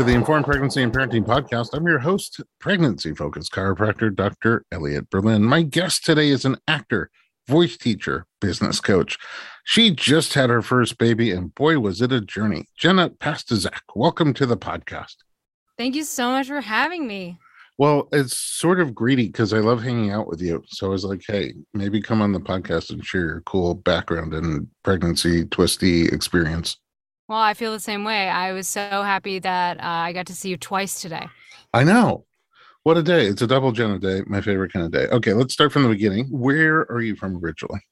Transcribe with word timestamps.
To 0.00 0.06
the 0.06 0.14
Informed 0.14 0.46
Pregnancy 0.46 0.82
and 0.82 0.90
Parenting 0.90 1.26
Podcast. 1.26 1.74
I'm 1.74 1.86
your 1.86 1.98
host, 1.98 2.40
pregnancy 2.58 3.14
focused 3.14 3.52
chiropractor 3.52 4.16
Dr. 4.16 4.64
Elliot 4.72 5.10
Berlin. 5.10 5.44
My 5.44 5.60
guest 5.60 6.06
today 6.06 6.30
is 6.30 6.46
an 6.46 6.56
actor, 6.66 7.10
voice 7.46 7.76
teacher, 7.76 8.24
business 8.40 8.80
coach. 8.80 9.18
She 9.64 9.90
just 9.90 10.32
had 10.32 10.48
her 10.48 10.62
first 10.62 10.96
baby, 10.96 11.30
and 11.32 11.54
boy, 11.54 11.80
was 11.80 12.00
it 12.00 12.12
a 12.12 12.22
journey. 12.22 12.64
Jenna 12.78 13.10
Pastuszek, 13.10 13.80
welcome 13.94 14.32
to 14.32 14.46
the 14.46 14.56
podcast. 14.56 15.16
Thank 15.76 15.94
you 15.94 16.04
so 16.04 16.30
much 16.30 16.46
for 16.46 16.62
having 16.62 17.06
me. 17.06 17.36
Well, 17.76 18.08
it's 18.10 18.38
sort 18.38 18.80
of 18.80 18.94
greedy 18.94 19.26
because 19.26 19.52
I 19.52 19.58
love 19.58 19.82
hanging 19.82 20.12
out 20.12 20.28
with 20.28 20.40
you. 20.40 20.64
So 20.68 20.86
I 20.86 20.88
was 20.88 21.04
like, 21.04 21.24
hey, 21.26 21.52
maybe 21.74 22.00
come 22.00 22.22
on 22.22 22.32
the 22.32 22.40
podcast 22.40 22.88
and 22.88 23.04
share 23.04 23.26
your 23.26 23.42
cool 23.42 23.74
background 23.74 24.32
and 24.32 24.66
pregnancy 24.82 25.44
twisty 25.44 26.06
experience. 26.06 26.78
Well, 27.30 27.38
I 27.38 27.54
feel 27.54 27.70
the 27.70 27.78
same 27.78 28.02
way. 28.02 28.28
I 28.28 28.50
was 28.50 28.66
so 28.66 28.80
happy 28.80 29.38
that 29.38 29.78
uh, 29.78 29.86
I 29.86 30.12
got 30.12 30.26
to 30.26 30.34
see 30.34 30.48
you 30.48 30.56
twice 30.56 31.00
today. 31.00 31.28
I 31.72 31.84
know. 31.84 32.26
What 32.82 32.98
a 32.98 33.04
day. 33.04 33.26
It's 33.26 33.40
a 33.40 33.46
double 33.46 33.70
Jenna 33.70 34.00
day, 34.00 34.22
my 34.26 34.40
favorite 34.40 34.72
kind 34.72 34.84
of 34.84 34.90
day. 34.90 35.06
Okay, 35.06 35.32
let's 35.32 35.54
start 35.54 35.70
from 35.70 35.84
the 35.84 35.90
beginning. 35.90 36.26
Where 36.26 36.90
are 36.90 37.00
you 37.00 37.14
from 37.14 37.36
originally? 37.36 37.82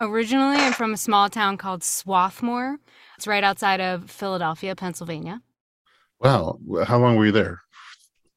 Originally, 0.00 0.56
I'm 0.56 0.72
from 0.72 0.92
a 0.92 0.96
small 0.96 1.28
town 1.28 1.58
called 1.58 1.84
Swarthmore. 1.84 2.78
It's 3.16 3.28
right 3.28 3.44
outside 3.44 3.80
of 3.80 4.10
Philadelphia, 4.10 4.74
Pennsylvania. 4.74 5.42
Wow. 6.18 6.58
How 6.84 6.98
long 6.98 7.14
were 7.14 7.26
you 7.26 7.30
there? 7.30 7.60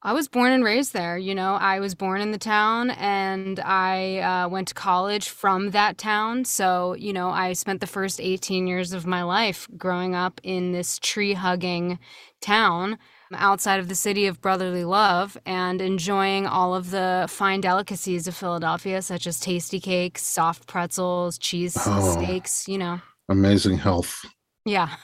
I 0.04 0.14
was 0.14 0.28
born 0.28 0.52
and 0.52 0.64
raised 0.64 0.94
there. 0.94 1.16
You 1.18 1.36
know, 1.36 1.54
I 1.54 1.80
was 1.80 1.94
born 1.94 2.22
in 2.22 2.32
the 2.32 2.40
town 2.40 2.90
and 2.92 3.60
I 3.60 4.18
uh, 4.18 4.50
went 4.50 4.70
to 4.70 4.74
college 4.74 5.30
from 5.30 5.72
that 5.72 6.00
town. 6.00 6.46
So, 6.46 6.96
you 6.96 7.14
know, 7.14 7.30
I 7.30 7.54
spent 7.54 7.82
the 7.82 7.88
first 7.88 8.20
18 8.20 8.66
years 8.66 8.94
of 8.94 9.06
my 9.06 9.22
life 9.22 9.68
growing 9.78 10.16
up 10.16 10.42
in 10.44 10.72
this 10.72 10.98
tree 10.98 11.34
hugging 11.34 12.00
town 12.42 12.98
outside 13.34 13.80
of 13.80 13.90
the 13.90 13.96
city 13.96 14.26
of 14.26 14.42
brotherly 14.42 14.84
love 14.84 15.38
and 15.46 15.82
enjoying 15.82 16.48
all 16.48 16.74
of 16.74 16.90
the 16.90 17.28
fine 17.30 17.62
delicacies 17.62 18.28
of 18.28 18.36
Philadelphia, 18.36 19.04
such 19.04 19.28
as 19.28 19.40
Tastykakes, 19.40 20.18
soft 20.18 20.68
pretzels, 20.68 21.38
cheese 21.38 21.78
oh, 21.80 22.14
steaks, 22.14 22.68
you 22.68 22.80
know. 22.80 23.02
Amazing 23.30 23.78
health. 23.78 24.26
Yeah. 24.66 24.96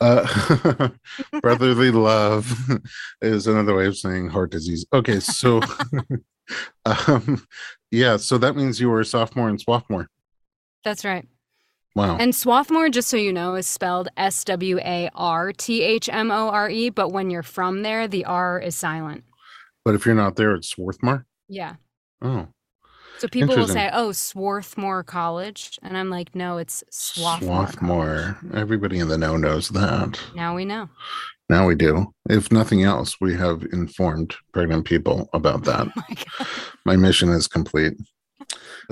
uh, 0.00 0.88
brotherly 1.40 1.90
love 1.90 2.52
is 3.22 3.46
another 3.46 3.74
way 3.74 3.86
of 3.86 3.96
saying 3.96 4.28
heart 4.28 4.50
disease. 4.50 4.86
Okay, 4.92 5.20
so 5.20 5.60
um, 6.84 7.46
yeah, 7.90 8.16
so 8.16 8.38
that 8.38 8.56
means 8.56 8.80
you 8.80 8.88
were 8.88 9.00
a 9.00 9.04
sophomore 9.04 9.48
in 9.48 9.58
Swarthmore. 9.58 10.08
That's 10.84 11.04
right. 11.04 11.26
Wow. 11.94 12.16
And 12.18 12.34
Swarthmore, 12.34 12.90
just 12.90 13.08
so 13.08 13.16
you 13.16 13.32
know, 13.32 13.54
is 13.54 13.66
spelled 13.66 14.08
S 14.16 14.44
W 14.44 14.78
A 14.78 15.10
R 15.14 15.52
T 15.52 15.82
H 15.82 16.08
M 16.08 16.30
O 16.30 16.48
R 16.48 16.70
E, 16.70 16.90
but 16.90 17.10
when 17.10 17.30
you're 17.30 17.42
from 17.42 17.82
there, 17.82 18.06
the 18.06 18.24
R 18.24 18.60
is 18.60 18.76
silent. 18.76 19.24
But 19.84 19.94
if 19.94 20.06
you're 20.06 20.14
not 20.14 20.36
there, 20.36 20.54
it's 20.54 20.68
Swarthmore? 20.68 21.26
Yeah. 21.48 21.74
Oh. 22.22 22.48
So 23.18 23.26
people 23.28 23.56
will 23.56 23.68
say, 23.68 23.90
"Oh, 23.92 24.12
Swarthmore 24.12 25.02
College," 25.02 25.78
and 25.82 25.96
I'm 25.96 26.08
like, 26.08 26.34
"No, 26.34 26.58
it's 26.58 26.84
Swarthmore." 26.90 27.66
Swarthmore. 27.66 28.38
Everybody 28.54 28.98
in 29.00 29.08
the 29.08 29.18
know 29.18 29.36
knows 29.36 29.68
that. 29.70 30.20
Now 30.34 30.54
we 30.54 30.64
know. 30.64 30.88
Now 31.50 31.66
we 31.66 31.74
do. 31.74 32.14
If 32.28 32.52
nothing 32.52 32.84
else, 32.84 33.16
we 33.20 33.34
have 33.34 33.66
informed 33.72 34.36
pregnant 34.52 34.84
people 34.84 35.28
about 35.32 35.66
oh 35.68 35.70
that. 35.70 35.88
Oh 35.96 36.02
my, 36.08 36.46
my, 36.84 36.96
mission 36.96 37.30
is 37.30 37.48
complete. 37.48 37.94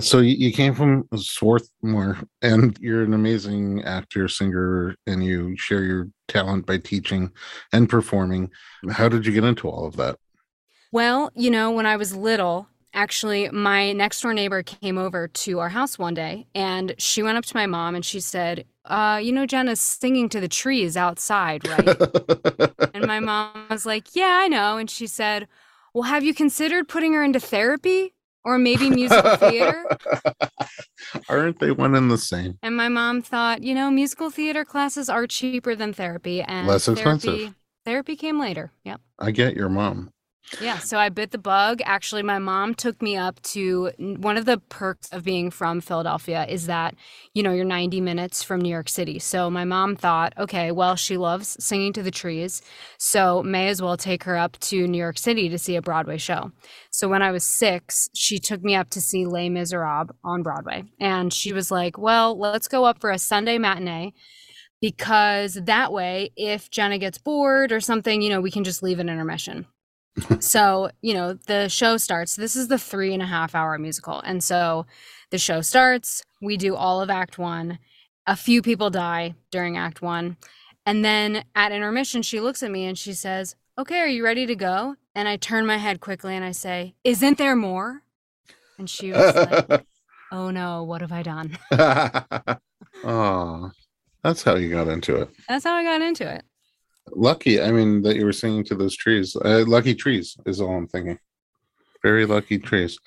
So 0.00 0.18
you, 0.18 0.34
you 0.34 0.52
came 0.52 0.74
from 0.74 1.06
Swarthmore, 1.14 2.18
and 2.42 2.76
you're 2.80 3.02
an 3.02 3.14
amazing 3.14 3.84
actor, 3.84 4.26
singer, 4.28 4.96
and 5.06 5.24
you 5.24 5.56
share 5.56 5.84
your 5.84 6.08
talent 6.28 6.66
by 6.66 6.78
teaching 6.78 7.30
and 7.72 7.88
performing. 7.88 8.50
How 8.90 9.08
did 9.08 9.24
you 9.24 9.32
get 9.32 9.44
into 9.44 9.68
all 9.68 9.86
of 9.86 9.96
that? 9.96 10.18
Well, 10.92 11.30
you 11.34 11.50
know, 11.50 11.70
when 11.70 11.86
I 11.86 11.96
was 11.96 12.16
little, 12.16 12.68
Actually, 12.96 13.50
my 13.50 13.92
next 13.92 14.22
door 14.22 14.32
neighbor 14.32 14.62
came 14.62 14.96
over 14.96 15.28
to 15.28 15.58
our 15.58 15.68
house 15.68 15.98
one 15.98 16.14
day 16.14 16.46
and 16.54 16.94
she 16.96 17.22
went 17.22 17.36
up 17.36 17.44
to 17.44 17.54
my 17.54 17.66
mom 17.66 17.94
and 17.94 18.02
she 18.02 18.20
said, 18.20 18.64
uh, 18.86 19.20
you 19.22 19.32
know, 19.32 19.44
Jenna's 19.44 19.80
singing 19.80 20.30
to 20.30 20.40
the 20.40 20.48
trees 20.48 20.96
outside, 20.96 21.68
right? 21.68 21.86
and 22.94 23.06
my 23.06 23.20
mom 23.20 23.66
was 23.68 23.84
like, 23.84 24.16
Yeah, 24.16 24.40
I 24.42 24.48
know. 24.48 24.78
And 24.78 24.88
she 24.88 25.06
said, 25.06 25.46
Well, 25.92 26.04
have 26.04 26.24
you 26.24 26.32
considered 26.32 26.88
putting 26.88 27.12
her 27.12 27.22
into 27.22 27.38
therapy 27.38 28.14
or 28.44 28.56
maybe 28.56 28.88
musical 28.88 29.36
theater? 29.36 29.84
Aren't 31.28 31.58
they 31.58 31.72
one 31.72 31.94
and 31.94 32.10
the 32.10 32.16
same? 32.16 32.58
And 32.62 32.76
my 32.76 32.88
mom 32.88 33.20
thought, 33.20 33.62
you 33.62 33.74
know, 33.74 33.90
musical 33.90 34.30
theater 34.30 34.64
classes 34.64 35.10
are 35.10 35.26
cheaper 35.26 35.74
than 35.74 35.92
therapy 35.92 36.40
and 36.40 36.66
less 36.66 36.88
expensive. 36.88 37.34
Therapy, 37.34 37.54
therapy 37.84 38.16
came 38.16 38.40
later. 38.40 38.72
Yep. 38.84 39.02
I 39.18 39.32
get 39.32 39.54
your 39.54 39.68
mom. 39.68 40.10
Yeah, 40.60 40.78
so 40.78 40.96
I 40.96 41.08
bit 41.08 41.32
the 41.32 41.38
bug. 41.38 41.80
Actually, 41.84 42.22
my 42.22 42.38
mom 42.38 42.74
took 42.74 43.02
me 43.02 43.16
up 43.16 43.42
to 43.42 43.90
one 43.98 44.36
of 44.36 44.44
the 44.44 44.58
perks 44.68 45.08
of 45.12 45.24
being 45.24 45.50
from 45.50 45.80
Philadelphia 45.80 46.46
is 46.46 46.66
that, 46.66 46.94
you 47.34 47.42
know, 47.42 47.52
you're 47.52 47.64
90 47.64 48.00
minutes 48.00 48.42
from 48.42 48.60
New 48.60 48.68
York 48.68 48.88
City. 48.88 49.18
So 49.18 49.50
my 49.50 49.64
mom 49.64 49.96
thought, 49.96 50.32
okay, 50.38 50.70
well, 50.70 50.94
she 50.94 51.16
loves 51.16 51.56
singing 51.62 51.92
to 51.94 52.02
the 52.02 52.12
trees, 52.12 52.62
so 52.96 53.42
may 53.42 53.68
as 53.68 53.82
well 53.82 53.96
take 53.96 54.22
her 54.24 54.36
up 54.36 54.58
to 54.60 54.86
New 54.86 54.98
York 54.98 55.18
City 55.18 55.48
to 55.48 55.58
see 55.58 55.76
a 55.76 55.82
Broadway 55.82 56.16
show. 56.16 56.52
So 56.90 57.08
when 57.08 57.22
I 57.22 57.32
was 57.32 57.44
six, 57.44 58.08
she 58.14 58.38
took 58.38 58.62
me 58.62 58.74
up 58.74 58.90
to 58.90 59.00
see 59.00 59.26
Les 59.26 59.48
Miserables 59.48 60.10
on 60.24 60.42
Broadway. 60.42 60.84
And 61.00 61.32
she 61.32 61.52
was 61.52 61.70
like, 61.70 61.98
well, 61.98 62.38
let's 62.38 62.68
go 62.68 62.84
up 62.84 63.00
for 63.00 63.10
a 63.10 63.18
Sunday 63.18 63.58
matinee 63.58 64.12
because 64.80 65.54
that 65.54 65.92
way, 65.92 66.30
if 66.36 66.70
Jenna 66.70 66.98
gets 66.98 67.18
bored 67.18 67.72
or 67.72 67.80
something, 67.80 68.22
you 68.22 68.30
know, 68.30 68.40
we 68.40 68.50
can 68.50 68.64
just 68.64 68.82
leave 68.82 69.00
an 69.00 69.08
intermission 69.08 69.66
so, 70.40 70.90
you 71.02 71.14
know, 71.14 71.34
the 71.34 71.68
show 71.68 71.96
starts. 71.96 72.36
This 72.36 72.56
is 72.56 72.68
the 72.68 72.78
three 72.78 73.12
and 73.12 73.22
a 73.22 73.26
half 73.26 73.54
hour 73.54 73.78
musical. 73.78 74.20
And 74.20 74.42
so 74.42 74.86
the 75.30 75.38
show 75.38 75.60
starts. 75.60 76.22
We 76.40 76.56
do 76.56 76.74
all 76.74 77.00
of 77.00 77.10
Act 77.10 77.38
One. 77.38 77.78
A 78.26 78.36
few 78.36 78.62
people 78.62 78.90
die 78.90 79.34
during 79.50 79.76
Act 79.76 80.02
One. 80.02 80.36
And 80.84 81.04
then 81.04 81.44
at 81.54 81.72
intermission, 81.72 82.22
she 82.22 82.40
looks 82.40 82.62
at 82.62 82.70
me 82.70 82.86
and 82.86 82.96
she 82.96 83.12
says, 83.12 83.56
Okay, 83.78 83.98
are 83.98 84.08
you 84.08 84.24
ready 84.24 84.46
to 84.46 84.56
go? 84.56 84.96
And 85.14 85.28
I 85.28 85.36
turn 85.36 85.66
my 85.66 85.76
head 85.76 86.00
quickly 86.00 86.34
and 86.34 86.44
I 86.44 86.52
say, 86.52 86.94
Isn't 87.04 87.38
there 87.38 87.56
more? 87.56 88.02
And 88.78 88.88
she 88.88 89.12
was 89.12 89.34
like, 89.34 89.86
Oh 90.32 90.50
no, 90.50 90.82
what 90.82 91.02
have 91.02 91.12
I 91.12 91.22
done? 91.22 91.58
oh, 93.04 93.70
that's 94.22 94.42
how 94.42 94.56
you 94.56 94.70
got 94.70 94.88
into 94.88 95.16
it. 95.16 95.30
That's 95.48 95.64
how 95.64 95.74
I 95.74 95.84
got 95.84 96.02
into 96.02 96.28
it. 96.28 96.44
Lucky, 97.12 97.60
I 97.60 97.70
mean, 97.70 98.02
that 98.02 98.16
you 98.16 98.24
were 98.24 98.32
singing 98.32 98.64
to 98.64 98.74
those 98.74 98.96
trees. 98.96 99.36
Uh, 99.36 99.64
lucky 99.66 99.94
trees 99.94 100.36
is 100.46 100.60
all 100.60 100.76
I'm 100.76 100.88
thinking. 100.88 101.18
Very 102.02 102.26
lucky 102.26 102.58
trees. 102.58 102.98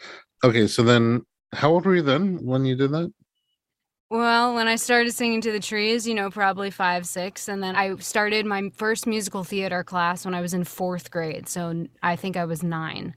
Okay, 0.43 0.67
so 0.67 0.83
then 0.83 1.25
how 1.53 1.71
old 1.71 1.85
were 1.85 1.95
you 1.95 2.01
then 2.01 2.43
when 2.45 2.65
you 2.65 2.75
did 2.75 2.91
that? 2.91 3.11
Well, 4.09 4.55
when 4.55 4.67
I 4.67 4.75
started 4.75 5.13
singing 5.13 5.41
to 5.41 5.51
the 5.51 5.59
trees, 5.59 6.07
you 6.07 6.15
know, 6.15 6.31
probably 6.31 6.71
five, 6.71 7.05
six. 7.05 7.47
And 7.47 7.61
then 7.61 7.75
I 7.75 7.95
started 7.97 8.45
my 8.45 8.71
first 8.73 9.05
musical 9.05 9.43
theater 9.43 9.83
class 9.83 10.25
when 10.25 10.33
I 10.33 10.41
was 10.41 10.55
in 10.55 10.63
fourth 10.63 11.11
grade. 11.11 11.47
So 11.47 11.85
I 12.01 12.15
think 12.15 12.35
I 12.35 12.45
was 12.45 12.63
nine. 12.63 13.13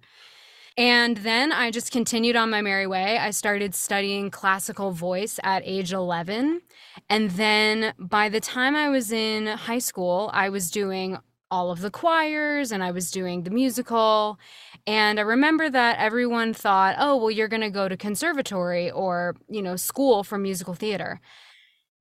And 0.77 1.19
then 1.19 1.53
I 1.53 1.71
just 1.71 1.93
continued 1.93 2.37
on 2.37 2.51
my 2.51 2.63
merry 2.63 2.87
way. 2.87 3.19
I 3.19 3.31
started 3.31 3.75
studying 3.75 4.31
classical 4.31 4.91
voice 4.93 5.39
at 5.43 5.63
age 5.67 5.93
11. 5.93 6.63
And 7.09 7.31
then 7.33 7.95
by 7.99 8.29
the 8.29 8.41
time 8.41 8.75
I 8.75 8.89
was 8.89 9.13
in 9.13 9.47
high 9.47 9.79
school, 9.79 10.31
I 10.33 10.49
was 10.49 10.71
doing 10.71 11.19
all 11.51 11.71
of 11.71 11.81
the 11.81 11.91
choirs 11.91 12.73
and 12.73 12.83
I 12.83 12.91
was 12.91 13.11
doing 13.11 13.43
the 13.43 13.51
musical. 13.51 14.39
And 14.87 15.21
I 15.21 15.23
remember 15.23 15.69
that 15.69 15.99
everyone 15.99 16.55
thought, 16.55 16.97
oh, 16.99 17.17
well, 17.17 17.31
you're 17.31 17.49
going 17.49 17.61
to 17.61 17.71
go 17.71 17.89
to 17.89 17.97
conservatory 17.97 18.91
or, 18.91 19.37
you 19.49 19.61
know, 19.61 19.77
school 19.77 20.25
for 20.25 20.39
musical 20.39 20.73
theater. 20.73 21.21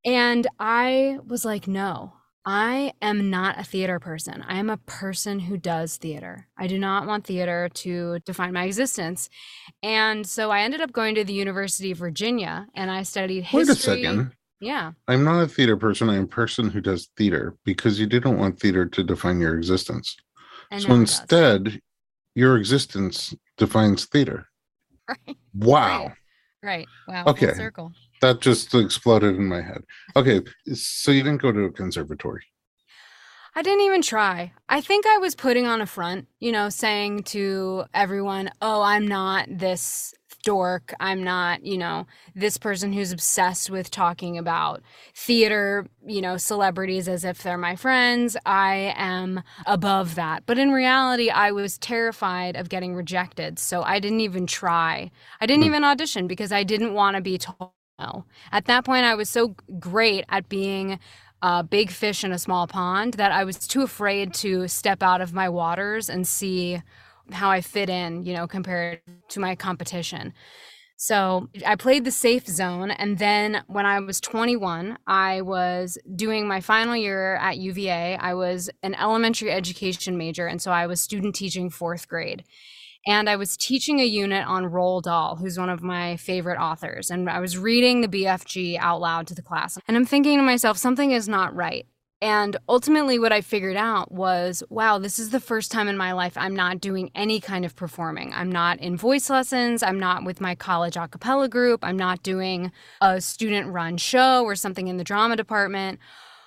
And 0.06 0.48
I 0.60 1.20
was 1.28 1.44
like, 1.44 1.68
no, 1.68 2.14
I 2.46 2.94
am 3.02 3.30
not 3.30 3.60
a 3.60 3.64
theater 3.64 4.00
person. 4.00 4.44
I 4.48 4.58
am 4.58 4.70
a 4.70 4.78
person 4.78 5.40
who 5.40 5.58
does 5.58 5.98
theater. 5.98 6.48
I 6.58 6.68
do 6.68 6.80
not 6.80 7.06
want 7.06 7.26
theater 7.26 7.70
to 7.70 8.20
define 8.20 8.54
my 8.54 8.64
existence. 8.64 9.30
And 9.84 10.26
so 10.26 10.50
I 10.50 10.62
ended 10.62 10.82
up 10.82 10.92
going 10.92 11.16
to 11.16 11.24
the 11.24 11.34
University 11.34 11.92
of 11.92 12.00
Virginia 12.00 12.66
and 12.76 12.90
I 12.90 13.04
studied 13.04 13.44
history. 13.44 13.60
Wait 13.60 13.70
a 13.70 13.76
second. 13.76 14.32
Yeah. 14.60 14.94
I'm 15.08 15.24
not 15.24 15.44
a 15.44 15.48
theater 15.48 15.78
person. 15.78 16.10
I'm 16.10 16.24
a 16.24 16.28
person 16.28 16.70
who 16.70 16.82
does 16.82 17.10
theater 17.16 17.56
because 17.64 18.00
you 18.00 18.08
didn't 18.08 18.38
want 18.38 18.60
theater 18.60 18.86
to 18.88 19.04
define 19.04 19.40
your 19.40 19.56
existence. 19.56 20.16
so 20.78 20.94
instead, 20.94 21.80
your 22.34 22.58
existence 22.58 23.36
defines 23.58 24.06
theater. 24.06 24.48
Right. 25.08 25.38
Wow. 25.56 26.04
Right. 26.64 26.88
right. 26.88 26.88
Wow. 27.06 27.24
Okay. 27.32 27.54
circle 27.54 27.92
that 28.22 28.42
just 28.42 28.74
exploded 28.74 29.36
in 29.36 29.48
my 29.48 29.62
head. 29.62 29.84
Okay, 30.16 30.42
so 30.74 31.12
you 31.12 31.24
didn't 31.24 31.42
go 31.42 31.52
to 31.52 31.66
a 31.66 31.72
conservatory. 31.72 32.44
I 33.54 33.62
didn't 33.64 33.82
even 33.82 34.02
try. 34.02 34.54
I 34.70 34.80
think 34.80 35.06
I 35.06 35.18
was 35.18 35.36
putting 35.36 35.68
on 35.68 35.82
a 35.82 35.86
front, 35.86 36.28
you 36.40 36.54
know, 36.54 36.70
saying 36.70 37.24
to 37.24 37.84
everyone, 37.94 38.50
"Oh, 38.62 38.82
I'm 38.82 39.06
not 39.06 39.48
this 39.50 40.14
dork. 40.44 40.94
I'm 41.00 41.24
not, 41.24 41.66
you 41.66 41.78
know, 41.78 42.08
this 42.36 42.58
person 42.58 42.94
who's 42.94 43.12
obsessed 43.12 43.70
with 43.70 43.92
talking 43.92 44.38
about 44.38 44.82
theater, 45.16 45.88
you 46.06 46.22
know, 46.22 46.38
celebrities 46.38 47.08
as 47.08 47.24
if 47.24 47.44
they're 47.44 47.58
my 47.58 47.76
friends. 47.76 48.38
I 48.46 48.94
am 48.98 49.44
above 49.66 50.16
that. 50.16 50.46
But 50.46 50.58
in 50.58 50.72
reality, 50.72 51.30
I 51.30 51.52
was 51.52 51.78
terrified 51.78 52.56
of 52.56 52.70
getting 52.70 52.96
rejected. 52.96 53.60
So 53.60 53.84
I 53.84 54.00
didn't 54.00 54.22
even 54.22 54.48
try. 54.48 55.12
I 55.40 55.46
didn't 55.46 55.64
mm. 55.64 55.68
even 55.68 55.84
audition 55.84 56.28
because 56.28 56.52
I 56.52 56.64
didn't 56.64 56.94
want 56.94 57.16
to 57.16 57.22
be 57.22 57.38
told 57.38 57.72
no. 58.02 58.26
At 58.52 58.66
that 58.66 58.86
point, 58.86 59.06
I 59.06 59.16
was 59.16 59.30
so 59.30 59.56
great 59.80 60.26
at 60.30 60.50
being 60.50 61.00
a 61.42 61.64
big 61.64 61.90
fish 61.90 62.24
in 62.24 62.32
a 62.32 62.40
small 62.40 62.68
pond 62.68 63.16
that 63.16 63.32
I 63.32 63.44
was 63.44 63.68
too 63.68 63.82
afraid 63.82 64.34
to 64.36 64.68
step 64.68 65.02
out 65.02 65.22
of 65.22 65.34
my 65.34 65.50
waters 65.50 66.10
and 66.10 66.28
see 66.28 66.82
how 67.32 67.50
I 67.50 67.62
fit 67.62 67.90
in, 67.90 68.24
you 68.26 68.34
know, 68.34 68.48
compared 68.48 69.02
to 69.30 69.40
my 69.40 69.56
competition. 69.56 70.34
So 70.98 71.50
I 71.66 71.76
played 71.78 72.06
the 72.06 72.12
safe 72.12 72.46
zone. 72.46 72.92
And 72.92 73.18
then 73.18 73.64
when 73.66 73.88
I 73.88 74.00
was 74.00 74.22
21, 74.22 75.00
I 75.08 75.42
was 75.42 75.98
doing 76.16 76.48
my 76.48 76.62
final 76.62 76.96
year 76.96 77.38
at 77.38 77.58
UVA. 77.58 78.18
I 78.18 78.36
was 78.36 78.70
an 78.84 78.94
elementary 78.94 79.52
education 79.52 80.16
major. 80.16 80.46
And 80.46 80.62
so 80.62 80.72
I 80.72 80.86
was 80.86 81.02
student 81.02 81.34
teaching 81.34 81.72
fourth 81.72 82.08
grade. 82.08 82.44
And 83.08 83.30
I 83.30 83.36
was 83.36 83.58
teaching 83.58 84.00
a 84.00 84.06
unit 84.06 84.46
on 84.46 84.66
Roald 84.66 85.04
Dahl, 85.04 85.36
who's 85.36 85.58
one 85.58 85.70
of 85.70 85.82
my 85.82 86.18
favorite 86.18 86.60
authors. 86.60 87.10
And 87.10 87.30
I 87.30 87.40
was 87.40 87.58
reading 87.58 88.02
the 88.02 88.08
BFG 88.08 88.78
out 88.78 89.02
loud 89.02 89.26
to 89.28 89.36
the 89.36 89.42
class. 89.42 89.80
And 89.88 89.98
I'm 89.98 90.06
thinking 90.06 90.38
to 90.38 90.44
myself, 90.44 90.78
something 90.78 91.12
is 91.12 91.28
not 91.28 91.56
right. 91.56 91.88
And 92.24 92.56
ultimately, 92.70 93.18
what 93.18 93.32
I 93.32 93.42
figured 93.42 93.76
out 93.76 94.12
was 94.12 94.62
wow, 94.70 95.00
this 95.00 95.18
is 95.18 95.32
the 95.32 95.40
first 95.40 95.72
time 95.72 95.88
in 95.88 95.98
my 95.98 96.12
life 96.12 96.38
I'm 96.38 96.56
not 96.56 96.80
doing 96.80 97.10
any 97.16 97.40
kind 97.40 97.66
of 97.66 97.76
performing. 97.76 98.32
I'm 98.34 98.52
not 98.52 98.80
in 98.80 98.96
voice 98.96 99.28
lessons. 99.30 99.82
I'm 99.82 100.00
not 100.00 100.24
with 100.24 100.40
my 100.40 100.54
college 100.54 100.96
a 100.96 101.08
cappella 101.08 101.50
group. 101.50 101.84
I'm 101.84 101.98
not 101.98 102.22
doing 102.22 102.72
a 103.02 103.20
student 103.20 103.74
run 103.74 103.98
show 103.98 104.44
or 104.44 104.56
something 104.56 104.88
in 104.88 104.98
the 104.98 105.04
drama 105.04 105.36
department. 105.36 106.00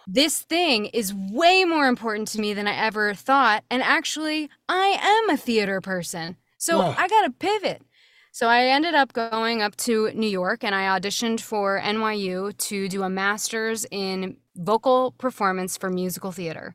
This 0.06 0.42
thing 0.42 0.86
is 0.86 1.12
way 1.12 1.64
more 1.64 1.88
important 1.88 2.28
to 2.28 2.40
me 2.40 2.54
than 2.54 2.68
I 2.68 2.76
ever 2.76 3.14
thought. 3.14 3.64
And 3.68 3.82
actually, 3.82 4.50
I 4.68 4.98
am 5.00 5.30
a 5.30 5.36
theater 5.36 5.80
person. 5.80 6.36
So. 6.64 6.80
I 6.96 7.08
got 7.08 7.22
to 7.22 7.30
pivot. 7.30 7.82
So 8.32 8.48
I 8.48 8.64
ended 8.64 8.94
up 8.94 9.12
going 9.12 9.62
up 9.62 9.76
to 9.76 10.10
New 10.12 10.28
York 10.28 10.64
and 10.64 10.74
I 10.74 10.98
auditioned 10.98 11.40
for 11.40 11.80
NYU 11.80 12.56
to 12.56 12.88
do 12.88 13.04
a 13.04 13.08
master's 13.08 13.86
in 13.92 14.38
vocal 14.56 15.12
performance 15.12 15.76
for 15.76 15.88
musical 15.88 16.32
theater. 16.32 16.74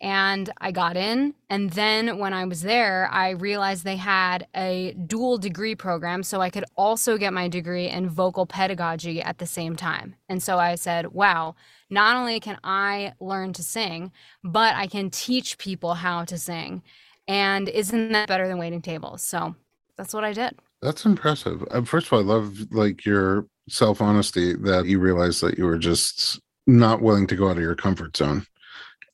And 0.00 0.50
I 0.60 0.72
got 0.72 0.96
in. 0.96 1.34
And 1.50 1.70
then 1.70 2.18
when 2.18 2.32
I 2.32 2.44
was 2.46 2.62
there, 2.62 3.08
I 3.12 3.30
realized 3.30 3.84
they 3.84 3.96
had 3.96 4.46
a 4.56 4.94
dual 5.06 5.38
degree 5.38 5.74
program. 5.74 6.22
So 6.22 6.40
I 6.40 6.50
could 6.50 6.64
also 6.76 7.16
get 7.16 7.32
my 7.32 7.48
degree 7.48 7.88
in 7.88 8.08
vocal 8.08 8.46
pedagogy 8.46 9.20
at 9.20 9.38
the 9.38 9.46
same 9.46 9.76
time. 9.76 10.16
And 10.28 10.42
so 10.42 10.58
I 10.58 10.74
said, 10.74 11.08
wow, 11.12 11.54
not 11.90 12.16
only 12.16 12.40
can 12.40 12.58
I 12.64 13.12
learn 13.20 13.52
to 13.54 13.62
sing, 13.62 14.10
but 14.42 14.74
I 14.74 14.86
can 14.86 15.10
teach 15.10 15.58
people 15.58 15.94
how 15.94 16.24
to 16.24 16.38
sing. 16.38 16.82
And 17.28 17.68
isn't 17.68 18.12
that 18.12 18.26
better 18.26 18.48
than 18.48 18.58
waiting 18.58 18.82
tables? 18.82 19.22
So 19.22 19.54
that's 19.96 20.14
what 20.14 20.24
I 20.24 20.32
did. 20.32 20.58
That's 20.82 21.04
impressive. 21.04 21.62
Uh, 21.70 21.82
first 21.82 22.06
of 22.06 22.12
all, 22.14 22.20
I 22.20 22.22
love 22.22 22.56
like 22.70 23.04
your 23.04 23.46
self 23.68 24.00
honesty 24.00 24.54
that 24.54 24.86
you 24.86 24.98
realized 24.98 25.42
that 25.42 25.58
you 25.58 25.66
were 25.66 25.78
just 25.78 26.40
not 26.66 27.02
willing 27.02 27.26
to 27.26 27.36
go 27.36 27.48
out 27.48 27.56
of 27.56 27.62
your 27.62 27.74
comfort 27.74 28.16
zone 28.16 28.46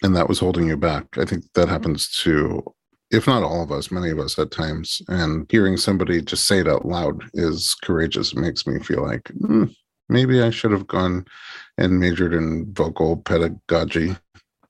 and 0.05 0.15
that 0.15 0.29
was 0.29 0.39
holding 0.39 0.69
you 0.69 0.77
back. 0.77 1.07
I 1.17 1.25
think 1.25 1.45
that 1.55 1.63
mm-hmm. 1.63 1.71
happens 1.71 2.09
to, 2.23 2.63
if 3.11 3.27
not 3.27 3.43
all 3.43 3.63
of 3.63 3.73
us, 3.73 3.91
many 3.91 4.11
of 4.11 4.19
us 4.19 4.39
at 4.39 4.51
times. 4.51 5.01
And 5.09 5.47
hearing 5.51 5.77
somebody 5.77 6.21
just 6.21 6.47
say 6.47 6.59
it 6.59 6.69
out 6.69 6.87
loud 6.87 7.25
is 7.33 7.75
courageous. 7.83 8.33
It 8.33 8.39
makes 8.39 8.67
me 8.67 8.79
feel 8.81 9.03
like 9.03 9.23
mm, 9.41 9.75
maybe 10.11 10.43
I 10.43 10.51
should 10.51 10.73
have 10.73 10.87
gone 10.87 11.25
and 11.79 11.99
majored 11.99 12.35
in 12.35 12.73
vocal 12.75 13.17
pedagogy, 13.17 14.15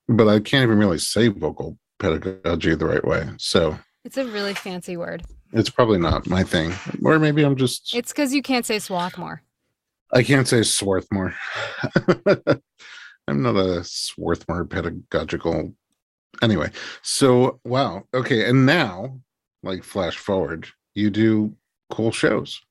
but 0.07 0.27
I 0.27 0.39
can't 0.39 0.63
even 0.63 0.79
really 0.79 0.99
say 0.99 1.27
vocal 1.27 1.77
pedagogy 1.99 2.75
the 2.75 2.85
right 2.85 3.05
way. 3.05 3.29
So 3.37 3.77
it's 4.03 4.17
a 4.17 4.25
really 4.25 4.53
fancy 4.53 4.97
word. 4.97 5.23
It's 5.51 5.69
probably 5.69 5.99
not 5.99 6.27
my 6.27 6.43
thing. 6.43 6.73
Or 7.03 7.17
maybe 7.17 7.43
I'm 7.43 7.55
just. 7.55 7.95
It's 7.95 8.11
because 8.11 8.33
you 8.33 8.41
can't 8.41 8.65
say 8.65 8.79
Swarthmore. 8.79 9.41
I 10.13 10.23
can't 10.23 10.47
say 10.47 10.61
Swarthmore. 10.63 11.33
I'm 13.27 13.41
not 13.41 13.55
a 13.55 13.83
Swarthmore 13.83 14.65
pedagogical. 14.65 15.73
Anyway, 16.41 16.71
so 17.01 17.59
wow. 17.63 18.03
Okay. 18.13 18.47
And 18.47 18.65
now, 18.65 19.19
like, 19.63 19.83
flash 19.83 20.17
forward, 20.17 20.67
you 20.93 21.09
do 21.09 21.55
cool 21.89 22.11
shows. 22.11 22.61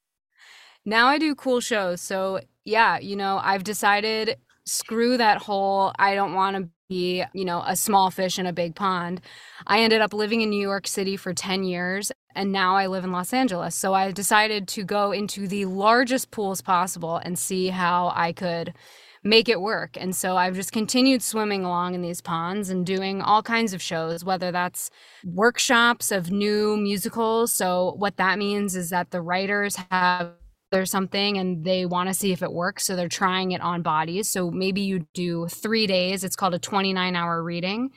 Now 0.85 1.07
I 1.07 1.19
do 1.19 1.35
cool 1.35 1.61
shows. 1.61 2.01
So, 2.01 2.41
yeah, 2.65 2.99
you 2.99 3.17
know, 3.17 3.41
I've 3.43 3.65
decided 3.65 4.37
screw 4.67 5.17
that 5.17 5.39
whole 5.43 5.93
I 5.99 6.15
don't 6.15 6.35
want 6.35 6.57
to 6.57 6.69
be, 6.89 7.25
you 7.33 7.45
know, 7.45 7.63
a 7.67 7.77
small 7.77 8.11
fish 8.11 8.39
in 8.39 8.47
a 8.47 8.53
big 8.53 8.75
pond. 8.75 9.21
I 9.67 9.81
ended 9.81 10.01
up 10.01 10.13
living 10.13 10.43
in 10.43 10.51
New 10.51 10.61
York 10.61 10.87
City 10.87 11.17
for 11.17 11.33
10 11.33 11.65
years 11.65 12.13
and 12.35 12.53
now 12.53 12.77
I 12.77 12.87
live 12.87 13.05
in 13.05 13.13
Los 13.13 13.33
Angeles. 13.33 13.75
So 13.75 13.95
I 13.95 14.11
decided 14.11 14.69
to 14.69 14.85
go 14.85 15.13
into 15.13 15.47
the 15.47 15.67
largest 15.67 16.31
pools 16.31 16.61
possible 16.61 17.17
and 17.17 17.39
see 17.39 17.69
how 17.69 18.13
I 18.15 18.33
could 18.33 18.75
make 19.23 19.49
it 19.49 19.61
work. 19.61 19.97
And 19.99 20.15
so 20.15 20.37
I've 20.37 20.55
just 20.55 20.73
continued 20.73 21.23
swimming 21.23 21.65
along 21.65 21.95
in 21.95 22.03
these 22.03 22.21
ponds 22.21 22.69
and 22.69 22.85
doing 22.85 23.23
all 23.23 23.43
kinds 23.43 23.73
of 23.73 23.81
shows, 23.81 24.23
whether 24.23 24.53
that's 24.53 24.91
workshops 25.25 26.13
of 26.13 26.31
new 26.31 26.77
musicals. 26.77 27.51
So 27.51 27.95
what 27.97 28.19
that 28.19 28.39
means 28.39 28.77
is 28.77 28.91
that 28.91 29.11
the 29.11 29.23
writers 29.23 29.77
have 29.91 30.33
there's 30.75 30.91
something 30.91 31.39
and 31.39 31.65
they 31.65 31.87
want 31.87 32.09
to 32.09 32.15
see 32.15 32.33
if 32.33 32.43
it 32.43 32.53
works. 32.53 32.85
So 32.85 32.97
they're 32.97 33.09
trying 33.09 33.53
it 33.53 33.61
on 33.61 33.83
bodies. 33.83 34.29
So 34.29 34.51
maybe 34.51 34.81
you 34.81 35.07
do 35.15 35.47
three 35.47 35.87
days. 35.87 36.25
It's 36.25 36.35
called 36.35 36.53
a 36.53 36.59
29 36.59 37.15
hour 37.15 37.43
reading. 37.43 37.91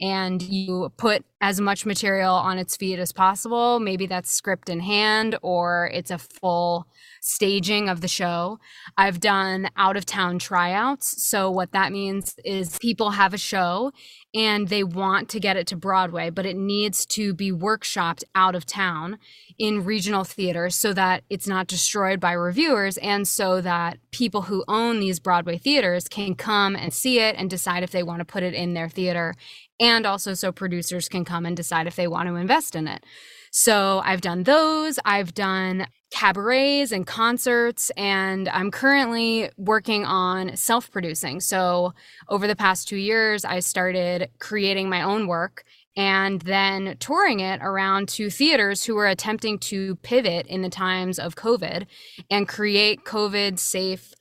And 0.00 0.42
you 0.42 0.92
put 0.96 1.24
as 1.40 1.60
much 1.60 1.86
material 1.86 2.34
on 2.34 2.58
its 2.58 2.76
feet 2.76 2.98
as 2.98 3.12
possible. 3.12 3.78
Maybe 3.78 4.06
that's 4.06 4.32
script 4.32 4.68
in 4.68 4.80
hand 4.80 5.38
or 5.42 5.90
it's 5.94 6.10
a 6.10 6.18
full 6.18 6.88
staging 7.26 7.88
of 7.88 8.02
the 8.02 8.08
show. 8.08 8.58
I've 8.98 9.18
done 9.18 9.70
out 9.78 9.96
of 9.96 10.04
town 10.04 10.38
tryouts. 10.38 11.26
So, 11.26 11.50
what 11.50 11.72
that 11.72 11.90
means 11.90 12.34
is 12.44 12.78
people 12.78 13.12
have 13.12 13.32
a 13.32 13.38
show 13.38 13.92
and 14.34 14.68
they 14.68 14.84
want 14.84 15.30
to 15.30 15.40
get 15.40 15.56
it 15.56 15.66
to 15.68 15.76
Broadway, 15.76 16.28
but 16.28 16.44
it 16.44 16.56
needs 16.56 17.06
to 17.06 17.32
be 17.32 17.50
workshopped 17.50 18.24
out 18.34 18.54
of 18.54 18.66
town 18.66 19.18
in 19.58 19.84
regional 19.84 20.22
theaters 20.22 20.76
so 20.76 20.92
that 20.92 21.22
it's 21.30 21.48
not 21.48 21.66
destroyed 21.66 22.20
by 22.20 22.32
reviewers 22.32 22.98
and 22.98 23.26
so 23.26 23.62
that 23.62 23.96
people 24.10 24.42
who 24.42 24.62
own 24.68 25.00
these 25.00 25.18
Broadway 25.18 25.56
theaters 25.56 26.08
can 26.08 26.34
come 26.34 26.76
and 26.76 26.92
see 26.92 27.20
it 27.20 27.36
and 27.38 27.48
decide 27.48 27.82
if 27.82 27.90
they 27.90 28.02
want 28.02 28.18
to 28.18 28.26
put 28.26 28.42
it 28.42 28.52
in 28.52 28.74
their 28.74 28.90
theater 28.90 29.34
and 29.80 30.04
also 30.04 30.34
so 30.34 30.52
producers 30.52 31.08
can 31.08 31.24
come 31.24 31.46
and 31.46 31.56
decide 31.56 31.86
if 31.86 31.96
they 31.96 32.06
want 32.06 32.28
to 32.28 32.34
invest 32.34 32.76
in 32.76 32.86
it. 32.86 33.02
So 33.50 34.02
I've 34.04 34.20
done 34.20 34.42
those. 34.42 34.98
I've 35.04 35.32
done 35.32 35.86
cabarets 36.14 36.92
and 36.92 37.04
concerts, 37.08 37.90
and 37.96 38.48
I'm 38.48 38.70
currently 38.70 39.50
working 39.56 40.04
on 40.04 40.56
self 40.56 40.88
producing. 40.92 41.40
So 41.40 41.92
over 42.28 42.46
the 42.46 42.54
past 42.54 42.86
two 42.86 42.96
years, 42.96 43.44
I 43.44 43.58
started 43.58 44.30
creating 44.38 44.88
my 44.88 45.02
own 45.02 45.26
work 45.26 45.64
and 45.96 46.40
then 46.42 46.96
touring 47.00 47.40
it 47.40 47.60
around 47.62 48.08
to 48.10 48.30
theaters 48.30 48.84
who 48.84 48.96
are 48.96 49.08
attempting 49.08 49.58
to 49.58 49.96
pivot 49.96 50.46
in 50.46 50.62
the 50.62 50.68
times 50.68 51.18
of 51.18 51.34
COVID 51.34 51.86
and 52.30 52.46
create 52.46 53.04
COVID 53.04 53.58
safe 53.58 54.14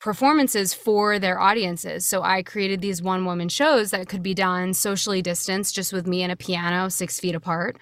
performances 0.00 0.72
for 0.72 1.18
their 1.18 1.38
audiences. 1.38 2.06
So 2.06 2.22
I 2.22 2.42
created 2.42 2.80
these 2.80 3.02
one 3.02 3.26
woman 3.26 3.50
shows 3.50 3.90
that 3.90 4.08
could 4.08 4.22
be 4.22 4.34
done 4.34 4.72
socially 4.72 5.20
distanced, 5.20 5.74
just 5.74 5.92
with 5.92 6.06
me 6.06 6.22
and 6.22 6.32
a 6.32 6.36
piano 6.36 6.88
six 6.88 7.20
feet 7.20 7.34
apart. 7.34 7.76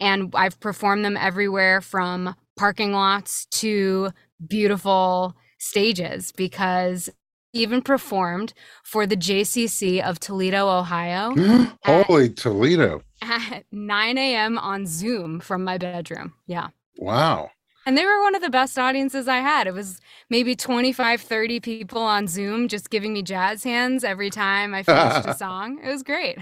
And 0.00 0.32
I've 0.36 0.60
performed 0.60 1.04
them 1.04 1.16
everywhere 1.16 1.80
from 1.80 2.36
parking 2.58 2.92
lots 2.92 3.46
to 3.46 4.10
beautiful 4.46 5.36
stages 5.58 6.32
because 6.32 7.08
even 7.54 7.80
performed 7.80 8.52
for 8.84 9.06
the 9.06 9.16
JCC 9.16 10.02
of 10.02 10.20
Toledo, 10.20 10.68
Ohio. 10.68 11.34
Holy 11.84 12.26
at, 12.26 12.36
Toledo. 12.36 13.02
At 13.22 13.64
9 13.72 14.18
a.m. 14.18 14.58
on 14.58 14.86
Zoom 14.86 15.40
from 15.40 15.64
my 15.64 15.78
bedroom. 15.78 16.34
Yeah. 16.46 16.68
Wow. 16.98 17.50
And 17.86 17.96
they 17.96 18.04
were 18.04 18.20
one 18.22 18.34
of 18.34 18.42
the 18.42 18.50
best 18.50 18.78
audiences 18.78 19.28
I 19.28 19.38
had. 19.38 19.66
It 19.66 19.72
was 19.72 20.00
maybe 20.28 20.54
25, 20.54 21.22
30 21.22 21.60
people 21.60 22.02
on 22.02 22.26
Zoom 22.26 22.68
just 22.68 22.90
giving 22.90 23.14
me 23.14 23.22
jazz 23.22 23.64
hands 23.64 24.04
every 24.04 24.28
time 24.28 24.74
I 24.74 24.82
finished 24.82 25.26
a 25.26 25.34
song. 25.38 25.80
It 25.82 25.88
was 25.88 26.02
great. 26.02 26.38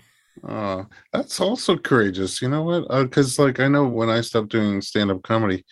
Oh, 0.46 0.86
that's 1.12 1.40
also 1.40 1.76
courageous. 1.76 2.42
You 2.42 2.48
know 2.48 2.62
what? 2.62 2.88
Because, 2.88 3.38
uh, 3.38 3.44
like, 3.44 3.60
I 3.60 3.68
know 3.68 3.86
when 3.86 4.10
I 4.10 4.22
stopped 4.22 4.48
doing 4.48 4.80
stand 4.80 5.10
up 5.10 5.22
comedy, 5.22 5.64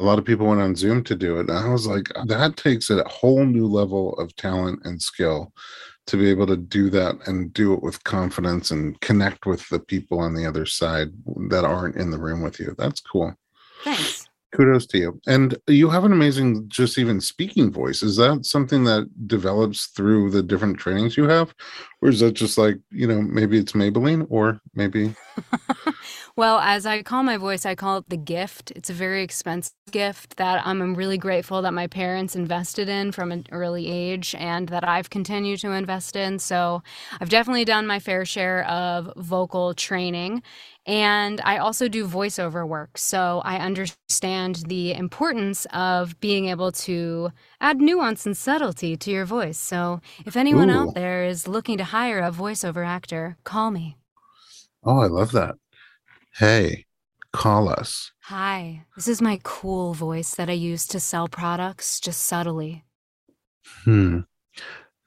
a 0.00 0.04
lot 0.04 0.18
of 0.18 0.24
people 0.24 0.46
went 0.46 0.60
on 0.60 0.74
Zoom 0.74 1.04
to 1.04 1.14
do 1.14 1.38
it. 1.38 1.48
And 1.48 1.58
I 1.58 1.68
was 1.68 1.86
like, 1.86 2.08
that 2.26 2.56
takes 2.56 2.90
a 2.90 3.04
whole 3.04 3.44
new 3.44 3.66
level 3.66 4.14
of 4.14 4.34
talent 4.36 4.80
and 4.84 5.00
skill 5.00 5.52
to 6.06 6.16
be 6.16 6.28
able 6.28 6.46
to 6.46 6.56
do 6.56 6.90
that 6.90 7.16
and 7.26 7.52
do 7.54 7.72
it 7.72 7.82
with 7.82 8.04
confidence 8.04 8.70
and 8.70 9.00
connect 9.00 9.46
with 9.46 9.66
the 9.68 9.78
people 9.78 10.18
on 10.18 10.34
the 10.34 10.46
other 10.46 10.66
side 10.66 11.08
that 11.48 11.64
aren't 11.64 11.96
in 11.96 12.10
the 12.10 12.18
room 12.18 12.42
with 12.42 12.60
you. 12.60 12.74
That's 12.76 13.00
cool. 13.00 13.34
Thanks. 13.82 14.23
Kudos 14.54 14.86
to 14.86 14.98
you. 14.98 15.20
And 15.26 15.56
you 15.66 15.90
have 15.90 16.04
an 16.04 16.12
amazing 16.12 16.68
just 16.68 16.96
even 16.98 17.20
speaking 17.20 17.72
voice. 17.72 18.02
Is 18.02 18.16
that 18.16 18.46
something 18.46 18.84
that 18.84 19.08
develops 19.26 19.86
through 19.86 20.30
the 20.30 20.42
different 20.42 20.78
trainings 20.78 21.16
you 21.16 21.28
have? 21.28 21.54
Or 22.00 22.08
is 22.08 22.20
that 22.20 22.32
just 22.32 22.58
like 22.58 22.78
you 22.90 23.06
know 23.06 23.22
maybe 23.22 23.58
it's 23.58 23.72
maybelline 23.72 24.26
or 24.28 24.60
maybe 24.74 25.14
well 26.36 26.58
as 26.58 26.84
i 26.84 27.02
call 27.02 27.22
my 27.22 27.38
voice 27.38 27.64
i 27.64 27.74
call 27.74 27.96
it 27.98 28.08
the 28.10 28.16
gift. 28.16 28.70
It's 28.72 28.90
a 28.90 28.92
very 28.92 29.22
expensive 29.22 29.72
gift 29.90 30.36
that 30.36 30.66
i'm 30.66 30.94
really 30.94 31.16
grateful 31.16 31.62
that 31.62 31.72
my 31.72 31.86
parents 31.86 32.36
invested 32.36 32.90
in 32.90 33.10
from 33.10 33.32
an 33.32 33.46
early 33.52 33.90
age 33.90 34.34
and 34.38 34.68
that 34.68 34.86
i've 34.86 35.08
continued 35.08 35.60
to 35.60 35.72
invest 35.72 36.14
in. 36.14 36.38
So 36.38 36.82
i've 37.20 37.30
definitely 37.30 37.64
done 37.64 37.86
my 37.86 37.98
fair 37.98 38.26
share 38.26 38.68
of 38.68 39.10
vocal 39.16 39.72
training 39.72 40.42
and 40.86 41.40
I 41.44 41.58
also 41.58 41.88
do 41.88 42.06
voiceover 42.06 42.66
work. 42.66 42.98
So 42.98 43.40
I 43.44 43.56
understand 43.56 44.64
the 44.66 44.92
importance 44.92 45.66
of 45.72 46.18
being 46.20 46.48
able 46.48 46.72
to 46.72 47.30
add 47.60 47.80
nuance 47.80 48.26
and 48.26 48.36
subtlety 48.36 48.96
to 48.96 49.10
your 49.10 49.24
voice. 49.24 49.58
So 49.58 50.00
if 50.26 50.36
anyone 50.36 50.70
Ooh. 50.70 50.74
out 50.74 50.94
there 50.94 51.24
is 51.24 51.48
looking 51.48 51.78
to 51.78 51.84
hire 51.84 52.20
a 52.20 52.30
voiceover 52.30 52.86
actor, 52.86 53.36
call 53.44 53.70
me. 53.70 53.96
Oh, 54.84 55.00
I 55.00 55.06
love 55.06 55.32
that. 55.32 55.54
Hey, 56.36 56.84
call 57.32 57.68
us. 57.68 58.12
Hi, 58.24 58.84
this 58.96 59.08
is 59.08 59.22
my 59.22 59.40
cool 59.42 59.94
voice 59.94 60.34
that 60.34 60.50
I 60.50 60.54
use 60.54 60.86
to 60.88 61.00
sell 61.00 61.28
products 61.28 62.00
just 62.00 62.22
subtly. 62.24 62.84
Hmm. 63.84 64.20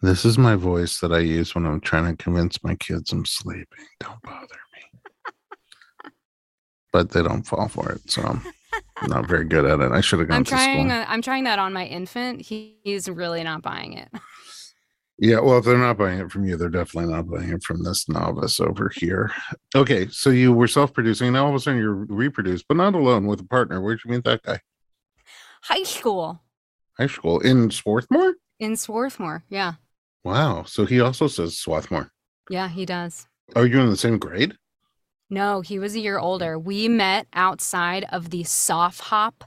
This 0.01 0.25
is 0.25 0.37
my 0.37 0.55
voice 0.55 0.99
that 0.99 1.11
I 1.11 1.19
use 1.19 1.55
when 1.55 1.65
I'm 1.65 1.81
trying 1.81 2.15
to 2.15 2.23
convince 2.23 2.63
my 2.63 2.75
kids 2.75 3.11
I'm 3.11 3.25
sleeping. 3.25 3.85
Don't 3.99 4.21
bother 4.21 4.47
but 6.97 7.11
they 7.11 7.21
don't 7.21 7.43
fall 7.43 7.67
for 7.67 7.91
it. 7.91 8.09
So 8.09 8.23
I'm 8.23 8.41
not 9.07 9.27
very 9.27 9.45
good 9.45 9.65
at 9.65 9.81
it. 9.81 9.91
I 9.91 10.01
should 10.01 10.17
have 10.17 10.29
gone 10.29 10.37
I'm 10.37 10.43
trying, 10.43 10.89
uh, 10.89 11.05
I'm 11.07 11.21
trying 11.21 11.43
that 11.43 11.59
on 11.59 11.71
my 11.71 11.85
infant. 11.85 12.41
He, 12.41 12.79
he's 12.83 13.07
really 13.07 13.43
not 13.43 13.61
buying 13.61 13.93
it. 13.93 14.09
Yeah, 15.19 15.39
well, 15.39 15.57
if 15.57 15.65
they're 15.65 15.79
not 15.79 15.97
buying 15.97 16.19
it 16.19 16.31
from 16.31 16.45
you, 16.45 16.57
they're 16.57 16.69
definitely 16.69 17.11
not 17.11 17.27
buying 17.27 17.49
it 17.49 17.63
from 17.63 17.83
this 17.83 18.07
novice 18.07 18.59
over 18.59 18.91
here. 18.95 19.31
Okay, 19.73 20.07
so 20.11 20.29
you 20.29 20.53
were 20.53 20.67
self-producing, 20.67 21.29
and 21.29 21.37
all 21.37 21.49
of 21.49 21.55
a 21.55 21.59
sudden 21.59 21.79
you're 21.79 22.05
reproduced, 22.05 22.65
but 22.69 22.77
not 22.77 22.93
alone 22.93 23.25
with 23.25 23.41
a 23.41 23.43
partner. 23.43 23.81
Where'd 23.81 23.99
you 24.05 24.11
meet 24.11 24.25
that 24.25 24.43
guy? 24.43 24.59
High 25.63 25.81
school. 25.81 26.43
High 26.99 27.07
school 27.07 27.39
in 27.39 27.71
Swarthmore. 27.71 28.35
In 28.59 28.77
Swarthmore, 28.77 29.43
yeah. 29.49 29.73
Wow. 30.23 30.65
So 30.67 30.85
he 30.85 31.01
also 31.01 31.25
says 31.25 31.57
Swarthmore. 31.57 32.11
Yeah, 32.51 32.69
he 32.69 32.85
does. 32.85 33.25
Are 33.55 33.65
you 33.65 33.79
in 33.79 33.89
the 33.89 33.97
same 33.97 34.19
grade? 34.19 34.55
No, 35.29 35.61
he 35.61 35.77
was 35.77 35.95
a 35.95 35.99
year 35.99 36.19
older. 36.19 36.57
We 36.57 36.87
met 36.87 37.27
outside 37.33 38.05
of 38.11 38.29
the 38.29 38.43
Soph 38.43 38.99
Hop, 39.01 39.43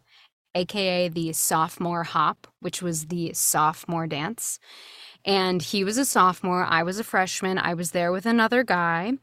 aka 0.55 1.09
the 1.09 1.33
Sophomore 1.33 2.05
Hop, 2.05 2.47
which 2.61 2.83
was 2.83 3.07
the 3.07 3.33
sophomore 3.33 4.07
dance. 4.07 4.59
And 5.25 5.61
he 5.61 5.85
was 5.85 5.99
a 5.99 6.05
sophomore, 6.05 6.65
I 6.65 6.83
was 6.83 6.99
a 6.99 7.05
freshman. 7.05 7.59
I 7.59 7.75
was 7.75 7.91
there 7.91 8.11
with 8.11 8.25
another 8.25 8.65
guy. 8.65 9.15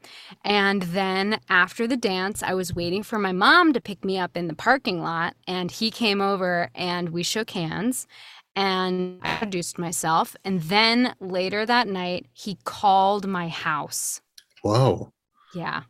And 0.44 0.82
then 0.82 1.40
after 1.48 1.88
the 1.88 1.96
dance, 1.96 2.40
I 2.42 2.54
was 2.54 2.74
waiting 2.74 3.02
for 3.02 3.18
my 3.18 3.32
mom 3.32 3.72
to 3.72 3.80
pick 3.80 4.04
me 4.04 4.16
up 4.16 4.36
in 4.36 4.46
the 4.46 4.54
parking 4.54 5.02
lot. 5.02 5.34
And 5.48 5.70
he 5.72 5.90
came 5.90 6.20
over 6.20 6.70
and 6.74 7.08
we 7.10 7.24
shook 7.24 7.50
hands 7.50 8.06
and 8.54 9.20
I 9.22 9.32
introduced 9.34 9.76
myself. 9.76 10.36
And 10.44 10.62
then 10.62 11.14
later 11.20 11.66
that 11.66 11.88
night, 11.88 12.26
he 12.32 12.58
called 12.64 13.26
my 13.26 13.48
house. 13.48 14.20
Whoa. 14.62 15.12
Yeah 15.52 15.82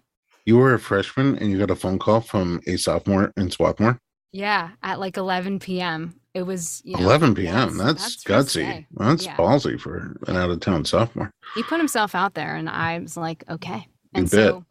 you 0.49 0.57
were 0.57 0.73
a 0.73 0.81
freshman 0.81 1.37
and 1.37 1.51
you 1.51 1.59
got 1.59 1.71
a 1.71 1.77
phone 1.77 1.99
call 1.99 2.23
from 2.23 2.63
a 2.67 2.79
sophomore 2.79 3.35
in 3.37 3.51
Swarthmore? 3.51 3.99
Yeah, 4.33 4.71
at 4.83 4.99
like 4.99 5.19
11 5.19 5.59
p.m. 5.59 6.19
It 6.33 6.45
was 6.45 6.81
you 6.87 6.97
know, 6.97 7.03
11 7.03 7.35
p.m. 7.35 7.77
That's, 7.77 8.23
that's 8.23 8.25
gutsy. 8.25 8.87
That's 8.93 9.27
yeah. 9.27 9.37
ballsy 9.37 9.79
for 9.79 10.17
an 10.27 10.37
out 10.37 10.49
of 10.49 10.61
town 10.61 10.87
sophomore. 10.87 11.31
He 11.55 11.63
put 11.63 11.77
himself 11.77 12.15
out 12.15 12.33
there, 12.33 12.57
and 12.57 12.67
I 12.67 12.99
was 12.99 13.15
like, 13.15 13.45
okay. 13.51 13.89
And 14.15 14.31
so 14.31 14.65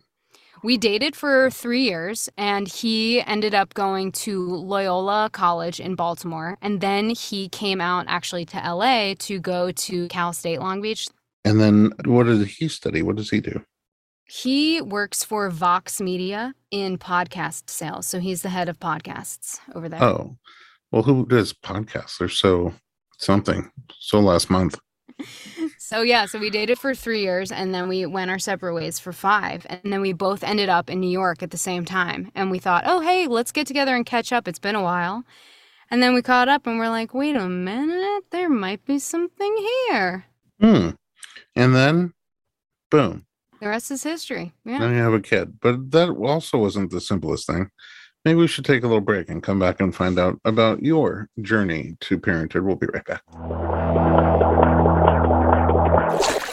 we 0.64 0.78
dated 0.78 1.16
for 1.16 1.52
three 1.52 1.84
years, 1.84 2.28
and 2.38 2.68
he 2.68 3.22
ended 3.22 3.54
up 3.54 3.76
going 3.76 4.12
to 4.14 4.48
Loyola 4.48 5.30
College 5.32 5.80
in 5.80 5.94
Baltimore. 5.94 6.58
And 6.60 6.82
then 6.82 7.12
he 7.12 7.50
came 7.50 7.82
out 7.82 8.06
actually 8.08 8.46
to 8.46 8.58
LA 8.58 9.14
to 9.20 9.40
go 9.40 9.72
to 9.72 10.08
Cal 10.08 10.34
State 10.34 10.60
Long 10.60 10.82
Beach. 10.82 11.08
And 11.46 11.62
then 11.62 11.92
what 12.06 12.24
did 12.24 12.48
he 12.48 12.68
study? 12.68 13.04
What 13.04 13.18
does 13.18 13.30
he 13.30 13.42
do? 13.42 13.62
He 14.28 14.82
works 14.82 15.24
for 15.24 15.50
Vox 15.50 16.02
Media 16.02 16.54
in 16.70 16.98
podcast 16.98 17.70
sales. 17.70 18.06
So 18.06 18.20
he's 18.20 18.42
the 18.42 18.50
head 18.50 18.68
of 18.68 18.80
podcasts 18.80 19.60
over 19.74 19.88
there. 19.88 20.04
Oh, 20.04 20.38
well, 20.92 21.04
who 21.04 21.26
does 21.26 21.54
podcasts? 21.54 22.18
They're 22.18 22.28
so 22.28 22.74
something. 23.18 23.72
So 24.00 24.20
last 24.20 24.50
month. 24.50 24.80
so 25.80 26.02
yeah, 26.02 26.26
so 26.26 26.40
we 26.40 26.50
dated 26.50 26.78
for 26.78 26.94
three 26.94 27.22
years 27.22 27.52
and 27.52 27.74
then 27.74 27.88
we 27.88 28.06
went 28.06 28.30
our 28.30 28.38
separate 28.38 28.74
ways 28.74 29.00
for 29.00 29.14
five. 29.14 29.66
And 29.70 29.94
then 29.94 30.02
we 30.02 30.12
both 30.12 30.44
ended 30.44 30.68
up 30.68 30.90
in 30.90 31.00
New 31.00 31.10
York 31.10 31.42
at 31.42 31.52
the 31.52 31.58
same 31.58 31.86
time. 31.86 32.30
And 32.36 32.52
we 32.52 32.60
thought, 32.60 32.84
oh, 32.86 33.00
hey, 33.00 33.28
let's 33.28 33.54
get 33.54 33.66
together 33.66 33.96
and 33.96 34.06
catch 34.06 34.34
up. 34.34 34.48
It's 34.48 34.60
been 34.60 34.76
a 34.76 34.84
while. 34.84 35.24
And 35.90 36.04
then 36.04 36.14
we 36.14 36.22
caught 36.22 36.50
up 36.50 36.68
and 36.68 36.78
we're 36.78 36.90
like, 36.90 37.14
wait 37.14 37.38
a 37.38 37.48
minute, 37.48 38.26
there 38.32 38.50
might 38.50 38.86
be 38.86 39.00
something 39.00 39.56
here. 39.90 40.26
Hmm. 40.60 40.90
And 41.56 41.74
then, 41.74 42.14
boom. 42.92 43.27
The 43.60 43.68
rest 43.68 43.92
is 43.92 44.04
history. 44.04 44.54
Yeah. 44.66 44.80
Then 44.80 44.94
you 44.94 45.02
have 45.02 45.14
a 45.14 45.20
kid. 45.20 45.60
But 45.60 45.92
that 45.92 46.10
also 46.10 46.58
wasn't 46.58 46.92
the 46.92 47.02
simplest 47.02 47.48
thing. 47.48 47.70
Maybe 48.24 48.40
we 48.40 48.48
should 48.48 48.66
take 48.66 48.84
a 48.84 48.88
little 48.88 49.02
break 49.02 49.30
and 49.30 49.42
come 49.42 49.60
back 49.60 49.80
and 49.80 49.96
find 49.96 50.20
out 50.20 50.40
about 50.46 50.84
your 50.84 51.30
journey 51.42 51.98
to 52.02 52.20
parenthood. 52.20 52.64
We'll 52.64 52.76
be 52.76 52.88
right 52.94 53.06
back. 53.06 53.24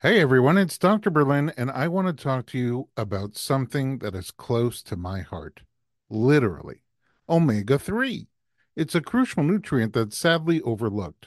Hey 0.00 0.20
everyone, 0.20 0.58
it's 0.58 0.78
Dr. 0.78 1.10
Berlin, 1.10 1.52
and 1.56 1.72
I 1.72 1.88
want 1.88 2.06
to 2.06 2.12
talk 2.12 2.46
to 2.46 2.58
you 2.58 2.88
about 2.96 3.34
something 3.34 3.98
that 3.98 4.14
is 4.14 4.30
close 4.30 4.80
to 4.84 4.94
my 4.94 5.22
heart. 5.22 5.62
Literally, 6.08 6.84
omega 7.28 7.80
3. 7.80 8.28
It's 8.76 8.94
a 8.94 9.00
crucial 9.00 9.42
nutrient 9.42 9.94
that's 9.94 10.16
sadly 10.16 10.62
overlooked. 10.62 11.26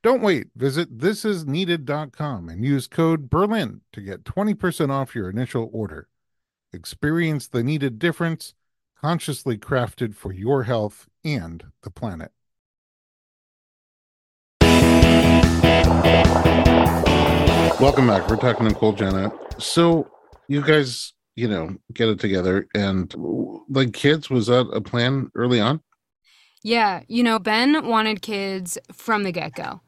Don't 0.00 0.22
wait. 0.22 0.48
Visit 0.54 0.98
thisisneeded.com 0.98 2.48
and 2.48 2.64
use 2.64 2.86
code 2.86 3.28
Berlin 3.28 3.80
to 3.92 4.00
get 4.00 4.22
20% 4.22 4.90
off 4.90 5.14
your 5.14 5.28
initial 5.28 5.68
order. 5.72 6.06
Experience 6.72 7.48
the 7.48 7.64
needed 7.64 7.98
difference, 7.98 8.54
consciously 9.00 9.58
crafted 9.58 10.14
for 10.14 10.32
your 10.32 10.62
health 10.62 11.08
and 11.24 11.64
the 11.82 11.90
planet. 11.90 12.30
Welcome 17.80 18.06
back. 18.06 18.28
We're 18.28 18.36
talking 18.36 18.68
to 18.68 18.74
Cole 18.74 18.92
Jenna. 18.92 19.32
So, 19.58 20.08
you 20.46 20.62
guys, 20.62 21.12
you 21.34 21.48
know, 21.48 21.76
get 21.92 22.08
it 22.08 22.20
together 22.20 22.68
and 22.72 23.12
like 23.68 23.92
kids, 23.94 24.30
was 24.30 24.46
that 24.46 24.68
a 24.72 24.80
plan 24.80 25.32
early 25.34 25.60
on? 25.60 25.80
Yeah, 26.62 27.02
you 27.08 27.24
know, 27.24 27.38
Ben 27.38 27.86
wanted 27.86 28.22
kids 28.22 28.78
from 28.92 29.24
the 29.24 29.32
get 29.32 29.54
go. 29.54 29.80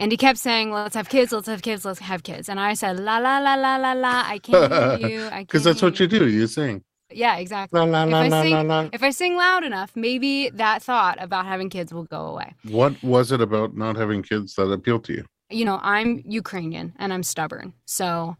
And 0.00 0.10
he 0.10 0.16
kept 0.16 0.38
saying, 0.38 0.72
"Let's 0.72 0.96
have 0.96 1.08
kids. 1.10 1.30
Let's 1.30 1.46
have 1.46 1.62
kids. 1.62 1.84
Let's 1.84 2.00
have 2.00 2.22
kids." 2.22 2.48
And 2.48 2.58
I 2.58 2.72
said, 2.74 2.98
"La 2.98 3.18
la 3.18 3.38
la 3.38 3.54
la 3.54 3.76
la 3.76 3.92
la. 3.92 4.22
I 4.26 4.38
can't 4.42 5.00
hear 5.00 5.08
you. 5.08 5.26
I 5.26 5.40
Because 5.42 5.62
that's 5.62 5.82
what 5.82 6.00
you 6.00 6.06
do. 6.06 6.26
You 6.26 6.46
sing. 6.46 6.82
Yeah, 7.12 7.36
exactly. 7.36 7.78
La, 7.78 7.84
la, 7.84 8.04
if, 8.04 8.10
la, 8.10 8.18
I 8.18 8.42
sing, 8.42 8.52
la, 8.52 8.60
la. 8.62 8.88
if 8.92 9.02
I 9.02 9.10
sing 9.10 9.36
loud 9.36 9.64
enough, 9.64 9.90
maybe 9.94 10.48
that 10.50 10.82
thought 10.82 11.20
about 11.20 11.44
having 11.44 11.68
kids 11.68 11.92
will 11.92 12.04
go 12.04 12.22
away. 12.26 12.54
What 12.64 13.02
was 13.02 13.32
it 13.32 13.40
about 13.40 13.76
not 13.76 13.96
having 13.96 14.22
kids 14.22 14.54
that 14.54 14.70
appealed 14.70 15.04
to 15.04 15.12
you? 15.14 15.24
You 15.50 15.64
know, 15.64 15.80
I'm 15.82 16.22
Ukrainian 16.24 16.94
and 16.98 17.12
I'm 17.12 17.24
stubborn. 17.24 17.74
So 17.84 18.36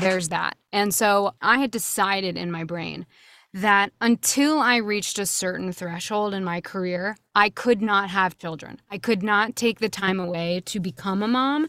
there's 0.00 0.28
that. 0.30 0.56
And 0.72 0.92
so 0.92 1.34
I 1.40 1.58
had 1.58 1.70
decided 1.70 2.36
in 2.36 2.50
my 2.50 2.64
brain 2.64 3.06
that 3.54 3.92
until 4.00 4.58
I 4.58 4.76
reached 4.76 5.18
a 5.18 5.26
certain 5.26 5.72
threshold 5.72 6.32
in 6.32 6.42
my 6.42 6.60
career, 6.60 7.16
I 7.34 7.50
could 7.50 7.82
not 7.82 8.08
have 8.10 8.38
children. 8.38 8.80
I 8.90 8.98
could 8.98 9.22
not 9.22 9.56
take 9.56 9.78
the 9.78 9.88
time 9.88 10.18
away 10.18 10.62
to 10.66 10.80
become 10.80 11.22
a 11.22 11.28
mom 11.28 11.68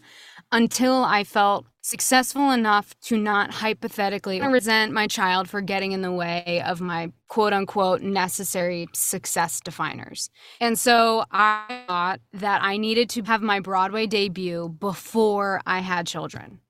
until 0.50 1.04
I 1.04 1.24
felt 1.24 1.66
successful 1.82 2.50
enough 2.50 2.98
to 2.98 3.18
not 3.18 3.50
hypothetically 3.50 4.40
resent 4.40 4.92
my 4.92 5.06
child 5.06 5.50
for 5.50 5.60
getting 5.60 5.92
in 5.92 6.00
the 6.00 6.12
way 6.12 6.62
of 6.64 6.80
my 6.80 7.12
quote 7.28 7.52
unquote 7.52 8.00
necessary 8.00 8.86
success 8.94 9.60
definers. 9.60 10.30
And 10.60 10.78
so 10.78 11.24
I 11.30 11.84
thought 11.86 12.20
that 12.32 12.62
I 12.62 12.78
needed 12.78 13.10
to 13.10 13.22
have 13.24 13.42
my 13.42 13.60
Broadway 13.60 14.06
debut 14.06 14.70
before 14.80 15.60
I 15.66 15.80
had 15.80 16.06
children. 16.06 16.60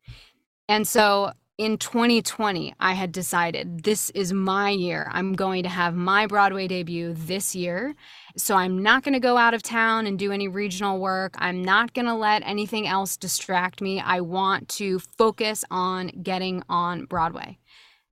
And 0.68 0.88
so 0.88 1.32
in 1.56 1.78
2020, 1.78 2.74
I 2.80 2.94
had 2.94 3.12
decided 3.12 3.84
this 3.84 4.10
is 4.10 4.32
my 4.32 4.70
year. 4.70 5.08
I'm 5.12 5.34
going 5.34 5.62
to 5.62 5.68
have 5.68 5.94
my 5.94 6.26
Broadway 6.26 6.66
debut 6.66 7.14
this 7.14 7.54
year. 7.54 7.94
So 8.36 8.56
I'm 8.56 8.82
not 8.82 9.04
going 9.04 9.12
to 9.14 9.20
go 9.20 9.36
out 9.36 9.54
of 9.54 9.62
town 9.62 10.06
and 10.06 10.18
do 10.18 10.32
any 10.32 10.48
regional 10.48 10.98
work. 10.98 11.34
I'm 11.38 11.62
not 11.62 11.94
going 11.94 12.06
to 12.06 12.14
let 12.14 12.42
anything 12.44 12.88
else 12.88 13.16
distract 13.16 13.80
me. 13.80 14.00
I 14.00 14.20
want 14.20 14.68
to 14.70 14.98
focus 14.98 15.64
on 15.70 16.08
getting 16.22 16.64
on 16.68 17.04
Broadway. 17.04 17.58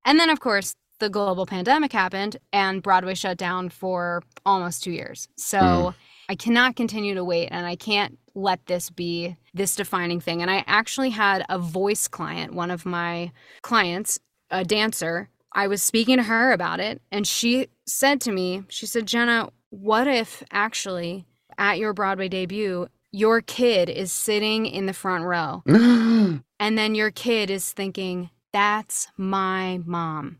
And 0.04 0.20
then, 0.20 0.30
of 0.30 0.38
course, 0.38 0.76
the 1.00 1.10
global 1.10 1.46
pandemic 1.46 1.92
happened 1.92 2.36
and 2.52 2.80
Broadway 2.80 3.14
shut 3.14 3.38
down 3.38 3.70
for 3.70 4.22
almost 4.46 4.84
two 4.84 4.92
years. 4.92 5.28
So 5.36 5.58
mm. 5.58 5.94
I 6.28 6.36
cannot 6.36 6.76
continue 6.76 7.14
to 7.16 7.24
wait 7.24 7.48
and 7.50 7.66
I 7.66 7.74
can't 7.74 8.18
let 8.34 8.66
this 8.66 8.90
be 8.90 9.36
this 9.54 9.76
defining 9.76 10.20
thing. 10.20 10.42
And 10.42 10.50
I 10.50 10.64
actually 10.66 11.10
had 11.10 11.44
a 11.48 11.58
voice 11.58 12.08
client, 12.08 12.54
one 12.54 12.70
of 12.70 12.86
my 12.86 13.32
clients, 13.62 14.18
a 14.50 14.64
dancer. 14.64 15.28
I 15.52 15.66
was 15.66 15.82
speaking 15.82 16.16
to 16.16 16.22
her 16.22 16.52
about 16.52 16.80
it, 16.80 17.02
and 17.10 17.26
she 17.26 17.68
said 17.86 18.20
to 18.22 18.32
me, 18.32 18.64
She 18.68 18.86
said, 18.86 19.06
Jenna, 19.06 19.50
what 19.70 20.06
if 20.06 20.42
actually 20.50 21.26
at 21.58 21.78
your 21.78 21.92
Broadway 21.92 22.28
debut, 22.28 22.88
your 23.10 23.42
kid 23.42 23.90
is 23.90 24.12
sitting 24.12 24.64
in 24.64 24.86
the 24.86 24.94
front 24.94 25.24
row, 25.24 25.62
and 25.66 26.78
then 26.78 26.94
your 26.94 27.10
kid 27.10 27.50
is 27.50 27.72
thinking, 27.72 28.30
That's 28.52 29.08
my 29.16 29.80
mom. 29.84 30.38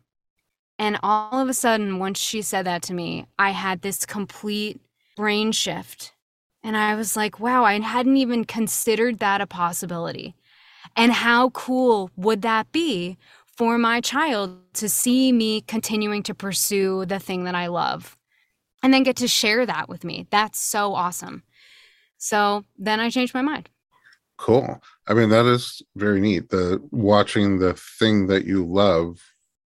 And 0.78 0.98
all 1.02 1.38
of 1.40 1.48
a 1.48 1.54
sudden, 1.54 1.98
once 1.98 2.18
she 2.18 2.42
said 2.42 2.66
that 2.66 2.82
to 2.82 2.94
me, 2.94 3.26
I 3.38 3.50
had 3.50 3.82
this 3.82 4.06
complete 4.06 4.80
brain 5.16 5.52
shift 5.52 6.11
and 6.62 6.76
I 6.76 6.94
was 6.94 7.16
like, 7.16 7.40
wow, 7.40 7.64
I 7.64 7.78
hadn't 7.80 8.16
even 8.16 8.44
considered 8.44 9.18
that 9.18 9.40
a 9.40 9.46
possibility. 9.46 10.34
And 10.96 11.12
how 11.12 11.50
cool 11.50 12.10
would 12.16 12.42
that 12.42 12.70
be 12.72 13.18
for 13.46 13.78
my 13.78 14.00
child 14.00 14.58
to 14.74 14.88
see 14.88 15.32
me 15.32 15.60
continuing 15.62 16.22
to 16.24 16.34
pursue 16.34 17.04
the 17.04 17.18
thing 17.18 17.44
that 17.44 17.54
I 17.54 17.66
love 17.66 18.16
and 18.82 18.92
then 18.92 19.02
get 19.02 19.16
to 19.16 19.28
share 19.28 19.66
that 19.66 19.88
with 19.88 20.04
me? 20.04 20.26
That's 20.30 20.58
so 20.58 20.94
awesome. 20.94 21.42
So 22.18 22.64
then 22.78 23.00
I 23.00 23.10
changed 23.10 23.34
my 23.34 23.42
mind. 23.42 23.68
Cool. 24.36 24.80
I 25.06 25.14
mean, 25.14 25.28
that 25.30 25.46
is 25.46 25.82
very 25.96 26.20
neat. 26.20 26.50
The 26.50 26.80
watching 26.90 27.58
the 27.58 27.74
thing 27.74 28.26
that 28.28 28.44
you 28.44 28.64
love, 28.64 29.20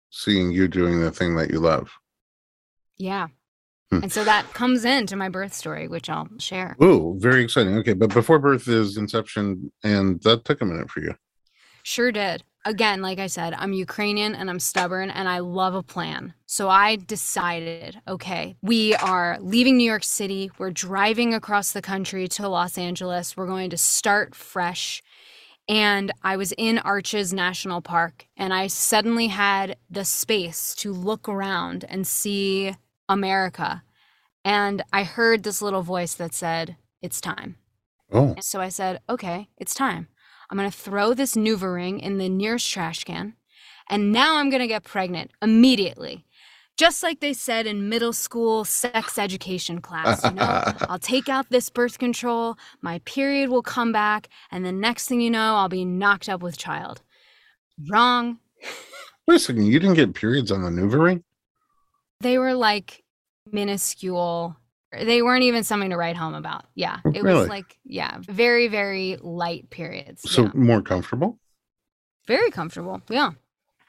seeing 0.09 0.51
you 0.51 0.67
doing 0.67 1.01
the 1.01 1.11
thing 1.11 1.35
that 1.35 1.49
you 1.49 1.59
love. 1.59 1.91
Yeah. 2.97 3.27
Hmm. 3.91 3.99
And 4.03 4.11
so 4.11 4.23
that 4.23 4.51
comes 4.53 4.83
into 4.83 5.15
my 5.15 5.29
birth 5.29 5.53
story, 5.53 5.87
which 5.87 6.09
I'll 6.09 6.27
share. 6.39 6.75
Oh, 6.79 7.15
very 7.19 7.43
exciting. 7.43 7.77
Okay, 7.77 7.93
but 7.93 8.13
before 8.13 8.39
birth 8.39 8.67
is 8.67 8.97
inception, 8.97 9.71
and 9.83 10.21
that 10.23 10.45
took 10.45 10.61
a 10.61 10.65
minute 10.65 10.89
for 10.89 11.01
you. 11.01 11.15
Sure 11.83 12.11
did. 12.11 12.43
Again, 12.67 13.03
like 13.03 13.19
I 13.19 13.27
said, 13.27 13.53
I'm 13.53 13.73
Ukrainian 13.73 14.33
and 14.33 14.49
I'm 14.49 14.59
stubborn 14.59 15.11
and 15.11 15.29
I 15.29 15.37
love 15.37 15.75
a 15.75 15.83
plan. 15.83 16.33
So 16.47 16.67
I 16.67 16.95
decided 16.95 18.01
okay, 18.07 18.55
we 18.63 18.95
are 18.95 19.37
leaving 19.39 19.77
New 19.77 19.83
York 19.83 20.03
City. 20.03 20.49
We're 20.57 20.71
driving 20.71 21.35
across 21.35 21.73
the 21.73 21.83
country 21.83 22.27
to 22.29 22.49
Los 22.49 22.79
Angeles. 22.79 23.37
We're 23.37 23.45
going 23.45 23.69
to 23.69 23.77
start 23.77 24.33
fresh. 24.33 25.03
And 25.69 26.11
I 26.23 26.37
was 26.37 26.53
in 26.57 26.79
Arches 26.79 27.31
National 27.33 27.81
Park 27.81 28.25
and 28.35 28.51
I 28.51 28.65
suddenly 28.65 29.27
had 29.27 29.77
the 29.87 30.05
space 30.05 30.73
to 30.75 30.91
look 30.91 31.29
around 31.29 31.85
and 31.87 32.07
see 32.07 32.75
America. 33.09 33.83
And 34.43 34.83
I 34.93 35.03
heard 35.03 35.43
this 35.43 35.61
little 35.61 35.81
voice 35.81 36.13
that 36.15 36.33
said, 36.33 36.77
It's 37.01 37.19
time. 37.19 37.57
Oh. 38.11 38.35
So 38.39 38.61
I 38.61 38.69
said, 38.69 39.01
Okay, 39.09 39.49
it's 39.57 39.73
time. 39.73 40.07
I'm 40.49 40.57
going 40.57 40.69
to 40.69 40.77
throw 40.77 41.13
this 41.13 41.35
NuvaRing 41.35 41.99
in 42.01 42.17
the 42.17 42.29
nearest 42.29 42.69
trash 42.71 43.03
can. 43.03 43.33
And 43.89 44.11
now 44.11 44.37
I'm 44.37 44.49
going 44.49 44.61
to 44.61 44.67
get 44.67 44.83
pregnant 44.83 45.31
immediately. 45.41 46.25
Just 46.77 47.03
like 47.03 47.21
they 47.21 47.33
said 47.33 47.65
in 47.65 47.87
middle 47.87 48.11
school 48.11 48.65
sex 48.65 49.17
education 49.17 49.79
class, 49.79 50.23
you 50.25 50.31
know, 50.31 50.63
I'll 50.89 50.99
take 50.99 51.29
out 51.29 51.49
this 51.49 51.69
birth 51.69 51.97
control, 51.97 52.57
my 52.81 52.99
period 52.99 53.49
will 53.49 53.61
come 53.61 53.93
back, 53.93 54.27
and 54.51 54.65
the 54.65 54.73
next 54.73 55.07
thing 55.07 55.21
you 55.21 55.31
know, 55.31 55.55
I'll 55.55 55.69
be 55.69 55.85
knocked 55.85 56.27
up 56.27 56.43
with 56.43 56.57
child. 56.57 57.01
Wrong. 57.89 58.39
Wait 59.25 59.35
a 59.35 59.39
second, 59.39 59.65
you 59.65 59.79
didn't 59.79 59.95
get 59.95 60.13
periods 60.13 60.51
on 60.51 60.63
the 60.63 60.69
NuvaRing? 60.69 61.23
They 62.21 62.37
were 62.37 62.53
like 62.53 63.03
minuscule. 63.51 64.55
They 64.91 65.21
weren't 65.21 65.43
even 65.43 65.63
something 65.63 65.89
to 65.89 65.97
write 65.97 66.15
home 66.15 66.33
about. 66.33 66.65
Yeah. 66.75 66.99
It 67.05 67.21
really? 67.21 67.39
was 67.39 67.49
like, 67.49 67.77
yeah, 67.83 68.19
very, 68.21 68.67
very 68.67 69.17
light 69.21 69.69
periods. 69.69 70.29
So 70.29 70.43
yeah. 70.43 70.51
more 70.53 70.81
comfortable? 70.81 71.37
Very 72.27 72.49
comfortable. 72.51 73.01
Yeah. 73.09 73.31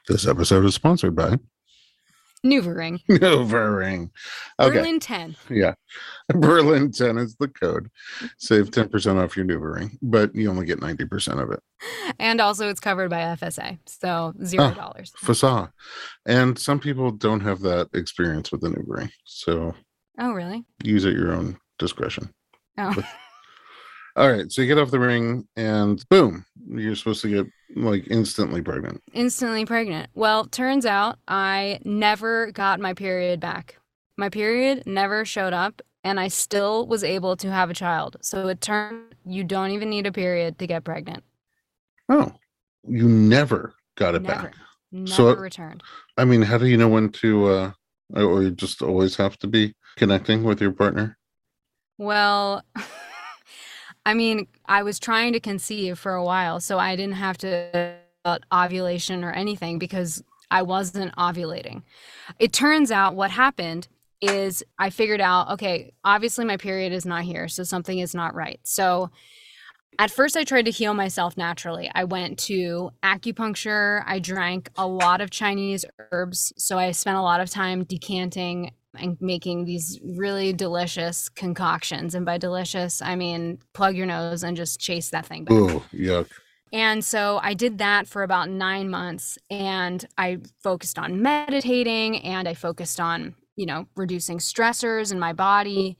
This 0.07 0.27
episode 0.27 0.65
is 0.65 0.75
sponsored 0.75 1.15
by 1.15 1.37
NuvaRing. 2.47 2.99
NuvaRing. 3.09 4.09
Okay. 4.59 4.75
Berlin 4.75 4.99
10. 4.99 5.35
Yeah. 5.49 5.73
Berlin 6.29 6.91
10 6.91 7.17
is 7.17 7.35
the 7.35 7.47
code. 7.47 7.89
Save 8.37 8.71
10% 8.71 9.23
off 9.23 9.35
your 9.35 9.45
NuvaRing, 9.45 9.97
but 10.01 10.33
you 10.35 10.49
only 10.49 10.65
get 10.65 10.79
90% 10.79 11.41
of 11.41 11.51
it. 11.51 11.59
And 12.19 12.41
also 12.41 12.69
it's 12.69 12.79
covered 12.79 13.09
by 13.09 13.19
FSA. 13.19 13.79
So 13.85 14.33
zero 14.43 14.65
ah, 14.65 14.73
dollars. 14.73 15.13
FSA. 15.21 15.71
And 16.25 16.57
some 16.57 16.79
people 16.79 17.11
don't 17.11 17.41
have 17.41 17.61
that 17.61 17.89
experience 17.93 18.51
with 18.51 18.61
the 18.61 18.69
NuvaRing. 18.69 19.11
So 19.25 19.75
Oh 20.19 20.33
really? 20.33 20.65
Use 20.83 21.05
at 21.05 21.13
your 21.13 21.33
own 21.33 21.57
discretion. 21.77 22.33
Oh. 22.77 22.95
All 24.17 24.31
right. 24.31 24.51
So 24.51 24.63
you 24.63 24.67
get 24.67 24.79
off 24.79 24.89
the 24.89 24.99
ring 24.99 25.47
and 25.55 26.03
boom, 26.09 26.43
you're 26.67 26.95
supposed 26.95 27.21
to 27.21 27.29
get 27.29 27.45
like 27.75 28.07
instantly 28.09 28.63
pregnant. 28.63 29.01
Instantly 29.13 29.63
pregnant. 29.65 30.09
Well, 30.15 30.45
turns 30.45 30.87
out 30.87 31.19
I 31.27 31.79
never 31.85 32.51
got 32.51 32.79
my 32.79 32.95
period 32.95 33.39
back. 33.39 33.77
My 34.17 34.29
period 34.29 34.87
never 34.87 35.23
showed 35.23 35.53
up 35.53 35.83
and 36.03 36.19
I 36.19 36.29
still 36.29 36.87
was 36.87 37.03
able 37.03 37.37
to 37.37 37.51
have 37.51 37.69
a 37.69 37.75
child. 37.75 38.17
So 38.21 38.47
it 38.47 38.59
turned 38.59 39.13
you 39.23 39.43
don't 39.43 39.69
even 39.71 39.91
need 39.91 40.07
a 40.07 40.11
period 40.11 40.57
to 40.59 40.65
get 40.65 40.83
pregnant. 40.83 41.23
Oh, 42.09 42.31
you 42.87 43.07
never 43.07 43.75
got 43.97 44.15
it 44.15 44.23
never, 44.23 44.43
back. 44.43 44.55
Never 44.91 45.07
so, 45.13 45.35
returned. 45.35 45.83
I 46.17 46.25
mean, 46.25 46.41
how 46.41 46.57
do 46.57 46.65
you 46.65 46.77
know 46.77 46.87
when 46.87 47.09
to, 47.09 47.45
uh, 47.47 47.71
or 48.15 48.41
you 48.41 48.51
just 48.51 48.81
always 48.81 49.15
have 49.17 49.37
to 49.39 49.47
be 49.47 49.75
connecting 49.95 50.43
with 50.43 50.59
your 50.59 50.71
partner? 50.71 51.17
Well, 51.99 52.63
I 54.07 54.13
mean, 54.13 54.47
I 54.65 54.83
was 54.83 54.99
trying 54.99 55.33
to 55.33 55.41
conceive 55.41 55.99
for 55.99 56.13
a 56.13 56.23
while, 56.23 56.61
so 56.61 56.79
I 56.79 56.95
didn't 56.95 57.15
have 57.15 57.37
to 57.39 57.97
ovulation 58.53 59.21
or 59.21 59.33
anything 59.33 59.79
because 59.79 60.23
I 60.49 60.61
wasn't 60.61 61.13
ovulating. 61.17 61.83
It 62.39 62.53
turns 62.53 62.89
out 62.89 63.15
what 63.15 63.31
happened 63.31 63.89
is 64.21 64.63
I 64.79 64.91
figured 64.91 65.19
out, 65.19 65.51
okay, 65.51 65.91
obviously 66.05 66.45
my 66.45 66.55
period 66.55 66.93
is 66.93 67.05
not 67.05 67.23
here, 67.23 67.49
so 67.49 67.63
something 67.63 67.99
is 67.99 68.15
not 68.15 68.33
right. 68.33 68.61
So 68.63 69.09
at 69.99 70.09
first 70.09 70.37
I 70.37 70.45
tried 70.45 70.65
to 70.65 70.71
heal 70.71 70.93
myself 70.93 71.35
naturally. 71.35 71.91
I 71.93 72.05
went 72.05 72.39
to 72.45 72.91
acupuncture, 73.03 74.03
I 74.05 74.19
drank 74.19 74.69
a 74.77 74.87
lot 74.87 75.19
of 75.19 75.31
Chinese 75.31 75.83
herbs, 76.13 76.53
so 76.55 76.77
I 76.77 76.91
spent 76.91 77.17
a 77.17 77.21
lot 77.21 77.41
of 77.41 77.49
time 77.49 77.83
decanting 77.83 78.71
and 78.99 79.17
making 79.19 79.65
these 79.65 79.99
really 80.03 80.53
delicious 80.53 81.29
concoctions. 81.29 82.15
And 82.15 82.25
by 82.25 82.37
delicious, 82.37 83.01
I 83.01 83.15
mean 83.15 83.59
plug 83.73 83.95
your 83.95 84.05
nose 84.05 84.43
and 84.43 84.57
just 84.57 84.79
chase 84.79 85.09
that 85.11 85.25
thing 85.25 85.45
back. 85.45 85.57
Oh, 85.57 85.83
yuck. 85.93 86.27
And 86.73 87.03
so 87.03 87.39
I 87.41 87.53
did 87.53 87.77
that 87.77 88.07
for 88.07 88.23
about 88.23 88.49
nine 88.49 88.89
months 88.89 89.37
and 89.49 90.05
I 90.17 90.39
focused 90.61 90.99
on 90.99 91.21
meditating 91.21 92.17
and 92.23 92.47
I 92.47 92.53
focused 92.53 92.99
on, 92.99 93.35
you 93.55 93.65
know, 93.65 93.87
reducing 93.95 94.39
stressors 94.39 95.11
in 95.11 95.19
my 95.19 95.31
body. 95.31 95.97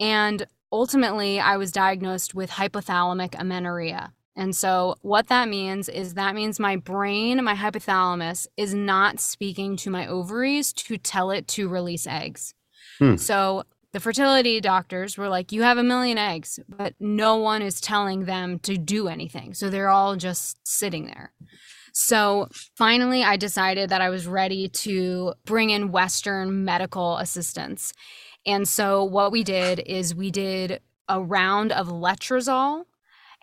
And 0.00 0.44
ultimately, 0.72 1.38
I 1.38 1.56
was 1.56 1.70
diagnosed 1.70 2.34
with 2.34 2.50
hypothalamic 2.50 3.38
amenorrhea. 3.38 4.12
And 4.38 4.54
so, 4.54 4.94
what 5.02 5.26
that 5.26 5.48
means 5.48 5.88
is 5.88 6.14
that 6.14 6.36
means 6.36 6.60
my 6.60 6.76
brain, 6.76 7.42
my 7.42 7.56
hypothalamus, 7.56 8.46
is 8.56 8.72
not 8.72 9.18
speaking 9.18 9.76
to 9.78 9.90
my 9.90 10.06
ovaries 10.06 10.72
to 10.74 10.96
tell 10.96 11.32
it 11.32 11.48
to 11.48 11.68
release 11.68 12.06
eggs. 12.06 12.54
Hmm. 13.00 13.16
So, 13.16 13.64
the 13.92 13.98
fertility 13.98 14.60
doctors 14.60 15.18
were 15.18 15.28
like, 15.28 15.50
You 15.50 15.64
have 15.64 15.76
a 15.76 15.82
million 15.82 16.18
eggs, 16.18 16.60
but 16.68 16.94
no 17.00 17.34
one 17.34 17.62
is 17.62 17.80
telling 17.80 18.26
them 18.26 18.60
to 18.60 18.78
do 18.78 19.08
anything. 19.08 19.54
So, 19.54 19.70
they're 19.70 19.88
all 19.88 20.14
just 20.14 20.56
sitting 20.62 21.06
there. 21.06 21.32
So, 21.92 22.46
finally, 22.76 23.24
I 23.24 23.36
decided 23.36 23.90
that 23.90 24.00
I 24.00 24.08
was 24.08 24.28
ready 24.28 24.68
to 24.68 25.34
bring 25.46 25.70
in 25.70 25.90
Western 25.90 26.64
medical 26.64 27.16
assistance. 27.16 27.92
And 28.46 28.68
so, 28.68 29.02
what 29.02 29.32
we 29.32 29.42
did 29.42 29.80
is 29.80 30.14
we 30.14 30.30
did 30.30 30.80
a 31.08 31.20
round 31.20 31.72
of 31.72 31.88
letrozole 31.88 32.84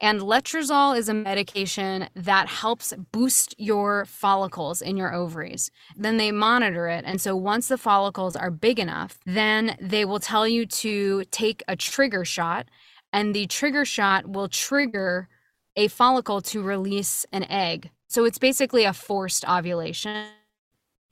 And 0.02 0.20
letrozole 0.20 0.98
is 0.98 1.08
a 1.08 1.14
medication 1.14 2.10
that 2.16 2.48
helps 2.50 2.94
boost 3.14 3.56
your 3.58 4.06
follicles 4.06 4.82
in 4.82 4.98
your 4.98 5.14
ovaries. 5.14 5.72
Then 5.96 6.18
they 6.18 6.32
monitor 6.32 6.88
it. 6.90 7.06
And 7.06 7.22
so 7.22 7.36
once 7.36 7.70
the 7.70 7.78
follicles 7.78 8.36
are 8.36 8.52
big 8.52 8.78
enough, 8.78 9.18
then 9.26 9.78
they 9.80 10.04
will 10.04 10.20
tell 10.20 10.48
you 10.48 10.66
to 10.66 11.24
take 11.32 11.64
a 11.68 11.78
trigger 11.78 12.26
shot. 12.26 12.68
And 13.14 13.34
the 13.34 13.48
trigger 13.48 13.86
shot 13.86 14.28
will 14.28 14.50
trigger 14.50 15.30
a 15.78 15.88
follicle 15.88 16.42
to 16.42 16.62
release 16.62 17.26
an 17.32 17.44
egg. 17.46 17.90
So 18.08 18.26
it's 18.26 18.38
basically 18.38 18.84
a 18.84 18.94
forced 18.94 19.48
ovulation. 19.48 20.28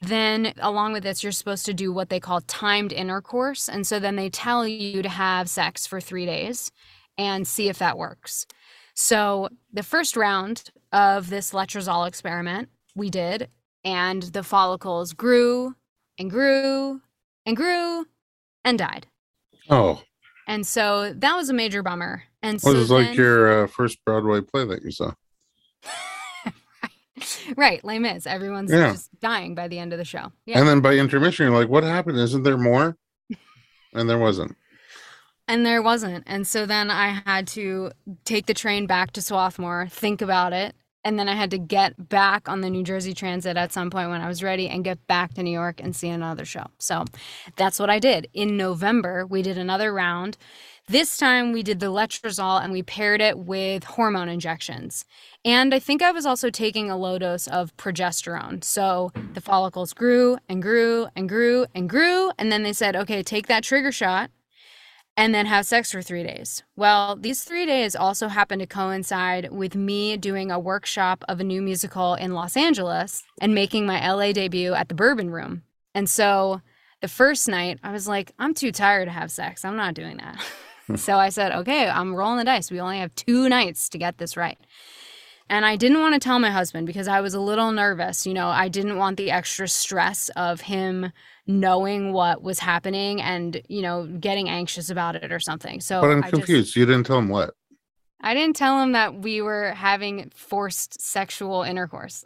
Then, 0.02 0.54
along 0.60 0.91
with 0.91 1.04
this, 1.04 1.24
you're 1.24 1.32
supposed 1.32 1.65
to 1.67 1.74
do 1.74 1.93
what 1.93 2.10
they 2.10 2.19
call 2.19 2.41
timed 2.41 2.91
intercourse. 2.91 3.69
And 3.69 3.88
so 3.88 4.00
then 4.00 4.17
they 4.17 4.30
tell 4.30 4.67
you 4.67 5.02
to 5.02 5.10
have 5.10 5.50
sex 5.50 5.88
for 5.88 6.02
three 6.02 6.26
days 6.26 6.72
and 7.17 7.48
see 7.48 7.69
if 7.69 7.78
that 7.80 7.98
works. 7.98 8.46
So, 8.95 9.49
the 9.71 9.84
first 9.84 10.15
round 10.15 10.71
of 10.91 11.29
this 11.29 11.51
letrozole 11.51 12.08
experiment 12.08 12.69
we 12.95 13.10
did, 13.10 13.49
and 13.84 14.23
the 14.23 14.43
follicles 14.43 15.13
grew 15.13 15.75
and 16.19 16.29
grew 16.29 17.01
and 17.45 17.58
grew 17.58 18.06
and 18.63 18.77
died. 18.77 19.08
Oh. 19.69 20.01
And 20.47 20.67
so 20.67 21.13
that 21.13 21.36
was 21.36 21.49
a 21.49 21.53
major 21.53 21.82
bummer. 21.84 22.23
And 22.41 22.62
so 22.62 22.69
well, 22.69 22.75
it 22.75 22.79
was 22.79 22.89
then, 22.89 23.06
like 23.08 23.17
your 23.17 23.63
uh, 23.63 23.67
first 23.67 24.03
Broadway 24.06 24.41
play 24.41 24.65
that 24.65 24.84
you 24.84 24.91
saw. 24.91 25.13
right, 27.56 27.84
Les 27.84 27.99
Mis. 27.99 28.27
Everyone's 28.27 28.71
yeah. 28.71 28.91
just 28.91 29.10
dying 29.21 29.56
by 29.56 29.67
the 29.67 29.79
end 29.79 29.93
of 29.93 29.99
the 29.99 30.06
show. 30.06 30.32
Yeah. 30.45 30.60
And 30.60 30.67
then 30.67 30.82
by 30.82 30.95
intermission, 30.95 31.47
you're 31.47 31.58
like, 31.58 31.69
what 31.69 31.84
happened? 31.84 32.17
Isn't 32.17 32.43
there 32.43 32.58
more? 32.58 32.97
and 33.93 34.10
there 34.10 34.17
wasn't. 34.17 34.56
And 35.54 35.63
there 35.63 35.84
wasn't. 35.84 36.24
And 36.26 36.48
so 36.48 36.66
then 36.66 36.89
I 36.89 37.22
had 37.28 37.46
to 37.50 37.92
take 38.26 38.48
the 38.48 38.56
train 38.56 38.88
back 38.88 39.12
to 39.12 39.22
Swarthmore, 39.22 39.88
think 39.88 40.20
about 40.20 40.52
it. 40.52 40.74
And 41.04 41.20
then 41.20 41.30
I 41.30 41.36
had 41.36 41.52
to 41.52 41.60
get 41.60 42.10
back 42.10 42.50
on 42.50 42.62
the 42.62 42.72
New 42.72 42.82
Jersey 42.82 43.13
Transit 43.13 43.56
at 43.56 43.72
some 43.72 43.92
point 43.92 44.10
when 44.10 44.22
I 44.22 44.28
was 44.28 44.42
ready 44.42 44.68
and 44.68 44.84
get 44.84 45.06
back 45.06 45.36
to 45.36 45.44
New 45.44 45.52
York 45.52 45.80
and 45.80 45.96
see 45.96 46.10
another 46.10 46.44
show. 46.44 46.66
So 46.80 47.06
that's 47.56 47.78
what 47.78 47.92
I 47.92 48.00
did. 48.00 48.30
In 48.34 48.58
November, 48.58 49.28
we 49.28 49.44
did 49.44 49.60
another 49.60 49.94
round. 49.94 50.38
This 50.88 51.18
time 51.18 51.52
we 51.52 51.62
did 51.62 51.80
the 51.80 51.92
letrozole 51.92 52.63
and 52.63 52.74
we 52.74 52.82
paired 52.82 53.22
it 53.22 53.38
with 53.38 53.84
hormone 53.84 54.30
injections. 54.30 55.06
And 55.46 55.72
I 55.72 55.78
think 55.78 56.02
I 56.02 56.12
was 56.12 56.26
also 56.26 56.50
taking 56.50 56.89
a 56.89 56.98
low 56.98 57.20
dose 57.20 57.46
of 57.46 57.78
progesterone. 57.78 58.63
So 58.63 59.12
the 59.36 59.42
follicles 59.42 59.94
grew 59.94 60.39
and 60.50 60.63
grew 60.63 61.10
and 61.16 61.30
grew 61.30 61.68
and 61.76 61.88
grew. 61.88 62.32
And 62.39 62.52
then 62.52 62.63
they 62.63 62.74
said, 62.74 62.96
okay, 62.96 63.22
take 63.22 63.46
that 63.50 63.63
trigger 63.63 63.92
shot 63.92 64.32
and 65.15 65.34
then 65.34 65.45
have 65.45 65.65
sex 65.65 65.91
for 65.91 66.02
three 66.02 66.23
days. 66.23 66.63
Well, 66.76 67.15
these 67.15 67.43
three 67.43 67.65
days 67.65 67.95
also 67.95 68.28
happened 68.28 68.62
to 68.62 68.67
coincide 68.67 69.52
with 69.52 69.76
me 69.76 70.17
doing 70.17 70.52
a 70.52 70.60
workshop 70.60 71.23
of 71.28 71.39
a 71.39 71.43
new 71.43 71.62
musical 71.62 72.15
in 72.15 72.34
Los 72.34 72.58
Angeles 72.58 73.23
and 73.39 73.54
making 73.54 73.86
my 73.86 74.08
LA 74.08 74.32
debut 74.32 74.73
at 74.73 74.89
the 74.89 74.95
Bourbon 74.95 75.30
Room. 75.30 75.63
And 75.93 76.10
so 76.10 76.62
the 77.02 77.08
first 77.08 77.47
night, 77.47 77.80
I 77.84 77.91
was 77.91 78.08
like, 78.08 78.32
I'm 78.39 78.54
too 78.54 78.71
tired 78.71 79.06
to 79.06 79.12
have 79.12 79.30
sex. 79.30 79.63
I'm 79.63 79.76
not 79.76 79.93
doing 79.93 80.17
that. 80.17 80.43
so 80.99 81.17
I 81.17 81.30
said, 81.30 81.52
okay, 81.52 81.88
I'm 81.88 82.15
rolling 82.15 82.38
the 82.38 82.45
dice. 82.45 82.71
We 82.71 82.80
only 82.80 82.99
have 82.99 83.13
two 83.13 83.49
nights 83.49 83.89
to 83.89 83.97
get 83.97 84.17
this 84.17 84.36
right. 84.36 84.58
And 85.49 85.65
I 85.65 85.75
didn't 85.75 85.99
want 85.99 86.13
to 86.13 86.19
tell 86.19 86.39
my 86.39 86.49
husband 86.49 86.88
because 86.88 87.08
I 87.08 87.21
was 87.21 87.34
a 87.34 87.39
little 87.39 87.71
nervous. 87.71 88.25
You 88.25 88.34
know, 88.34 88.47
I 88.47 88.69
didn't 88.69 88.97
want 88.97 89.17
the 89.17 89.32
extra 89.32 89.67
stress 89.67 90.29
of 90.36 90.62
him 90.62 91.12
knowing 91.45 92.13
what 92.13 92.41
was 92.41 92.60
happening 92.60 93.21
and, 93.21 93.62
you 93.67 93.82
know, 93.82 94.08
getting 94.08 94.49
anxious 94.49 94.89
about 94.89 95.15
it 95.15 95.32
or 95.32 95.39
something. 95.39 95.82
So 95.82 96.01
But 96.01 96.12
I'm 96.12 96.23
I 96.23 96.29
confused. 96.29 96.67
Just, 96.67 96.75
you 96.77 96.86
didn't 96.86 97.06
tell 97.06 97.17
him 97.17 97.29
what? 97.29 97.53
I 98.21 98.34
didn't 98.34 98.56
tell 98.56 98.82
him 98.82 98.93
that 98.93 99.15
we 99.15 99.41
were 99.41 99.71
having 99.71 100.32
forced 100.34 101.01
sexual 101.01 101.63
intercourse. 101.63 102.23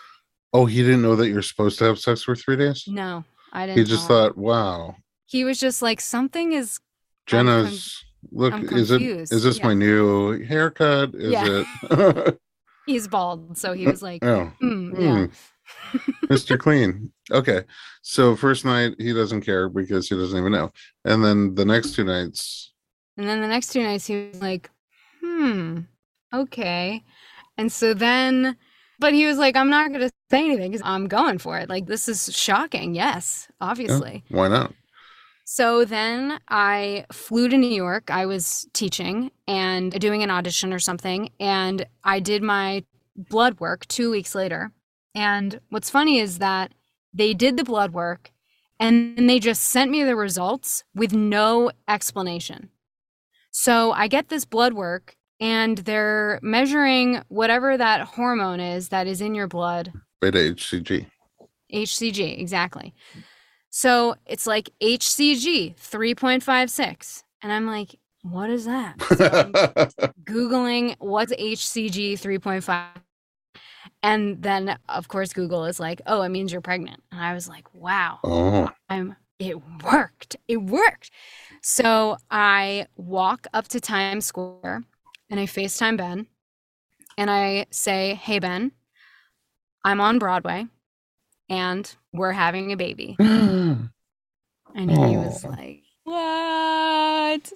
oh, 0.52 0.66
he 0.66 0.82
didn't 0.82 1.02
know 1.02 1.16
that 1.16 1.28
you're 1.28 1.42
supposed 1.42 1.78
to 1.80 1.84
have 1.84 1.98
sex 1.98 2.22
for 2.22 2.36
three 2.36 2.56
days? 2.56 2.84
No, 2.86 3.24
I 3.52 3.66
didn't. 3.66 3.78
He 3.78 3.84
just 3.84 4.06
thought, 4.06 4.38
wow. 4.38 4.94
He 5.26 5.44
was 5.44 5.58
just 5.58 5.82
like, 5.82 6.00
something 6.00 6.52
is 6.52 6.78
Jenna's 7.26 8.04
look, 8.30 8.54
is 8.72 8.90
it 8.90 9.02
is 9.02 9.42
this 9.42 9.58
yeah. 9.58 9.66
my 9.66 9.74
new 9.74 10.44
haircut? 10.44 11.14
Is 11.14 11.32
yeah. 11.32 11.64
it 11.90 12.40
He's 12.86 13.08
bald, 13.08 13.56
so 13.58 13.72
he 13.72 13.86
was 13.86 14.02
like, 14.02 14.24
"Oh, 14.24 14.52
mm, 14.62 15.00
yeah." 15.00 15.26
Mm. 15.92 16.10
Mr. 16.24 16.58
Clean. 16.58 17.12
Okay. 17.30 17.62
So 18.02 18.34
first 18.34 18.64
night 18.64 18.94
he 18.98 19.12
doesn't 19.12 19.42
care 19.42 19.68
because 19.68 20.08
he 20.08 20.16
doesn't 20.16 20.36
even 20.36 20.50
know. 20.50 20.72
And 21.04 21.24
then 21.24 21.54
the 21.54 21.64
next 21.64 21.94
two 21.94 22.02
nights. 22.02 22.72
And 23.16 23.28
then 23.28 23.40
the 23.40 23.46
next 23.46 23.72
two 23.72 23.82
nights 23.82 24.06
he 24.06 24.30
was 24.32 24.42
like, 24.42 24.68
hmm, 25.20 25.80
okay. 26.34 27.04
And 27.56 27.70
so 27.70 27.94
then 27.94 28.56
but 29.00 29.14
he 29.14 29.26
was 29.26 29.38
like, 29.38 29.56
I'm 29.56 29.70
not 29.70 29.92
gonna 29.92 30.10
say 30.30 30.44
anything 30.44 30.70
because 30.70 30.86
I'm 30.86 31.08
going 31.08 31.38
for 31.38 31.58
it. 31.58 31.68
Like 31.68 31.86
this 31.86 32.08
is 32.08 32.36
shocking. 32.36 32.94
Yes, 32.94 33.48
obviously. 33.60 34.24
Yeah, 34.28 34.36
why 34.36 34.48
not? 34.48 34.74
So 35.52 35.84
then 35.84 36.38
I 36.46 37.06
flew 37.10 37.48
to 37.48 37.58
New 37.58 37.66
York. 37.66 38.08
I 38.08 38.24
was 38.24 38.68
teaching 38.72 39.32
and 39.48 39.90
doing 39.90 40.22
an 40.22 40.30
audition 40.30 40.72
or 40.72 40.78
something. 40.78 41.30
And 41.40 41.86
I 42.04 42.20
did 42.20 42.40
my 42.40 42.84
blood 43.16 43.58
work 43.58 43.84
two 43.88 44.12
weeks 44.12 44.36
later. 44.36 44.70
And 45.12 45.58
what's 45.68 45.90
funny 45.90 46.20
is 46.20 46.38
that 46.38 46.72
they 47.12 47.34
did 47.34 47.56
the 47.56 47.64
blood 47.64 47.92
work 47.92 48.30
and 48.78 49.28
they 49.28 49.40
just 49.40 49.64
sent 49.64 49.90
me 49.90 50.04
the 50.04 50.14
results 50.14 50.84
with 50.94 51.12
no 51.12 51.72
explanation. 51.88 52.70
So 53.50 53.90
I 53.90 54.06
get 54.06 54.28
this 54.28 54.44
blood 54.44 54.74
work 54.74 55.16
and 55.40 55.78
they're 55.78 56.38
measuring 56.42 57.22
whatever 57.26 57.76
that 57.76 58.02
hormone 58.02 58.60
is 58.60 58.90
that 58.90 59.08
is 59.08 59.20
in 59.20 59.34
your 59.34 59.48
blood. 59.48 59.92
Beta 60.20 60.38
HCG. 60.38 61.06
HCG, 61.74 62.40
exactly. 62.40 62.94
So 63.70 64.16
it's 64.26 64.46
like 64.46 64.70
HCG 64.82 65.76
3.56. 65.76 67.22
And 67.42 67.52
I'm 67.52 67.66
like, 67.66 67.96
what 68.22 68.50
is 68.50 68.66
that? 68.66 69.00
So 69.02 69.16
Googling 70.24 70.96
what's 70.98 71.32
HCG 71.32 72.14
3.5. 72.14 72.86
And 74.02 74.42
then 74.42 74.76
of 74.88 75.08
course 75.08 75.32
Google 75.32 75.64
is 75.64 75.80
like, 75.80 76.02
oh, 76.06 76.22
it 76.22 76.30
means 76.30 76.52
you're 76.52 76.60
pregnant. 76.60 77.02
And 77.12 77.20
I 77.20 77.32
was 77.32 77.48
like, 77.48 77.72
wow. 77.72 78.18
Oh. 78.24 78.70
I'm 78.88 79.16
it 79.38 79.56
worked. 79.82 80.36
It 80.48 80.58
worked. 80.58 81.10
So 81.62 82.18
I 82.30 82.86
walk 82.96 83.46
up 83.54 83.68
to 83.68 83.80
Times 83.80 84.26
Square 84.26 84.82
and 85.30 85.40
I 85.40 85.46
FaceTime 85.46 85.96
Ben 85.96 86.26
and 87.16 87.30
I 87.30 87.66
say, 87.70 88.14
Hey 88.14 88.38
Ben, 88.38 88.72
I'm 89.82 90.00
on 90.00 90.18
Broadway 90.18 90.66
and 91.50 91.94
we're 92.12 92.32
having 92.32 92.72
a 92.72 92.76
baby. 92.76 93.16
and 93.18 93.90
he 94.74 94.96
oh. 94.96 95.20
was 95.20 95.44
like, 95.44 95.82
What? 96.04 97.52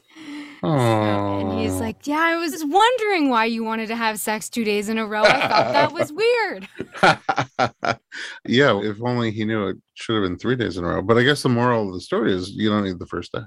So, 0.61 0.69
and 0.69 1.61
he's 1.61 1.75
oh. 1.75 1.79
like, 1.79 2.07
Yeah, 2.07 2.21
I 2.21 2.37
was 2.37 2.63
wondering 2.65 3.31
why 3.31 3.47
you 3.47 3.65
wanted 3.65 3.87
to 3.87 3.97
have 3.97 4.19
sex 4.19 4.51
two 4.51 4.65
days 4.65 4.89
in 4.89 4.99
a 4.99 5.07
row. 5.07 5.23
I 5.23 5.49
thought 5.49 5.73
that 5.73 5.93
was 5.93 6.13
weird. 6.13 6.69
yeah, 8.45 8.79
if 8.83 9.01
only 9.01 9.31
he 9.31 9.45
knew 9.45 9.69
it 9.69 9.77
should 9.95 10.17
have 10.21 10.29
been 10.29 10.39
three 10.39 10.57
days 10.57 10.77
in 10.77 10.85
a 10.85 10.89
row. 10.89 11.03
But 11.03 11.17
I 11.17 11.23
guess 11.23 11.43
the 11.43 11.49
moral 11.49 11.89
of 11.89 11.95
the 11.95 12.01
story 12.01 12.35
is 12.35 12.51
you 12.51 12.69
don't 12.69 12.85
need 12.85 12.99
the 12.99 13.07
first 13.07 13.33
day. 13.33 13.43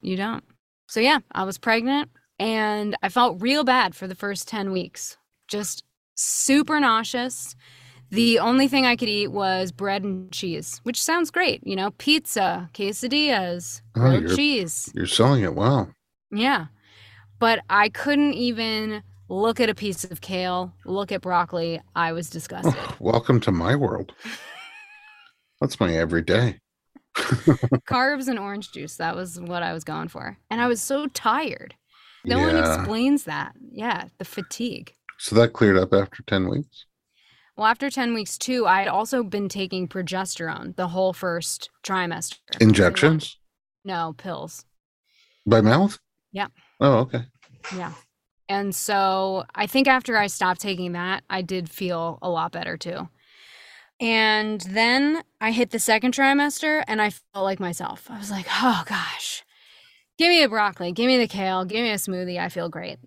You 0.00 0.16
don't. 0.16 0.44
So, 0.88 1.00
yeah, 1.00 1.18
I 1.32 1.44
was 1.44 1.58
pregnant 1.58 2.10
and 2.38 2.96
I 3.02 3.10
felt 3.10 3.42
real 3.42 3.64
bad 3.64 3.94
for 3.94 4.06
the 4.06 4.14
first 4.14 4.48
10 4.48 4.72
weeks. 4.72 5.16
Just 5.46 5.84
super 6.14 6.78
nauseous 6.80 7.54
the 8.10 8.38
only 8.40 8.66
thing 8.66 8.86
I 8.86 8.96
could 8.96 9.08
eat 9.08 9.28
was 9.28 9.70
bread 9.72 10.02
and 10.02 10.30
cheese, 10.32 10.80
which 10.82 11.00
sounds 11.00 11.30
great. 11.30 11.64
You 11.66 11.76
know, 11.76 11.92
pizza, 11.92 12.68
quesadillas, 12.74 13.82
oh, 13.96 14.00
grilled 14.00 14.22
you're, 14.22 14.36
cheese. 14.36 14.92
You're 14.94 15.06
selling 15.06 15.42
it 15.44 15.54
well. 15.54 15.92
Yeah. 16.30 16.66
But 17.38 17.60
I 17.70 17.88
couldn't 17.88 18.34
even 18.34 19.02
look 19.28 19.60
at 19.60 19.70
a 19.70 19.74
piece 19.74 20.04
of 20.04 20.20
kale, 20.20 20.74
look 20.84 21.12
at 21.12 21.22
broccoli. 21.22 21.80
I 21.94 22.12
was 22.12 22.28
disgusted. 22.28 22.74
Oh, 22.76 22.96
welcome 23.00 23.40
to 23.40 23.52
my 23.52 23.76
world. 23.76 24.12
That's 25.60 25.78
my 25.78 25.94
everyday. 25.94 26.58
Carbs 27.16 28.28
and 28.28 28.38
orange 28.38 28.72
juice. 28.72 28.96
That 28.96 29.14
was 29.14 29.40
what 29.40 29.62
I 29.62 29.72
was 29.72 29.84
going 29.84 30.08
for. 30.08 30.36
And 30.50 30.60
I 30.60 30.66
was 30.66 30.82
so 30.82 31.06
tired. 31.06 31.74
No 32.24 32.38
yeah. 32.38 32.46
one 32.46 32.56
explains 32.56 33.24
that. 33.24 33.54
Yeah, 33.70 34.04
the 34.18 34.24
fatigue. 34.24 34.94
So 35.18 35.36
that 35.36 35.52
cleared 35.52 35.76
up 35.76 35.92
after 35.92 36.22
10 36.26 36.48
weeks? 36.48 36.86
Well, 37.60 37.68
after 37.68 37.90
10 37.90 38.14
weeks, 38.14 38.38
too, 38.38 38.66
I 38.66 38.78
had 38.78 38.88
also 38.88 39.22
been 39.22 39.50
taking 39.50 39.86
progesterone 39.86 40.74
the 40.76 40.88
whole 40.88 41.12
first 41.12 41.68
trimester. 41.84 42.38
Injections? 42.58 43.36
No, 43.84 44.14
pills. 44.16 44.64
By 45.46 45.60
mouth? 45.60 45.98
Yeah. 46.32 46.46
Oh, 46.80 47.00
okay. 47.00 47.24
Yeah. 47.76 47.92
And 48.48 48.74
so 48.74 49.44
I 49.54 49.66
think 49.66 49.88
after 49.88 50.16
I 50.16 50.28
stopped 50.28 50.62
taking 50.62 50.92
that, 50.92 51.22
I 51.28 51.42
did 51.42 51.68
feel 51.68 52.18
a 52.22 52.30
lot 52.30 52.50
better 52.50 52.78
too. 52.78 53.10
And 54.00 54.62
then 54.62 55.22
I 55.38 55.50
hit 55.50 55.68
the 55.68 55.78
second 55.78 56.14
trimester 56.14 56.82
and 56.88 57.02
I 57.02 57.10
felt 57.10 57.44
like 57.44 57.60
myself. 57.60 58.06
I 58.08 58.16
was 58.16 58.30
like, 58.30 58.46
oh 58.50 58.84
gosh, 58.86 59.44
give 60.16 60.30
me 60.30 60.42
a 60.42 60.48
broccoli, 60.48 60.92
give 60.92 61.08
me 61.08 61.18
the 61.18 61.28
kale, 61.28 61.66
give 61.66 61.82
me 61.82 61.90
a 61.90 61.96
smoothie. 61.96 62.40
I 62.40 62.48
feel 62.48 62.70
great. 62.70 63.00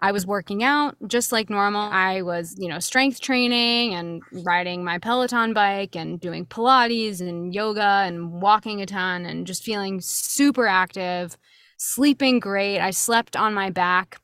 I 0.00 0.12
was 0.12 0.26
working 0.26 0.62
out 0.62 0.96
just 1.06 1.32
like 1.32 1.50
normal. 1.50 1.88
I 1.90 2.22
was, 2.22 2.54
you 2.58 2.68
know, 2.68 2.78
strength 2.78 3.20
training 3.20 3.94
and 3.94 4.22
riding 4.44 4.84
my 4.84 4.98
Peloton 4.98 5.52
bike 5.52 5.96
and 5.96 6.20
doing 6.20 6.46
Pilates 6.46 7.20
and 7.20 7.54
yoga 7.54 8.02
and 8.04 8.42
walking 8.42 8.80
a 8.82 8.86
ton 8.86 9.24
and 9.26 9.46
just 9.46 9.62
feeling 9.62 10.00
super 10.00 10.66
active, 10.66 11.36
sleeping 11.76 12.40
great. 12.40 12.80
I 12.80 12.90
slept 12.90 13.36
on 13.36 13.54
my 13.54 13.70
back. 13.70 14.18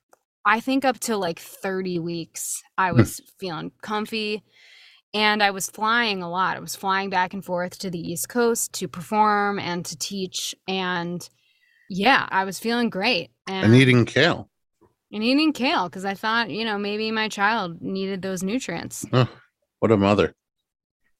I 0.44 0.60
think 0.60 0.84
up 0.84 0.98
to 1.00 1.16
like 1.16 1.38
30 1.38 1.98
weeks. 1.98 2.62
I 2.76 2.90
hmm. 2.90 2.98
was 2.98 3.20
feeling 3.38 3.72
comfy 3.82 4.42
and 5.12 5.42
I 5.42 5.50
was 5.50 5.68
flying 5.68 6.22
a 6.22 6.30
lot. 6.30 6.56
I 6.56 6.60
was 6.60 6.76
flying 6.76 7.10
back 7.10 7.34
and 7.34 7.44
forth 7.44 7.78
to 7.80 7.90
the 7.90 7.98
East 7.98 8.28
Coast 8.28 8.72
to 8.74 8.88
perform 8.88 9.58
and 9.58 9.84
to 9.86 9.96
teach 9.96 10.54
and 10.68 11.28
yeah, 11.92 12.28
I 12.30 12.44
was 12.44 12.60
feeling 12.60 12.88
great. 12.88 13.30
And, 13.48 13.66
and 13.66 13.74
eating 13.74 14.04
kale 14.04 14.49
and 15.12 15.22
eating 15.24 15.52
kale 15.52 15.88
because 15.88 16.04
I 16.04 16.14
thought, 16.14 16.50
you 16.50 16.64
know, 16.64 16.78
maybe 16.78 17.10
my 17.10 17.28
child 17.28 17.80
needed 17.80 18.22
those 18.22 18.42
nutrients. 18.42 19.04
Oh, 19.12 19.28
what 19.80 19.90
a 19.90 19.96
mother. 19.96 20.34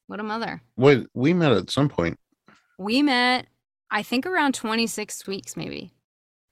What 0.07 0.19
a 0.19 0.23
mother. 0.23 0.61
Wait, 0.75 1.07
we 1.13 1.33
met 1.33 1.51
at 1.51 1.69
some 1.69 1.89
point. 1.89 2.17
We 2.77 3.01
met, 3.01 3.47
I 3.89 4.03
think, 4.03 4.25
around 4.25 4.55
26 4.55 5.27
weeks, 5.27 5.55
maybe. 5.55 5.93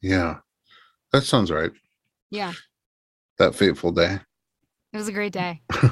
Yeah, 0.02 0.38
that 1.12 1.24
sounds 1.24 1.52
right. 1.52 1.72
Yeah. 2.32 2.54
That 3.38 3.56
fateful 3.56 3.92
day. 3.92 4.20
It 4.94 4.98
was 4.98 5.08
a 5.08 5.12
great 5.12 5.34
day. 5.34 5.62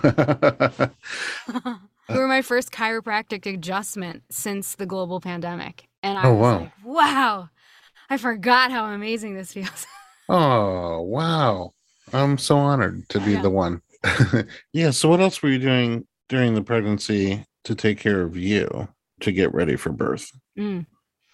you 2.09 2.15
were 2.15 2.27
my 2.27 2.41
first 2.41 2.71
chiropractic 2.71 3.51
adjustment 3.51 4.23
since 4.29 4.75
the 4.75 4.85
global 4.85 5.19
pandemic. 5.19 5.87
And 6.01 6.17
I 6.17 6.27
oh, 6.27 6.33
was 6.33 6.41
wow. 6.41 6.59
like, 6.59 6.71
wow, 6.83 7.49
I 8.09 8.17
forgot 8.17 8.71
how 8.71 8.85
amazing 8.85 9.35
this 9.35 9.53
feels. 9.53 9.85
Oh, 10.29 11.01
wow. 11.01 11.71
I'm 12.13 12.37
so 12.37 12.57
honored 12.57 13.07
to 13.09 13.19
be 13.19 13.35
the 13.35 13.49
one. 13.49 13.81
yeah. 14.73 14.91
So, 14.91 15.09
what 15.09 15.19
else 15.19 15.41
were 15.41 15.49
you 15.49 15.59
doing 15.59 16.07
during 16.29 16.53
the 16.53 16.61
pregnancy 16.61 17.45
to 17.65 17.75
take 17.75 17.99
care 17.99 18.21
of 18.21 18.37
you 18.37 18.87
to 19.21 19.31
get 19.31 19.53
ready 19.53 19.75
for 19.75 19.91
birth? 19.91 20.31
Mm. 20.57 20.85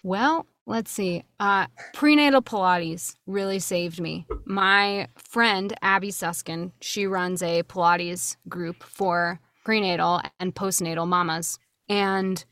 Well, 0.02 0.46
let's 0.66 0.90
see. 0.90 1.24
Uh, 1.38 1.66
prenatal 1.92 2.42
Pilates 2.42 3.14
really 3.26 3.58
saved 3.58 4.00
me. 4.00 4.26
My 4.44 5.08
friend, 5.16 5.72
Abby 5.82 6.10
Suskin, 6.10 6.72
she 6.80 7.06
runs 7.06 7.42
a 7.42 7.62
Pilates 7.62 8.36
group 8.48 8.82
for 8.82 9.40
prenatal 9.64 10.20
and 10.40 10.54
postnatal 10.54 11.08
mamas. 11.08 11.58
And 11.88 12.44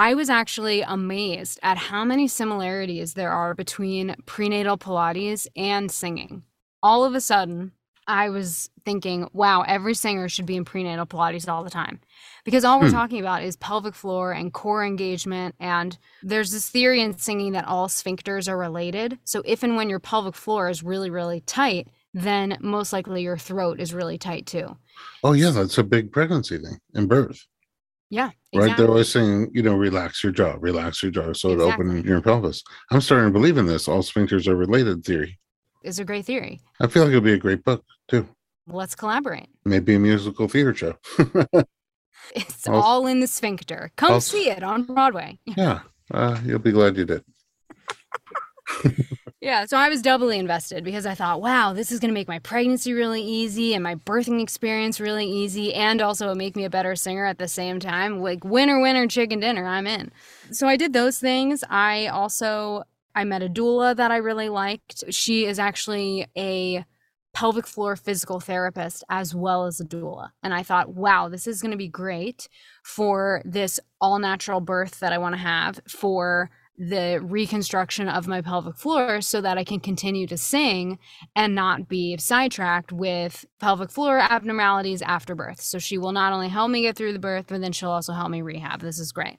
I 0.00 0.14
was 0.14 0.30
actually 0.30 0.80
amazed 0.80 1.60
at 1.62 1.76
how 1.76 2.06
many 2.06 2.26
similarities 2.26 3.12
there 3.12 3.32
are 3.32 3.52
between 3.52 4.16
prenatal 4.24 4.78
Pilates 4.78 5.46
and 5.54 5.90
singing. 5.90 6.44
All 6.82 7.04
of 7.04 7.14
a 7.14 7.20
sudden, 7.20 7.72
I 8.06 8.30
was 8.30 8.70
thinking, 8.86 9.28
wow, 9.34 9.60
every 9.60 9.92
singer 9.92 10.30
should 10.30 10.46
be 10.46 10.56
in 10.56 10.64
prenatal 10.64 11.04
Pilates 11.04 11.46
all 11.46 11.62
the 11.62 11.68
time. 11.68 12.00
Because 12.46 12.64
all 12.64 12.80
we're 12.80 12.86
hmm. 12.86 12.94
talking 12.94 13.20
about 13.20 13.42
is 13.42 13.56
pelvic 13.56 13.94
floor 13.94 14.32
and 14.32 14.54
core 14.54 14.86
engagement. 14.86 15.54
And 15.60 15.98
there's 16.22 16.50
this 16.50 16.70
theory 16.70 17.02
in 17.02 17.18
singing 17.18 17.52
that 17.52 17.68
all 17.68 17.88
sphincters 17.88 18.48
are 18.48 18.56
related. 18.56 19.18
So 19.24 19.42
if 19.44 19.62
and 19.62 19.76
when 19.76 19.90
your 19.90 20.00
pelvic 20.00 20.34
floor 20.34 20.70
is 20.70 20.82
really, 20.82 21.10
really 21.10 21.42
tight, 21.42 21.88
then 22.14 22.56
most 22.62 22.94
likely 22.94 23.20
your 23.20 23.36
throat 23.36 23.78
is 23.78 23.92
really 23.92 24.16
tight 24.16 24.46
too. 24.46 24.78
Oh, 25.22 25.34
yeah, 25.34 25.50
that's 25.50 25.76
a 25.76 25.84
big 25.84 26.10
pregnancy 26.10 26.56
thing 26.56 26.78
and 26.94 27.06
birth. 27.06 27.46
Yeah. 28.10 28.30
Exactly. 28.52 28.68
Right. 28.68 28.76
They're 28.76 28.88
always 28.88 29.08
saying, 29.08 29.50
you 29.52 29.62
know, 29.62 29.74
relax 29.74 30.22
your 30.22 30.32
jaw, 30.32 30.56
relax 30.58 31.02
your 31.02 31.12
jaw. 31.12 31.32
So 31.32 31.52
exactly. 31.52 31.86
it 31.86 31.98
open 31.98 32.04
your 32.04 32.20
pelvis. 32.20 32.62
I'm 32.90 33.00
starting 33.00 33.28
to 33.28 33.32
believe 33.32 33.56
in 33.56 33.66
this. 33.66 33.86
All 33.86 34.02
sphincters 34.02 34.48
are 34.48 34.56
related 34.56 35.04
theory. 35.04 35.38
It's 35.82 35.98
a 35.98 36.04
great 36.04 36.26
theory. 36.26 36.60
I 36.80 36.88
feel 36.88 37.04
like 37.04 37.10
it'll 37.10 37.22
be 37.22 37.32
a 37.32 37.38
great 37.38 37.64
book 37.64 37.84
too. 38.08 38.28
Let's 38.66 38.94
collaborate. 38.94 39.48
Maybe 39.64 39.94
a 39.94 39.98
musical 39.98 40.48
theater 40.48 40.74
show. 40.74 40.96
it's 42.34 42.68
I'll, 42.68 42.74
all 42.74 43.06
in 43.06 43.20
the 43.20 43.26
sphincter. 43.26 43.90
Come 43.96 44.12
I'll, 44.12 44.20
see 44.20 44.50
it 44.50 44.62
on 44.62 44.82
Broadway. 44.82 45.38
Yeah. 45.44 45.80
Uh, 46.12 46.38
you'll 46.44 46.58
be 46.58 46.72
glad 46.72 46.96
you 46.96 47.04
did. 47.04 47.24
Yeah, 49.40 49.64
so 49.64 49.78
I 49.78 49.88
was 49.88 50.02
doubly 50.02 50.38
invested 50.38 50.84
because 50.84 51.06
I 51.06 51.14
thought, 51.14 51.40
wow, 51.40 51.72
this 51.72 51.90
is 51.90 51.98
going 51.98 52.10
to 52.10 52.14
make 52.14 52.28
my 52.28 52.40
pregnancy 52.40 52.92
really 52.92 53.22
easy 53.22 53.72
and 53.72 53.82
my 53.82 53.94
birthing 53.94 54.42
experience 54.42 55.00
really 55.00 55.24
easy 55.24 55.72
and 55.72 56.02
also 56.02 56.34
make 56.34 56.56
me 56.56 56.64
a 56.64 56.70
better 56.70 56.94
singer 56.94 57.24
at 57.24 57.38
the 57.38 57.48
same 57.48 57.80
time. 57.80 58.20
Like 58.20 58.44
winner 58.44 58.78
winner 58.82 59.06
chicken 59.06 59.40
dinner, 59.40 59.64
I'm 59.66 59.86
in. 59.86 60.12
So 60.52 60.68
I 60.68 60.76
did 60.76 60.92
those 60.92 61.18
things. 61.18 61.64
I 61.70 62.08
also 62.08 62.82
I 63.14 63.24
met 63.24 63.42
a 63.42 63.48
doula 63.48 63.96
that 63.96 64.10
I 64.10 64.18
really 64.18 64.50
liked. 64.50 65.04
She 65.08 65.46
is 65.46 65.58
actually 65.58 66.26
a 66.36 66.84
pelvic 67.32 67.66
floor 67.66 67.96
physical 67.96 68.40
therapist 68.40 69.04
as 69.08 69.34
well 69.34 69.64
as 69.64 69.80
a 69.80 69.86
doula. 69.86 70.32
And 70.42 70.52
I 70.52 70.62
thought, 70.62 70.90
wow, 70.94 71.30
this 71.30 71.46
is 71.46 71.62
going 71.62 71.70
to 71.70 71.78
be 71.78 71.88
great 71.88 72.46
for 72.82 73.40
this 73.46 73.80
all 74.02 74.18
natural 74.18 74.60
birth 74.60 75.00
that 75.00 75.14
I 75.14 75.18
want 75.18 75.34
to 75.34 75.40
have 75.40 75.80
for 75.88 76.50
the 76.80 77.20
reconstruction 77.22 78.08
of 78.08 78.26
my 78.26 78.40
pelvic 78.40 78.74
floor 78.74 79.20
so 79.20 79.42
that 79.42 79.58
I 79.58 79.64
can 79.64 79.80
continue 79.80 80.26
to 80.26 80.38
sing 80.38 80.98
and 81.36 81.54
not 81.54 81.88
be 81.88 82.16
sidetracked 82.16 82.90
with 82.90 83.44
pelvic 83.58 83.90
floor 83.90 84.18
abnormalities 84.18 85.02
after 85.02 85.34
birth. 85.34 85.60
So 85.60 85.78
she 85.78 85.98
will 85.98 86.12
not 86.12 86.32
only 86.32 86.48
help 86.48 86.70
me 86.70 86.80
get 86.80 86.96
through 86.96 87.12
the 87.12 87.18
birth, 87.18 87.46
but 87.48 87.60
then 87.60 87.72
she'll 87.72 87.90
also 87.90 88.14
help 88.14 88.30
me 88.30 88.40
rehab. 88.40 88.80
This 88.80 88.98
is 88.98 89.12
great. 89.12 89.36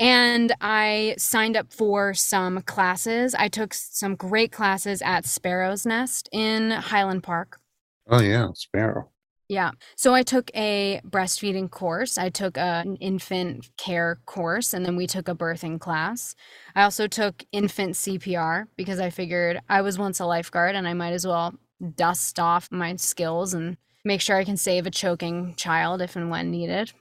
And 0.00 0.54
I 0.62 1.16
signed 1.18 1.54
up 1.54 1.70
for 1.70 2.14
some 2.14 2.62
classes. 2.62 3.34
I 3.34 3.48
took 3.48 3.74
some 3.74 4.14
great 4.14 4.50
classes 4.50 5.02
at 5.02 5.26
Sparrow's 5.26 5.84
Nest 5.84 6.30
in 6.32 6.70
Highland 6.70 7.24
Park. 7.24 7.60
Oh, 8.08 8.22
yeah, 8.22 8.48
Sparrow. 8.54 9.10
Yeah. 9.48 9.70
So 9.96 10.12
I 10.12 10.22
took 10.22 10.50
a 10.54 11.00
breastfeeding 11.06 11.70
course. 11.70 12.18
I 12.18 12.28
took 12.28 12.58
an 12.58 12.96
infant 12.96 13.70
care 13.78 14.20
course, 14.26 14.74
and 14.74 14.84
then 14.84 14.94
we 14.94 15.06
took 15.06 15.26
a 15.26 15.34
birthing 15.34 15.80
class. 15.80 16.34
I 16.76 16.82
also 16.82 17.06
took 17.06 17.44
infant 17.50 17.94
CPR 17.94 18.66
because 18.76 19.00
I 19.00 19.08
figured 19.08 19.60
I 19.68 19.80
was 19.80 19.98
once 19.98 20.20
a 20.20 20.26
lifeguard 20.26 20.74
and 20.76 20.86
I 20.86 20.92
might 20.92 21.12
as 21.14 21.26
well 21.26 21.54
dust 21.94 22.38
off 22.38 22.70
my 22.70 22.96
skills 22.96 23.54
and 23.54 23.78
make 24.04 24.20
sure 24.20 24.36
I 24.36 24.44
can 24.44 24.56
save 24.58 24.86
a 24.86 24.90
choking 24.90 25.54
child 25.56 26.02
if 26.02 26.14
and 26.14 26.28
when 26.28 26.50
needed. 26.50 26.92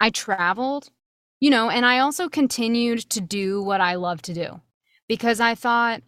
I 0.00 0.08
traveled, 0.10 0.88
you 1.40 1.50
know, 1.50 1.68
and 1.68 1.84
I 1.84 1.98
also 1.98 2.28
continued 2.28 3.00
to 3.10 3.20
do 3.20 3.62
what 3.62 3.82
I 3.82 3.96
love 3.96 4.22
to 4.22 4.32
do 4.32 4.62
because 5.08 5.40
I 5.40 5.54
thought 5.54 6.02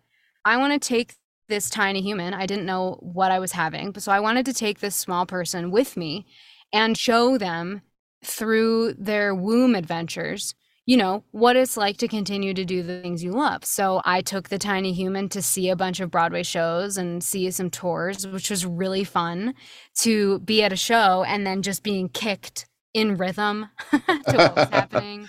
I 0.45 0.57
want 0.57 0.81
to 0.81 0.89
take 0.89 1.15
this 1.49 1.71
tiny 1.71 2.01
human. 2.01 2.35
I 2.35 2.47
didn't 2.47 2.67
know 2.67 2.99
what 3.01 3.31
I 3.31 3.39
was 3.39 3.53
having. 3.53 3.99
So 3.99 4.13
I 4.13 4.21
wanted 4.21 4.47
to 4.47 4.55
take 4.55 4.81
this 4.81 4.97
small 4.97 5.27
person 5.27 5.71
with 5.71 5.97
me 5.97 6.27
and 6.73 6.97
show 6.97 7.39
them 7.39 7.83
through 8.25 8.95
their 8.95 9.35
womb 9.35 9.75
adventures, 9.75 10.55
you 10.87 10.97
know, 10.97 11.25
what 11.33 11.57
it's 11.57 11.77
like 11.77 11.97
to 11.99 12.09
continue 12.09 12.55
to 12.55 12.65
do 12.65 12.83
the 12.83 13.03
things 13.03 13.23
you 13.23 13.33
love. 13.33 13.65
So 13.65 14.01
I 14.05 14.21
took 14.21 14.49
the 14.49 14.59
tiny 14.59 14.93
human 14.93 15.29
to 15.31 15.43
see 15.43 15.69
a 15.69 15.77
bunch 15.77 16.01
of 16.01 16.11
Broadway 16.11 16.43
shows 16.43 16.97
and 16.97 17.23
see 17.23 17.51
some 17.51 17.71
tours, 17.71 18.27
which 18.27 18.51
was 18.51 18.65
really 18.65 19.05
fun 19.05 19.55
to 20.01 20.39
be 20.41 20.63
at 20.63 20.73
a 20.73 20.77
show 20.77 21.25
and 21.25 21.47
then 21.47 21.63
just 21.63 21.83
being 21.83 22.09
kicked 22.09 22.67
in 22.95 23.17
rhythm 23.17 23.69
to 23.91 24.01
what 24.35 24.57
was 24.57 24.69
happening. 24.73 25.29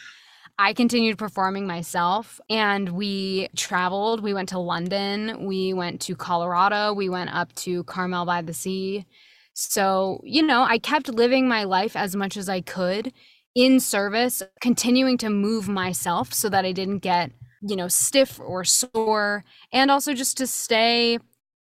I 0.59 0.73
continued 0.73 1.17
performing 1.17 1.65
myself 1.65 2.39
and 2.49 2.89
we 2.89 3.49
traveled. 3.55 4.21
We 4.21 4.33
went 4.33 4.49
to 4.49 4.59
London, 4.59 5.45
we 5.45 5.73
went 5.73 5.99
to 6.01 6.15
Colorado, 6.15 6.93
we 6.93 7.09
went 7.09 7.33
up 7.33 7.53
to 7.55 7.83
Carmel 7.85 8.25
by 8.25 8.41
the 8.41 8.53
Sea. 8.53 9.05
So, 9.53 10.21
you 10.23 10.43
know, 10.43 10.63
I 10.63 10.77
kept 10.77 11.09
living 11.09 11.47
my 11.47 11.63
life 11.63 11.95
as 11.95 12.15
much 12.15 12.37
as 12.37 12.49
I 12.49 12.61
could 12.61 13.13
in 13.55 13.79
service, 13.79 14.41
continuing 14.61 15.17
to 15.19 15.29
move 15.29 15.67
myself 15.67 16.33
so 16.33 16.49
that 16.49 16.65
I 16.65 16.71
didn't 16.71 16.99
get, 16.99 17.31
you 17.61 17.75
know, 17.75 17.87
stiff 17.87 18.39
or 18.39 18.63
sore, 18.63 19.43
and 19.71 19.91
also 19.91 20.13
just 20.13 20.37
to 20.37 20.47
stay 20.47 21.19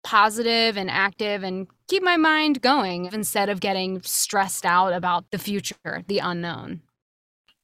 positive 0.04 0.76
and 0.76 0.90
active 0.90 1.42
and 1.42 1.66
keep 1.88 2.02
my 2.02 2.16
mind 2.16 2.60
going 2.62 3.06
instead 3.06 3.48
of 3.48 3.60
getting 3.60 4.00
stressed 4.02 4.64
out 4.64 4.92
about 4.92 5.30
the 5.30 5.38
future, 5.38 6.04
the 6.06 6.18
unknown. 6.18 6.82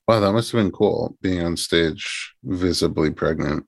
Wow, 0.06 0.20
that 0.20 0.32
must 0.32 0.52
have 0.52 0.60
been 0.60 0.70
cool 0.70 1.16
being 1.22 1.42
on 1.42 1.56
stage 1.56 2.34
visibly 2.44 3.10
pregnant. 3.10 3.66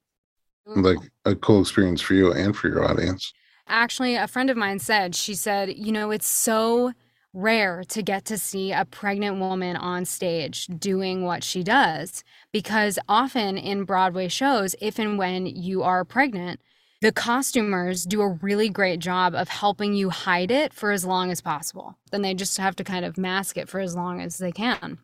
Mm. 0.69 0.85
Like 0.85 1.11
a 1.25 1.35
cool 1.35 1.61
experience 1.61 2.01
for 2.01 2.15
you 2.15 2.33
and 2.33 2.55
for 2.55 2.69
your 2.69 2.85
audience. 2.85 3.33
Actually, 3.69 4.17
a 4.17 4.29
friend 4.29 4.51
of 4.51 4.57
mine 4.57 4.79
said, 4.79 5.15
she 5.15 5.35
said, 5.35 5.75
you 5.77 5.93
know, 5.93 6.11
it's 6.11 6.29
so 6.29 6.93
rare 7.33 7.85
to 7.85 8.03
get 8.03 8.25
to 8.25 8.39
see 8.39 8.73
a 8.73 8.85
pregnant 8.85 9.39
woman 9.39 9.77
on 9.77 10.05
stage 10.05 10.67
doing 10.67 11.23
what 11.23 11.45
she 11.45 11.63
does 11.63 12.25
because 12.51 12.99
often 13.09 13.59
in 13.59 13.85
Broadway 13.85 14.29
shows, 14.29 14.75
if 14.81 14.99
and 14.99 15.19
when 15.19 15.47
you 15.47 15.83
are 15.83 16.05
pregnant, 16.05 16.61
the 17.03 17.13
costumers 17.13 18.05
do 18.05 18.23
a 18.23 18.39
really 18.41 18.71
great 18.71 19.01
job 19.01 19.35
of 19.35 19.49
helping 19.49 19.95
you 19.95 20.09
hide 20.09 20.51
it 20.51 20.73
for 20.73 20.93
as 20.93 21.05
long 21.05 21.31
as 21.31 21.43
possible. 21.43 21.99
Then 22.11 22.23
they 22.23 22.33
just 22.33 22.57
have 22.57 22.75
to 22.77 22.85
kind 22.85 23.05
of 23.05 23.19
mask 23.19 23.59
it 23.59 23.69
for 23.69 23.81
as 23.81 23.95
long 23.95 24.21
as 24.21 24.39
they 24.39 24.53
can. 24.53 24.99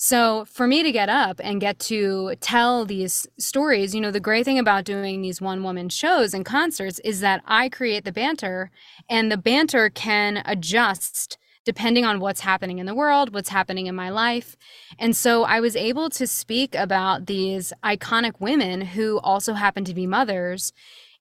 So 0.00 0.44
for 0.44 0.68
me 0.68 0.84
to 0.84 0.92
get 0.92 1.08
up 1.08 1.40
and 1.42 1.60
get 1.60 1.80
to 1.80 2.36
tell 2.40 2.84
these 2.84 3.26
stories, 3.36 3.96
you 3.96 4.00
know, 4.00 4.12
the 4.12 4.20
great 4.20 4.44
thing 4.44 4.60
about 4.60 4.84
doing 4.84 5.22
these 5.22 5.40
one 5.40 5.64
woman 5.64 5.88
shows 5.88 6.32
and 6.32 6.44
concerts 6.46 7.00
is 7.00 7.18
that 7.18 7.42
I 7.46 7.68
create 7.68 8.04
the 8.04 8.12
banter 8.12 8.70
and 9.10 9.30
the 9.30 9.36
banter 9.36 9.90
can 9.90 10.40
adjust 10.46 11.36
depending 11.64 12.04
on 12.04 12.20
what's 12.20 12.40
happening 12.40 12.78
in 12.78 12.86
the 12.86 12.94
world, 12.94 13.34
what's 13.34 13.48
happening 13.48 13.88
in 13.88 13.94
my 13.96 14.08
life. 14.08 14.56
And 15.00 15.16
so 15.16 15.42
I 15.42 15.58
was 15.58 15.74
able 15.74 16.08
to 16.10 16.28
speak 16.28 16.76
about 16.76 17.26
these 17.26 17.72
iconic 17.82 18.34
women 18.38 18.80
who 18.80 19.18
also 19.18 19.54
happen 19.54 19.84
to 19.84 19.94
be 19.94 20.06
mothers 20.06 20.72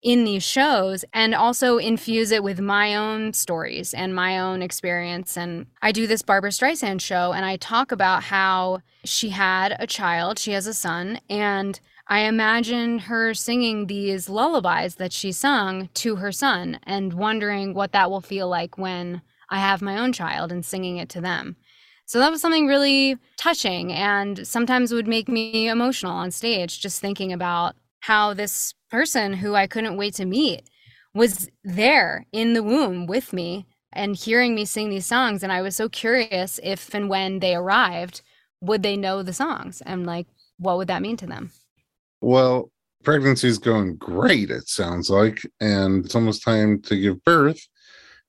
in 0.08 0.24
these 0.24 0.42
shows 0.42 1.04
and 1.12 1.36
also 1.36 1.78
infuse 1.78 2.32
it 2.32 2.42
with 2.42 2.62
my 2.62 2.96
own 2.96 3.34
stories 3.34 3.94
and 3.94 4.16
my 4.16 4.40
own 4.40 4.62
experience. 4.62 5.36
And 5.36 5.66
I 5.82 5.92
do 5.92 6.08
this 6.08 6.22
Barbra 6.22 6.50
Streisand 6.50 7.02
show 7.02 7.34
and 7.34 7.44
I 7.44 7.58
talk 7.58 7.92
about 7.92 8.24
how 8.24 8.80
she 9.04 9.32
had 9.32 9.76
a 9.78 9.86
child, 9.86 10.40
she 10.40 10.54
has 10.54 10.66
a 10.66 10.74
son, 10.74 11.20
and 11.30 11.78
I 12.08 12.22
imagine 12.22 13.00
her 13.00 13.34
singing 13.34 13.88
these 13.88 14.30
lullabies 14.30 14.96
that 14.96 15.12
she 15.12 15.34
sung 15.34 15.90
to 15.96 16.16
her 16.16 16.32
son 16.32 16.80
and 16.84 17.12
wondering 17.12 17.74
what 17.74 17.92
that 17.92 18.10
will 18.10 18.22
feel 18.22 18.48
like 18.48 18.78
when 18.78 19.22
I 19.50 19.60
have 19.60 19.82
my 19.82 19.98
own 19.98 20.14
child 20.14 20.54
and 20.54 20.64
singing 20.66 20.96
it 20.96 21.10
to 21.10 21.22
them. 21.22 21.58
So 22.06 22.20
that 22.20 22.32
was 22.32 22.40
something 22.40 22.66
really 22.66 23.18
touching 23.36 23.92
and 23.92 24.48
sometimes 24.48 24.94
would 24.94 25.06
make 25.06 25.28
me 25.28 25.68
emotional 25.68 26.14
on 26.14 26.32
stage 26.32 26.80
just 26.80 27.02
thinking 27.02 27.34
about 27.34 27.76
how 28.08 28.34
this 28.34 28.74
person 28.90 29.34
who 29.34 29.54
I 29.54 29.68
couldn't 29.68 29.98
wait 29.98 30.14
to 30.14 30.26
meet 30.26 30.70
was 31.14 31.50
there 31.66 32.26
in 32.32 32.54
the 32.54 32.64
womb 32.64 33.06
with 33.06 33.34
me 33.34 33.68
and 33.92 34.16
hearing 34.16 34.56
me 34.56 34.64
sing 34.64 34.90
these 34.90 35.06
songs 35.06 35.44
and 35.44 35.52
I 35.52 35.62
was 35.62 35.76
so 35.76 35.90
curious 35.90 36.58
if 36.64 36.94
and 36.94 37.10
when 37.10 37.40
they 37.40 37.54
arrived 37.54 38.22
would 38.62 38.82
they 38.82 38.96
know 38.96 39.24
the 39.24 39.34
songs 39.34 39.82
and 39.86 40.06
like 40.06 40.26
what 40.58 40.78
would 40.78 40.88
that 40.88 41.02
mean 41.02 41.18
to 41.18 41.28
them? 41.28 41.52
Well, 42.22 42.72
pregnancy 43.04 43.50
is 43.50 43.58
going 43.58 43.98
great 43.98 44.52
it 44.52 44.70
sounds 44.70 45.10
like 45.10 45.42
and 45.60 46.06
it's 46.06 46.16
almost 46.16 46.44
time 46.44 46.82
to 46.84 46.98
give 46.98 47.22
birth 47.26 47.60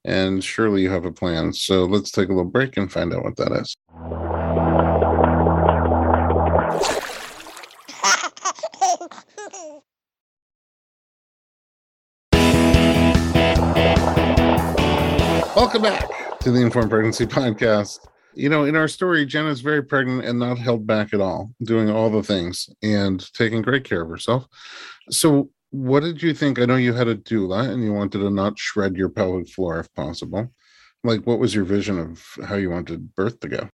and 0.04 0.42
surely 0.42 0.82
you 0.82 0.90
have 0.90 1.04
a 1.04 1.12
plan. 1.12 1.52
So 1.52 1.84
let's 1.84 2.10
take 2.10 2.30
a 2.30 2.32
little 2.32 2.50
break 2.50 2.76
and 2.76 2.90
find 2.90 3.14
out 3.14 3.22
what 3.22 3.36
that 3.36 3.52
is. 3.52 3.76
Welcome 15.68 15.82
back 15.82 16.38
to 16.40 16.50
the 16.50 16.62
Informed 16.62 16.88
Pregnancy 16.88 17.26
Podcast. 17.26 17.98
You 18.32 18.48
know, 18.48 18.64
in 18.64 18.74
our 18.74 18.88
story, 18.88 19.26
Jenna's 19.26 19.60
very 19.60 19.82
pregnant 19.82 20.24
and 20.24 20.38
not 20.38 20.56
held 20.56 20.86
back 20.86 21.12
at 21.12 21.20
all, 21.20 21.52
doing 21.62 21.90
all 21.90 22.08
the 22.08 22.22
things 22.22 22.70
and 22.82 23.22
taking 23.34 23.60
great 23.60 23.84
care 23.84 24.00
of 24.00 24.08
herself. 24.08 24.46
So, 25.10 25.50
what 25.68 26.00
did 26.00 26.22
you 26.22 26.32
think? 26.32 26.58
I 26.58 26.64
know 26.64 26.76
you 26.76 26.94
had 26.94 27.06
a 27.06 27.16
doula 27.16 27.68
and 27.68 27.84
you 27.84 27.92
wanted 27.92 28.20
to 28.20 28.30
not 28.30 28.58
shred 28.58 28.96
your 28.96 29.10
pelvic 29.10 29.50
floor 29.50 29.78
if 29.78 29.92
possible. 29.92 30.50
Like, 31.04 31.26
what 31.26 31.38
was 31.38 31.54
your 31.54 31.64
vision 31.64 31.98
of 31.98 32.24
how 32.46 32.54
you 32.54 32.70
wanted 32.70 33.14
birth 33.14 33.38
to 33.40 33.48
go? 33.48 33.68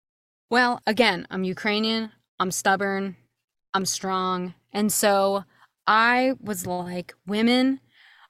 Well, 0.49 0.79
again, 0.87 1.27
I'm 1.29 1.43
Ukrainian, 1.43 2.09
I'm 2.39 2.51
stubborn, 2.51 3.17
I'm 3.73 3.85
strong. 3.85 4.53
And 4.71 4.93
so 4.93 5.43
I 5.85 6.35
was 6.39 6.65
like, 6.65 7.13
women, 7.27 7.81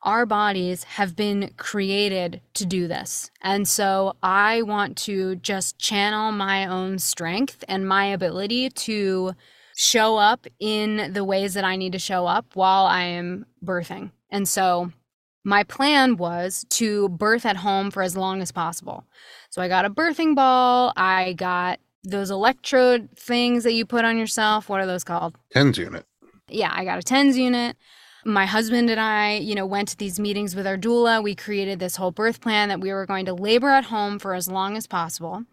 our 0.03 0.25
bodies 0.25 0.83
have 0.83 1.15
been 1.15 1.51
created 1.57 2.41
to 2.55 2.65
do 2.65 2.87
this. 2.87 3.29
And 3.41 3.67
so 3.67 4.15
I 4.23 4.63
want 4.63 4.97
to 4.99 5.35
just 5.37 5.77
channel 5.77 6.31
my 6.31 6.65
own 6.65 6.99
strength 6.99 7.63
and 7.67 7.87
my 7.87 8.05
ability 8.05 8.69
to 8.69 9.33
show 9.75 10.17
up 10.17 10.47
in 10.59 11.13
the 11.13 11.23
ways 11.23 11.53
that 11.53 11.63
I 11.63 11.75
need 11.75 11.91
to 11.93 11.99
show 11.99 12.25
up 12.25 12.55
while 12.55 12.85
I 12.85 13.03
am 13.03 13.45
birthing. 13.63 14.11
And 14.29 14.47
so 14.47 14.91
my 15.43 15.63
plan 15.63 16.17
was 16.17 16.65
to 16.69 17.09
birth 17.09 17.45
at 17.45 17.57
home 17.57 17.91
for 17.91 18.03
as 18.03 18.15
long 18.15 18.41
as 18.41 18.51
possible. 18.51 19.05
So 19.49 19.61
I 19.61 19.67
got 19.67 19.85
a 19.85 19.89
birthing 19.89 20.35
ball, 20.35 20.93
I 20.95 21.33
got 21.33 21.79
those 22.03 22.31
electrode 22.31 23.09
things 23.15 23.63
that 23.63 23.73
you 23.73 23.85
put 23.85 24.05
on 24.05 24.17
yourself. 24.17 24.69
What 24.69 24.81
are 24.81 24.87
those 24.87 25.03
called? 25.03 25.35
TENS 25.51 25.77
unit. 25.77 26.05
Yeah, 26.47 26.71
I 26.73 26.83
got 26.83 26.97
a 26.97 27.03
TENS 27.03 27.37
unit 27.37 27.77
my 28.25 28.45
husband 28.45 28.89
and 28.89 28.99
I, 28.99 29.35
you 29.35 29.55
know, 29.55 29.65
went 29.65 29.89
to 29.89 29.97
these 29.97 30.19
meetings 30.19 30.55
with 30.55 30.67
our 30.67 30.77
doula. 30.77 31.23
We 31.23 31.35
created 31.35 31.79
this 31.79 31.95
whole 31.95 32.11
birth 32.11 32.41
plan 32.41 32.69
that 32.69 32.79
we 32.79 32.93
were 32.93 33.05
going 33.05 33.25
to 33.25 33.33
labor 33.33 33.69
at 33.69 33.85
home 33.85 34.19
for 34.19 34.33
as 34.33 34.47
long 34.47 34.77
as 34.77 34.87
possible. 34.87 35.43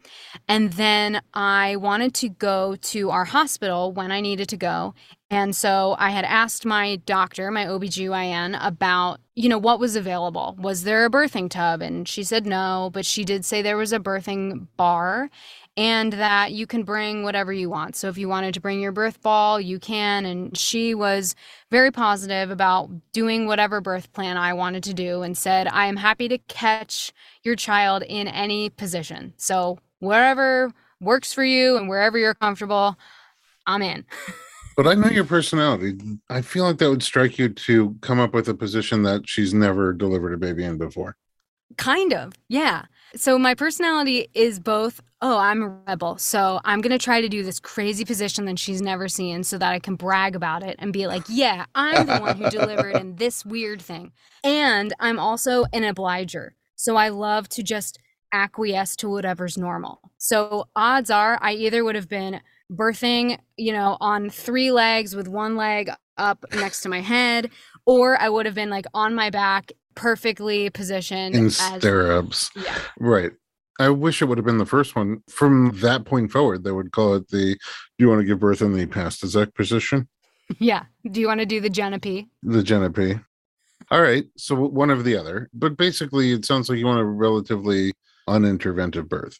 And 0.49 0.73
then 0.75 1.23
I 1.33 1.77
wanted 1.77 2.15
to 2.15 2.29
go 2.29 2.77
to 2.77 3.11
our 3.11 3.25
hospital 3.25 3.93
when 3.93 4.13
I 4.13 4.21
needed 4.21 4.49
to 4.51 4.57
go. 4.57 4.95
And 5.31 5.55
so 5.55 5.95
I 5.99 6.11
had 6.11 6.25
asked 6.25 6.65
my 6.65 6.97
doctor, 7.05 7.51
my 7.51 7.67
OBGYN, 7.67 8.59
about, 8.65 9.21
you 9.35 9.49
know, 9.49 9.59
what 9.59 9.79
was 9.79 9.95
available. 9.95 10.57
Was 10.59 10.85
there 10.85 11.05
a 11.05 11.11
birthing 11.11 11.51
tub? 11.51 11.83
And 11.83 12.09
she 12.09 12.23
said 12.23 12.47
no, 12.47 12.91
but 12.93 13.05
she 13.05 13.25
did 13.25 13.45
say 13.45 13.61
there 13.61 13.77
was 13.77 13.93
a 13.93 13.99
birthing 13.99 14.69
bar 14.77 15.31
and 15.79 16.13
that 16.15 16.51
you 16.51 16.67
can 16.67 16.83
bring 16.83 17.23
whatever 17.23 17.53
you 17.53 17.71
want. 17.71 17.95
So 17.95 18.09
if 18.09 18.19
you 18.19 18.29
wanted 18.29 18.53
to 18.55 18.61
bring 18.61 18.81
your 18.81 18.91
birth 18.91 19.23
ball, 19.23 19.61
you 19.61 19.79
can. 19.79 20.27
And 20.27 20.59
she 20.59 20.93
was 20.93 21.37
very 21.71 21.93
positive 21.93 22.51
about 22.51 22.91
doing 23.13 23.47
whatever 23.47 23.81
birth 23.81 24.13
plan 24.13 24.37
I 24.37 24.55
wanted 24.55 24.83
to 24.83 24.93
do 24.93 25.23
and 25.23 25.39
said, 25.39 25.69
I 25.69 25.87
am 25.87 25.95
happy 25.95 26.27
to 26.31 26.39
catch 26.39 27.13
your 27.45 27.55
child 27.55 28.03
in 28.03 28.27
any 28.27 28.71
position. 28.71 29.35
So 29.37 29.79
wherever 30.01 30.73
works 31.01 31.33
for 31.33 31.45
you 31.45 31.77
and 31.77 31.89
wherever 31.89 32.19
you're 32.19 32.35
comfortable, 32.35 32.99
I'm 33.65 33.83
in. 33.83 34.05
but 34.77 34.89
I 34.89 34.95
know 34.95 35.11
your 35.11 35.27
personality. 35.27 35.97
I 36.29 36.43
feel 36.43 36.65
like 36.65 36.79
that 36.79 36.91
would 36.91 37.05
strike 37.05 37.39
you 37.39 37.51
to 37.51 37.97
come 38.01 38.19
up 38.19 38.35
with 38.35 38.49
a 38.49 38.55
position 38.55 39.05
that 39.05 39.29
she's 39.29 39.55
never 39.55 39.93
delivered 39.93 40.35
a 40.35 40.39
baby 40.39 40.65
in 40.65 40.77
before. 40.77 41.17
Kind 41.77 42.13
of, 42.13 42.33
yeah. 42.49 42.87
So 43.17 43.39
my 43.39 43.55
personality 43.55 44.29
is 44.35 44.61
both, 44.61 45.01
oh, 45.23 45.39
I'm 45.39 45.63
a 45.63 45.69
rebel. 45.69 46.19
So 46.19 46.61
I'm 46.65 46.81
going 46.81 46.97
to 46.97 47.03
try 47.03 47.21
to 47.21 47.29
do 47.29 47.43
this 47.43 47.59
crazy 47.59 48.05
position 48.05 48.45
that 48.47 48.59
she's 48.59 48.83
never 48.83 49.09
seen 49.09 49.45
so 49.45 49.57
that 49.59 49.73
I 49.73 49.79
can 49.79 49.95
brag 49.95 50.37
about 50.37 50.63
it 50.63 50.77
and 50.79 50.93
be 50.93 51.07
like, 51.07 51.25
yeah, 51.29 51.67
I'm 51.75 52.07
the 52.07 52.19
one 52.19 52.37
who 52.37 52.51
delivered 52.51 52.97
in 52.97 53.17
this 53.17 53.45
weird 53.45 53.81
thing. 53.81 54.13
And 54.45 54.93
I'm 55.01 55.19
also 55.19 55.65
an 55.73 55.85
obliger. 55.85 56.55
So 56.77 56.97
I 56.97 57.09
love 57.09 57.49
to 57.51 57.63
just 57.63 57.99
acquiesce 58.33 58.95
to 58.97 59.09
whatever's 59.09 59.57
normal. 59.57 60.01
So 60.19 60.69
odds 60.77 61.11
are 61.11 61.39
I 61.41 61.53
either 61.55 61.85
would 61.85 61.95
have 61.95 62.09
been 62.09 62.41
birthing, 62.71 63.39
you 63.57 63.73
know, 63.73 63.97
on 64.01 64.29
three 64.29 64.71
legs 64.71 65.17
with 65.17 65.29
one 65.29 65.57
leg 65.57 65.91
up 66.19 66.45
next 66.55 66.83
to 66.83 66.89
my 66.89 67.01
head, 67.01 67.51
or 67.87 68.21
I 68.21 68.29
would 68.29 68.45
have 68.45 68.55
been 68.55 68.71
like 68.71 68.87
on 68.93 69.15
my 69.15 69.31
back 69.31 69.73
perfectly 69.99 70.71
positioned 70.71 71.35
in 71.35 71.47
as, 71.47 71.57
stirrups. 71.57 72.51
Yeah. 72.55 72.79
Right. 72.99 73.33
I 73.81 73.91
wish 73.91 74.23
it 74.23 74.27
would 74.27 74.39
have 74.39 74.45
been 74.45 74.59
the 74.59 74.67
first 74.67 74.97
one. 74.97 75.23
From 75.29 75.73
that 75.81 76.05
point 76.05 76.31
forward, 76.31 76.65
they 76.65 76.71
would 76.71 76.93
call 76.93 77.15
it 77.15 77.29
the 77.29 77.55
do 77.55 77.59
you 77.99 78.09
want 78.09 78.21
to 78.21 78.25
give 78.25 78.39
birth 78.39 78.63
in 78.63 78.73
the 78.75 78.87
Pastuszek 78.87 79.55
position? 79.55 80.09
Yeah. 80.59 80.85
Do 81.11 81.21
you 81.21 81.27
want 81.27 81.41
to 81.41 81.47
do 81.47 81.61
the 81.61 81.69
Jenna 81.69 81.99
P? 81.99 82.29
The 82.43 82.63
Jenna 82.63 82.91
P. 82.91 83.17
All 83.91 84.01
right. 84.01 84.25
So 84.37 84.55
one 84.55 84.91
of 84.91 85.05
the 85.05 85.17
other. 85.17 85.51
But 85.53 85.77
basically, 85.77 86.33
it 86.33 86.45
sounds 86.45 86.69
like 86.69 86.79
you 86.79 86.87
want 86.87 87.01
a 87.01 87.05
relatively 87.05 87.93
uninterventive 88.29 89.09
birth. 89.09 89.39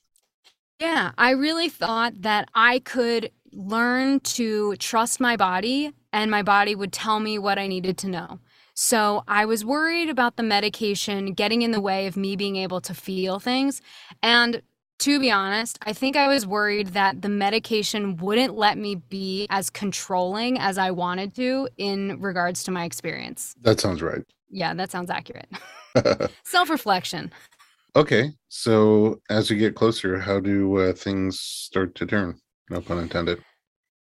Yeah. 0.81 1.13
I 1.19 1.31
really 1.31 1.69
thought 1.69 2.23
that 2.23 2.49
I 2.55 2.81
could 2.81 3.31
learn 3.53 4.21
to 4.21 4.77
trust 4.77 5.21
my 5.21 5.37
body 5.37 5.93
and 6.13 6.31
my 6.31 6.43
body 6.43 6.75
would 6.75 6.93
tell 6.93 7.21
me 7.21 7.39
what 7.39 7.59
I 7.59 7.67
needed 7.67 7.97
to 7.99 8.09
know. 8.09 8.41
So 8.81 9.25
I 9.27 9.45
was 9.45 9.65
worried 9.65 10.09
about 10.09 10.37
the 10.37 10.45
medication 10.45 11.33
getting 11.33 11.63
in 11.63 11.73
the 11.73 11.81
way 11.81 12.07
of 12.07 12.17
me 12.17 12.37
being 12.37 12.55
able 12.55 12.81
to 12.83 12.95
feel 12.95 13.41
things. 13.41 13.83
And 14.23 14.63
to 15.01 15.19
be 15.19 15.33
honest, 15.33 15.81
I 15.83 15.93
think 15.93 16.15
I 16.15 16.29
was 16.29 16.47
worried 16.47 16.89
that 16.89 17.21
the 17.23 17.29
medication 17.29 18.19
wouldn't 18.19 18.55
let 18.55 18.79
me 18.79 18.95
be 18.95 19.49
as 19.51 19.69
controlling 19.69 20.61
as 20.61 20.79
I 20.79 20.93
wanted 20.93 21.35
to 21.35 21.69
in 21.77 22.21
regards 22.21 22.63
to 22.65 22.71
my 22.71 22.85
experience. 22.85 23.57
That 23.63 23.81
sounds 23.81 24.01
right. 24.01 24.23
Yeah, 24.49 24.75
that 24.75 24.93
sounds 24.93 25.11
accurate. 25.11 25.49
Self 26.45 26.71
reflection. 26.71 27.33
Okay. 27.97 28.31
So 28.47 29.21
as 29.29 29.51
you 29.51 29.57
get 29.57 29.75
closer, 29.75 30.21
how 30.21 30.39
do 30.39 30.79
uh, 30.79 30.93
things 30.93 31.41
start 31.41 31.97
to 31.97 32.07
turn? 32.07 32.39
No 32.71 32.81
pun 32.81 32.99
intended. 32.99 33.43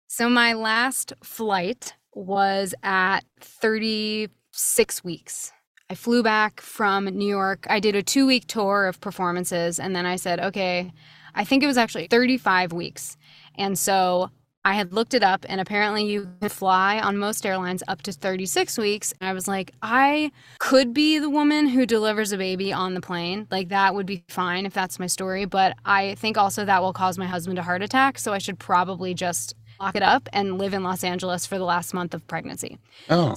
So 0.06 0.30
my 0.30 0.54
last 0.54 1.14
flight 1.24 1.96
was 2.14 2.76
at 2.84 3.22
30 3.42 4.30
six 4.58 5.04
weeks. 5.04 5.52
I 5.90 5.96
flew 5.96 6.22
back 6.22 6.60
from 6.60 7.06
New 7.06 7.28
York. 7.28 7.66
I 7.70 7.80
did 7.80 7.96
a 7.96 8.04
two 8.04 8.28
week 8.28 8.48
tour 8.48 8.88
of 8.88 9.00
performances. 9.00 9.80
And 9.80 9.96
then 9.96 10.06
I 10.06 10.18
said, 10.18 10.40
okay, 10.40 10.92
I 11.34 11.46
think 11.46 11.64
it 11.64 11.68
was 11.68 11.78
actually 11.78 12.08
35 12.08 12.74
weeks. 12.74 13.16
And 13.56 13.78
so 13.78 14.32
I 14.66 14.74
had 14.74 14.92
looked 14.92 15.14
it 15.14 15.24
up, 15.24 15.46
and 15.48 15.62
apparently 15.62 16.04
you 16.04 16.28
can 16.42 16.50
fly 16.50 17.00
on 17.00 17.18
most 17.18 17.46
airlines 17.46 17.84
up 17.88 18.02
to 18.02 18.12
36 18.12 18.78
weeks. 18.78 19.14
And 19.22 19.30
I 19.30 19.32
was 19.32 19.48
like, 19.48 19.72
I 19.82 20.30
could 20.60 20.94
be 20.94 21.20
the 21.20 21.30
woman 21.30 21.68
who 21.68 21.86
delivers 21.86 22.34
a 22.34 22.38
baby 22.38 22.74
on 22.74 22.94
the 22.94 23.00
plane. 23.00 23.48
Like, 23.50 23.70
that 23.70 23.96
would 23.96 24.06
be 24.06 24.26
fine 24.28 24.66
if 24.66 24.74
that's 24.74 25.00
my 25.00 25.08
story. 25.08 25.46
But 25.46 25.78
I 25.86 26.16
think 26.16 26.38
also 26.38 26.66
that 26.66 26.82
will 26.82 26.92
cause 26.92 27.18
my 27.18 27.28
husband 27.28 27.58
a 27.60 27.64
heart 27.64 27.82
attack. 27.82 28.20
So 28.20 28.34
I 28.34 28.40
should 28.40 28.60
probably 28.60 29.14
just 29.14 29.54
lock 29.80 29.96
it 29.96 30.04
up 30.04 30.28
and 30.34 30.58
live 30.58 30.74
in 30.74 30.84
Los 30.84 31.02
Angeles 31.02 31.46
for 31.46 31.58
the 31.58 31.64
last 31.64 31.94
month 31.94 32.14
of 32.14 32.28
pregnancy. 32.28 32.78
Oh. 33.10 33.36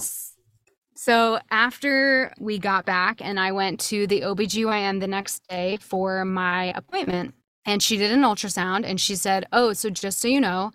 So 1.03 1.39
after 1.49 2.31
we 2.39 2.59
got 2.59 2.85
back 2.85 3.21
and 3.23 3.39
I 3.39 3.53
went 3.53 3.79
to 3.89 4.05
the 4.05 4.21
OBGYN 4.21 4.99
the 4.99 5.07
next 5.07 5.41
day 5.47 5.79
for 5.81 6.23
my 6.25 6.65
appointment 6.77 7.33
and 7.65 7.81
she 7.81 7.97
did 7.97 8.11
an 8.11 8.21
ultrasound 8.21 8.85
and 8.85 9.01
she 9.01 9.15
said, 9.15 9.47
"Oh, 9.51 9.73
so 9.73 9.89
just 9.89 10.19
so 10.19 10.27
you 10.27 10.39
know, 10.39 10.71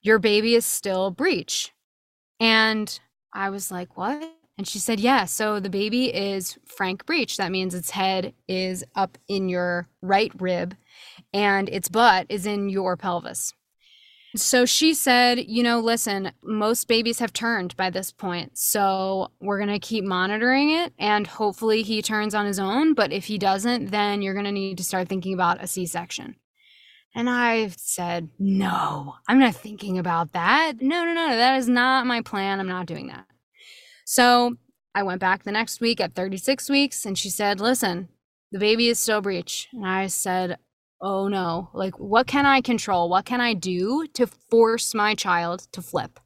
your 0.00 0.20
baby 0.20 0.54
is 0.54 0.64
still 0.64 1.10
breech." 1.10 1.72
And 2.38 3.00
I 3.32 3.50
was 3.50 3.72
like, 3.72 3.96
"What?" 3.96 4.22
And 4.56 4.68
she 4.68 4.78
said, 4.78 5.00
"Yeah, 5.00 5.24
so 5.24 5.58
the 5.58 5.70
baby 5.70 6.14
is 6.14 6.56
frank 6.64 7.04
breech. 7.04 7.36
That 7.36 7.50
means 7.50 7.74
its 7.74 7.90
head 7.90 8.32
is 8.46 8.84
up 8.94 9.18
in 9.26 9.48
your 9.48 9.88
right 10.00 10.30
rib 10.40 10.76
and 11.32 11.68
its 11.68 11.88
butt 11.88 12.26
is 12.28 12.46
in 12.46 12.68
your 12.68 12.96
pelvis." 12.96 13.52
So 14.36 14.66
she 14.66 14.94
said, 14.94 15.38
you 15.46 15.62
know, 15.62 15.78
listen, 15.78 16.32
most 16.42 16.88
babies 16.88 17.20
have 17.20 17.32
turned 17.32 17.76
by 17.76 17.90
this 17.90 18.10
point. 18.10 18.58
So 18.58 19.30
we're 19.40 19.58
going 19.58 19.70
to 19.70 19.78
keep 19.78 20.04
monitoring 20.04 20.70
it 20.70 20.92
and 20.98 21.26
hopefully 21.26 21.82
he 21.82 22.02
turns 22.02 22.34
on 22.34 22.44
his 22.44 22.58
own. 22.58 22.94
But 22.94 23.12
if 23.12 23.26
he 23.26 23.38
doesn't, 23.38 23.92
then 23.92 24.22
you're 24.22 24.34
going 24.34 24.46
to 24.46 24.52
need 24.52 24.78
to 24.78 24.84
start 24.84 25.08
thinking 25.08 25.34
about 25.34 25.62
a 25.62 25.68
C 25.68 25.86
section. 25.86 26.34
And 27.14 27.30
I 27.30 27.68
said, 27.76 28.28
no, 28.40 29.14
I'm 29.28 29.38
not 29.38 29.54
thinking 29.54 29.98
about 29.98 30.32
that. 30.32 30.74
No, 30.80 31.04
no, 31.04 31.12
no, 31.12 31.36
that 31.36 31.56
is 31.58 31.68
not 31.68 32.06
my 32.06 32.20
plan. 32.20 32.58
I'm 32.58 32.66
not 32.66 32.86
doing 32.86 33.06
that. 33.06 33.26
So 34.04 34.56
I 34.96 35.04
went 35.04 35.20
back 35.20 35.44
the 35.44 35.52
next 35.52 35.80
week 35.80 36.00
at 36.00 36.16
36 36.16 36.68
weeks 36.68 37.06
and 37.06 37.16
she 37.16 37.30
said, 37.30 37.60
listen, 37.60 38.08
the 38.50 38.58
baby 38.58 38.88
is 38.88 38.98
still 38.98 39.20
breech. 39.20 39.68
And 39.72 39.86
I 39.86 40.08
said, 40.08 40.58
oh 41.04 41.28
no, 41.28 41.68
like 41.74 42.00
what 42.00 42.26
can 42.26 42.46
I 42.46 42.62
control? 42.62 43.08
What 43.08 43.26
can 43.26 43.40
I 43.40 43.54
do 43.54 44.06
to 44.14 44.26
force 44.26 44.94
my 44.94 45.14
child 45.14 45.68
to 45.72 45.82
flip? 45.82 46.18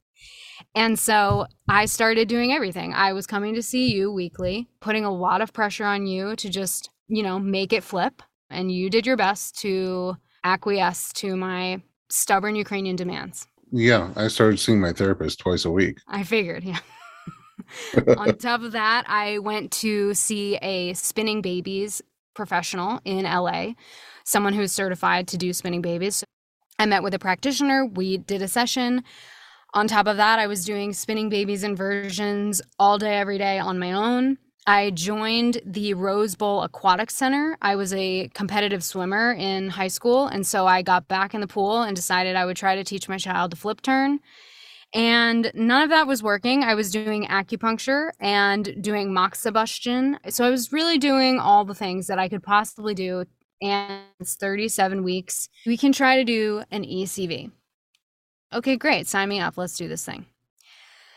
And 0.74 0.98
so 0.98 1.46
I 1.68 1.86
started 1.86 2.28
doing 2.28 2.52
everything. 2.52 2.94
I 2.94 3.12
was 3.12 3.26
coming 3.26 3.54
to 3.54 3.62
see 3.62 3.92
you 3.92 4.12
weekly, 4.12 4.68
putting 4.80 5.04
a 5.04 5.12
lot 5.12 5.40
of 5.40 5.52
pressure 5.52 5.84
on 5.84 6.06
you 6.06 6.36
to 6.36 6.48
just, 6.48 6.90
you 7.08 7.22
know, 7.22 7.38
make 7.38 7.72
it 7.72 7.82
flip. 7.82 8.22
And 8.50 8.70
you 8.72 8.88
did 8.88 9.06
your 9.06 9.16
best 9.16 9.58
to 9.60 10.16
acquiesce 10.44 11.12
to 11.14 11.36
my 11.36 11.82
stubborn 12.08 12.54
Ukrainian 12.54 12.96
demands. 12.96 13.46
Yeah, 13.70 14.10
I 14.16 14.28
started 14.28 14.58
seeing 14.58 14.80
my 14.80 14.92
therapist 14.92 15.40
twice 15.40 15.64
a 15.64 15.70
week. 15.70 15.98
I 16.06 16.22
figured, 16.22 16.64
yeah. 16.64 16.78
On 18.16 18.36
top 18.38 18.62
of 18.62 18.72
that, 18.72 19.04
I 19.08 19.38
went 19.40 19.72
to 19.72 20.14
see 20.14 20.56
a 20.56 20.94
spinning 20.94 21.42
babies 21.42 22.00
professional 22.34 23.00
in 23.04 23.24
LA 23.24 23.72
someone 24.28 24.52
who 24.52 24.60
is 24.60 24.72
certified 24.72 25.26
to 25.26 25.38
do 25.38 25.54
spinning 25.54 25.80
babies. 25.80 26.22
I 26.78 26.84
met 26.84 27.02
with 27.02 27.14
a 27.14 27.18
practitioner, 27.18 27.86
we 27.86 28.18
did 28.18 28.42
a 28.42 28.48
session. 28.48 29.02
On 29.72 29.88
top 29.88 30.06
of 30.06 30.18
that, 30.18 30.38
I 30.38 30.46
was 30.46 30.66
doing 30.66 30.92
spinning 30.92 31.30
babies 31.30 31.64
inversions 31.64 32.60
all 32.78 32.98
day, 32.98 33.16
every 33.16 33.38
day 33.38 33.58
on 33.58 33.78
my 33.78 33.92
own. 33.92 34.36
I 34.66 34.90
joined 34.90 35.62
the 35.64 35.94
Rose 35.94 36.34
Bowl 36.34 36.62
Aquatic 36.62 37.10
Center. 37.10 37.56
I 37.62 37.74
was 37.74 37.94
a 37.94 38.28
competitive 38.34 38.84
swimmer 38.84 39.32
in 39.32 39.70
high 39.70 39.88
school, 39.88 40.26
and 40.26 40.46
so 40.46 40.66
I 40.66 40.82
got 40.82 41.08
back 41.08 41.32
in 41.32 41.40
the 41.40 41.46
pool 41.46 41.80
and 41.80 41.96
decided 41.96 42.36
I 42.36 42.44
would 42.44 42.56
try 42.58 42.76
to 42.76 42.84
teach 42.84 43.08
my 43.08 43.16
child 43.16 43.50
to 43.52 43.56
flip 43.56 43.80
turn. 43.80 44.20
And 44.92 45.50
none 45.54 45.82
of 45.82 45.88
that 45.88 46.06
was 46.06 46.22
working. 46.22 46.62
I 46.64 46.74
was 46.74 46.90
doing 46.90 47.26
acupuncture 47.26 48.10
and 48.20 48.82
doing 48.82 49.08
moxibustion. 49.10 50.16
So 50.30 50.44
I 50.44 50.50
was 50.50 50.70
really 50.70 50.98
doing 50.98 51.38
all 51.38 51.64
the 51.64 51.74
things 51.74 52.06
that 52.06 52.18
I 52.18 52.28
could 52.28 52.42
possibly 52.42 52.94
do 52.94 53.24
and 53.60 54.02
it's 54.20 54.36
37 54.36 55.02
weeks. 55.02 55.48
We 55.66 55.76
can 55.76 55.92
try 55.92 56.16
to 56.16 56.24
do 56.24 56.62
an 56.70 56.84
ECV. 56.84 57.50
Okay, 58.52 58.76
great. 58.76 59.06
Sign 59.06 59.28
me 59.28 59.40
up. 59.40 59.58
Let's 59.58 59.76
do 59.76 59.88
this 59.88 60.04
thing. 60.04 60.26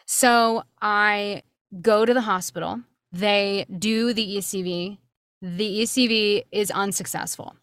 So 0.05 0.63
I 0.81 1.43
go 1.81 2.05
to 2.05 2.13
the 2.13 2.21
hospital. 2.21 2.81
They 3.11 3.65
do 3.77 4.13
the 4.13 4.37
ECV. 4.37 4.97
The 5.41 5.81
ECV 5.81 6.43
is 6.51 6.71
unsuccessful. 6.71 7.55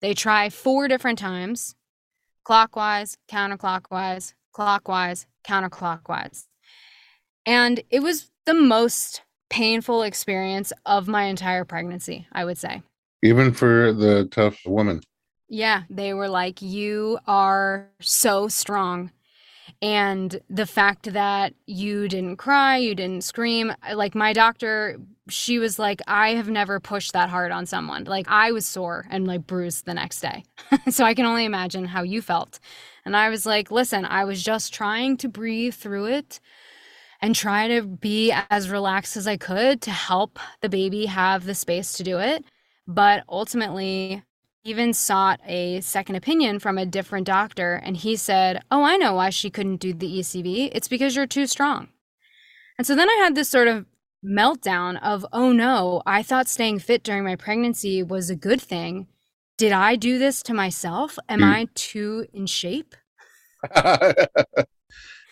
They 0.00 0.14
try 0.14 0.50
four 0.50 0.88
different 0.88 1.18
times 1.18 1.74
clockwise, 2.44 3.16
counterclockwise, 3.30 4.34
clockwise, 4.52 5.26
counterclockwise. 5.46 6.46
And 7.46 7.82
it 7.88 8.00
was 8.00 8.30
the 8.44 8.54
most 8.54 9.22
painful 9.48 10.02
experience 10.02 10.72
of 10.84 11.08
my 11.08 11.24
entire 11.24 11.64
pregnancy, 11.64 12.26
I 12.32 12.44
would 12.44 12.58
say 12.58 12.82
even 13.24 13.52
for 13.52 13.92
the 13.92 14.26
tough 14.26 14.58
woman. 14.66 15.00
Yeah, 15.48 15.82
they 15.88 16.14
were 16.14 16.28
like, 16.28 16.60
You 16.62 17.18
are 17.26 17.88
so 18.00 18.48
strong. 18.48 19.10
And 19.80 20.40
the 20.48 20.66
fact 20.66 21.12
that 21.12 21.54
you 21.66 22.06
didn't 22.06 22.36
cry, 22.36 22.76
you 22.76 22.94
didn't 22.94 23.24
scream, 23.24 23.72
like 23.94 24.14
my 24.14 24.32
doctor, 24.32 24.98
she 25.28 25.58
was 25.58 25.78
like, 25.78 26.00
I 26.06 26.30
have 26.30 26.48
never 26.48 26.80
pushed 26.80 27.12
that 27.14 27.30
hard 27.30 27.50
on 27.50 27.64
someone. 27.66 28.04
Like 28.04 28.26
I 28.28 28.52
was 28.52 28.66
sore 28.66 29.06
and 29.10 29.26
like 29.26 29.46
bruised 29.46 29.86
the 29.86 29.94
next 29.94 30.20
day. 30.20 30.44
so 30.90 31.04
I 31.04 31.14
can 31.14 31.24
only 31.24 31.46
imagine 31.46 31.86
how 31.86 32.02
you 32.02 32.20
felt. 32.20 32.60
And 33.06 33.16
I 33.16 33.30
was 33.30 33.46
like, 33.46 33.70
Listen, 33.70 34.04
I 34.04 34.24
was 34.24 34.42
just 34.42 34.74
trying 34.74 35.16
to 35.18 35.28
breathe 35.28 35.74
through 35.74 36.06
it 36.06 36.40
and 37.22 37.34
try 37.34 37.68
to 37.68 37.82
be 37.82 38.34
as 38.50 38.68
relaxed 38.68 39.16
as 39.16 39.26
I 39.26 39.38
could 39.38 39.80
to 39.82 39.90
help 39.90 40.38
the 40.60 40.68
baby 40.68 41.06
have 41.06 41.44
the 41.46 41.54
space 41.54 41.94
to 41.94 42.02
do 42.02 42.18
it 42.18 42.44
but 42.86 43.24
ultimately 43.28 44.22
even 44.64 44.94
sought 44.94 45.40
a 45.46 45.80
second 45.82 46.16
opinion 46.16 46.58
from 46.58 46.78
a 46.78 46.86
different 46.86 47.26
doctor 47.26 47.74
and 47.74 47.98
he 47.98 48.16
said 48.16 48.62
oh 48.70 48.82
i 48.82 48.96
know 48.96 49.14
why 49.14 49.30
she 49.30 49.50
couldn't 49.50 49.76
do 49.76 49.92
the 49.92 50.18
ecv 50.18 50.70
it's 50.72 50.88
because 50.88 51.14
you're 51.14 51.26
too 51.26 51.46
strong. 51.46 51.88
And 52.78 52.86
so 52.86 52.94
then 52.94 53.08
i 53.08 53.14
had 53.22 53.34
this 53.34 53.48
sort 53.48 53.68
of 53.68 53.86
meltdown 54.24 55.00
of 55.02 55.24
oh 55.32 55.52
no 55.52 56.02
i 56.06 56.22
thought 56.22 56.48
staying 56.48 56.78
fit 56.78 57.02
during 57.02 57.24
my 57.24 57.36
pregnancy 57.36 58.02
was 58.02 58.30
a 58.30 58.36
good 58.36 58.60
thing. 58.60 59.06
Did 59.58 59.72
i 59.72 59.96
do 59.96 60.18
this 60.18 60.42
to 60.44 60.54
myself? 60.54 61.18
Am 61.28 61.40
mm. 61.40 61.44
i 61.44 61.68
too 61.74 62.26
in 62.32 62.46
shape? 62.46 62.94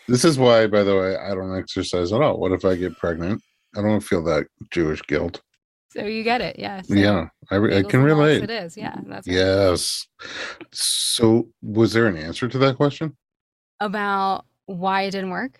This 0.05 0.25
is 0.25 0.37
why 0.37 0.67
by 0.67 0.83
the 0.83 0.97
way 0.97 1.15
i 1.15 1.29
don't 1.29 1.57
exercise 1.57 2.11
at 2.11 2.21
all. 2.21 2.37
What 2.37 2.51
if 2.51 2.65
i 2.65 2.75
get 2.75 2.97
pregnant? 2.97 3.41
I 3.75 3.81
don't 3.81 4.01
feel 4.01 4.21
that 4.25 4.47
jewish 4.69 5.01
guilt 5.03 5.41
so 5.93 6.05
you 6.05 6.23
get 6.23 6.41
it, 6.41 6.57
yeah. 6.57 6.81
So 6.81 6.95
yeah, 6.95 7.27
I, 7.51 7.57
I 7.57 7.83
can 7.83 8.01
relate. 8.03 8.43
It 8.43 8.49
is, 8.49 8.75
yeah. 8.75 8.95
That's 9.05 9.27
yes. 9.27 10.07
So, 10.71 11.49
was 11.61 11.93
there 11.93 12.07
an 12.07 12.17
answer 12.17 12.47
to 12.47 12.57
that 12.59 12.77
question 12.77 13.15
about 13.79 14.45
why 14.65 15.03
it 15.03 15.11
didn't 15.11 15.29
work? 15.29 15.59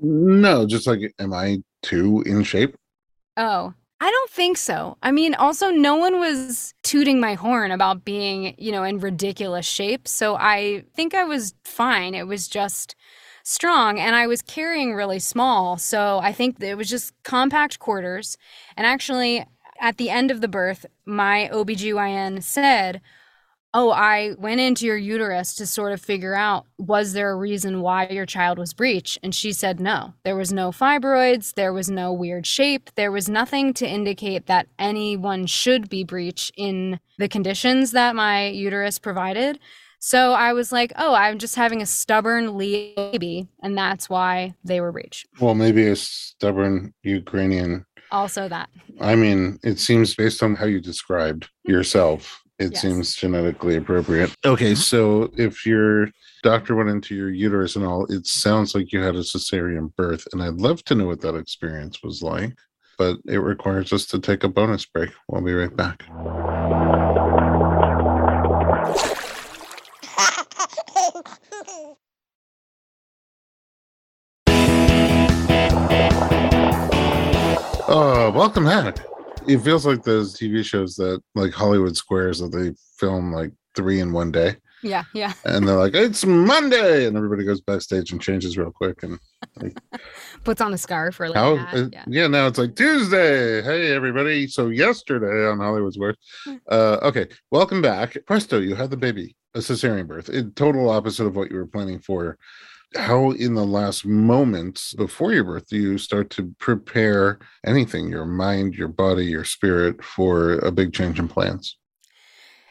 No, 0.00 0.66
just 0.66 0.86
like, 0.86 1.14
am 1.18 1.32
I 1.32 1.58
too 1.82 2.22
in 2.26 2.42
shape? 2.42 2.76
Oh, 3.36 3.74
I 4.00 4.10
don't 4.10 4.30
think 4.30 4.56
so. 4.56 4.96
I 5.02 5.10
mean, 5.10 5.34
also, 5.34 5.70
no 5.70 5.96
one 5.96 6.20
was 6.20 6.74
tooting 6.82 7.20
my 7.20 7.34
horn 7.34 7.70
about 7.70 8.04
being, 8.04 8.54
you 8.58 8.72
know, 8.72 8.82
in 8.82 8.98
ridiculous 8.98 9.66
shape. 9.66 10.06
So 10.06 10.36
I 10.36 10.84
think 10.94 11.14
I 11.14 11.24
was 11.24 11.54
fine. 11.64 12.14
It 12.14 12.26
was 12.26 12.46
just 12.48 12.94
strong 13.42 13.98
and 14.00 14.16
I 14.16 14.26
was 14.26 14.42
carrying 14.42 14.92
really 14.94 15.20
small. 15.20 15.78
So 15.78 16.18
I 16.18 16.32
think 16.32 16.60
it 16.60 16.76
was 16.76 16.90
just 16.90 17.14
compact 17.22 17.78
quarters. 17.78 18.36
And 18.76 18.86
actually, 18.86 19.46
at 19.80 19.96
the 19.96 20.10
end 20.10 20.30
of 20.30 20.40
the 20.40 20.48
birth, 20.48 20.86
my 21.04 21.48
OBGYN 21.52 22.42
said, 22.42 23.00
Oh, 23.74 23.90
I 23.90 24.32
went 24.38 24.60
into 24.60 24.86
your 24.86 24.96
uterus 24.96 25.54
to 25.56 25.66
sort 25.66 25.92
of 25.92 26.00
figure 26.00 26.34
out 26.34 26.64
was 26.78 27.12
there 27.12 27.30
a 27.30 27.36
reason 27.36 27.82
why 27.82 28.06
your 28.08 28.24
child 28.24 28.58
was 28.58 28.72
breech? 28.72 29.18
And 29.22 29.34
she 29.34 29.52
said 29.52 29.80
no. 29.80 30.14
There 30.24 30.36
was 30.36 30.50
no 30.50 30.70
fibroids, 30.70 31.52
there 31.54 31.74
was 31.74 31.90
no 31.90 32.10
weird 32.10 32.46
shape, 32.46 32.88
there 32.94 33.12
was 33.12 33.28
nothing 33.28 33.74
to 33.74 33.86
indicate 33.86 34.46
that 34.46 34.68
anyone 34.78 35.44
should 35.44 35.90
be 35.90 36.04
breech 36.04 36.50
in 36.56 37.00
the 37.18 37.28
conditions 37.28 37.90
that 37.90 38.16
my 38.16 38.46
uterus 38.46 38.98
provided. 38.98 39.58
So 39.98 40.32
I 40.32 40.52
was 40.52 40.72
like, 40.72 40.92
oh, 40.96 41.14
I'm 41.14 41.38
just 41.38 41.56
having 41.56 41.82
a 41.82 41.86
stubborn 41.86 42.56
baby, 42.56 43.48
and 43.62 43.76
that's 43.76 44.08
why 44.08 44.54
they 44.64 44.80
were 44.80 44.92
breech. 44.92 45.26
Well, 45.40 45.54
maybe 45.54 45.86
a 45.86 45.96
stubborn 45.96 46.94
Ukrainian 47.02 47.84
also 48.10 48.48
that. 48.48 48.68
I 49.00 49.14
mean, 49.14 49.58
it 49.62 49.78
seems 49.78 50.14
based 50.14 50.42
on 50.42 50.54
how 50.54 50.66
you 50.66 50.80
described 50.80 51.48
yourself, 51.64 52.42
it 52.58 52.72
yes. 52.72 52.82
seems 52.82 53.14
genetically 53.14 53.76
appropriate. 53.76 54.34
Okay, 54.44 54.74
so 54.74 55.30
if 55.36 55.66
your 55.66 56.08
doctor 56.42 56.74
went 56.74 56.88
into 56.88 57.14
your 57.14 57.30
uterus 57.30 57.76
and 57.76 57.84
all, 57.84 58.06
it 58.06 58.26
sounds 58.26 58.74
like 58.74 58.92
you 58.92 59.00
had 59.00 59.14
a 59.14 59.20
cesarean 59.20 59.94
birth, 59.96 60.26
and 60.32 60.42
I'd 60.42 60.54
love 60.54 60.82
to 60.84 60.94
know 60.94 61.06
what 61.06 61.20
that 61.20 61.36
experience 61.36 62.02
was 62.02 62.22
like. 62.22 62.56
But 62.98 63.18
it 63.26 63.38
requires 63.38 63.92
us 63.92 64.06
to 64.06 64.18
take 64.18 64.42
a 64.42 64.48
bonus 64.48 64.86
break. 64.86 65.10
We'll 65.28 65.42
be 65.42 65.52
right 65.52 65.76
back. 65.76 66.04
Welcome 77.96 78.64
back. 78.64 78.98
It 79.48 79.60
feels 79.60 79.86
like 79.86 80.02
those 80.02 80.36
TV 80.36 80.62
shows 80.62 80.96
that 80.96 81.22
like 81.34 81.54
Hollywood 81.54 81.96
Squares 81.96 82.40
that 82.40 82.52
they 82.52 82.74
film 82.98 83.32
like 83.32 83.52
three 83.74 84.00
in 84.00 84.12
one 84.12 84.30
day. 84.30 84.56
Yeah, 84.82 85.04
yeah. 85.14 85.32
And 85.46 85.66
they're 85.66 85.78
like, 85.78 85.94
it's 85.94 86.26
Monday, 86.26 87.06
and 87.06 87.16
everybody 87.16 87.42
goes 87.42 87.62
backstage 87.62 88.12
and 88.12 88.20
changes 88.20 88.58
real 88.58 88.70
quick 88.70 89.02
and 89.02 89.18
like, 89.62 89.78
puts 90.44 90.60
on 90.60 90.74
a 90.74 90.78
scarf 90.78 91.18
or 91.20 91.30
like 91.30 91.38
how, 91.38 91.56
that. 91.56 91.88
yeah. 91.90 92.04
yeah. 92.06 92.26
Now 92.26 92.46
it's 92.46 92.58
like 92.58 92.76
Tuesday. 92.76 93.62
Hey 93.62 93.92
everybody. 93.92 94.46
So 94.46 94.68
yesterday 94.68 95.48
on 95.48 95.58
Hollywood 95.58 95.94
Squares. 95.94 96.16
Hmm. 96.44 96.56
Uh, 96.70 96.98
okay, 97.00 97.28
welcome 97.50 97.80
back. 97.80 98.18
Presto, 98.26 98.60
you 98.60 98.74
had 98.74 98.90
the 98.90 98.98
baby, 98.98 99.34
a 99.54 99.60
cesarean 99.60 100.06
birth. 100.06 100.28
It, 100.28 100.54
total 100.54 100.90
opposite 100.90 101.24
of 101.24 101.34
what 101.34 101.50
you 101.50 101.56
were 101.56 101.66
planning 101.66 102.00
for 102.00 102.36
how 102.94 103.32
in 103.32 103.54
the 103.54 103.64
last 103.64 104.06
moments 104.06 104.94
before 104.94 105.32
your 105.32 105.44
birth 105.44 105.68
do 105.68 105.76
you 105.76 105.98
start 105.98 106.30
to 106.30 106.54
prepare 106.58 107.38
anything 107.64 108.08
your 108.08 108.24
mind 108.24 108.74
your 108.74 108.88
body 108.88 109.26
your 109.26 109.44
spirit 109.44 110.02
for 110.02 110.52
a 110.60 110.70
big 110.70 110.92
change 110.92 111.18
in 111.18 111.28
plans 111.28 111.76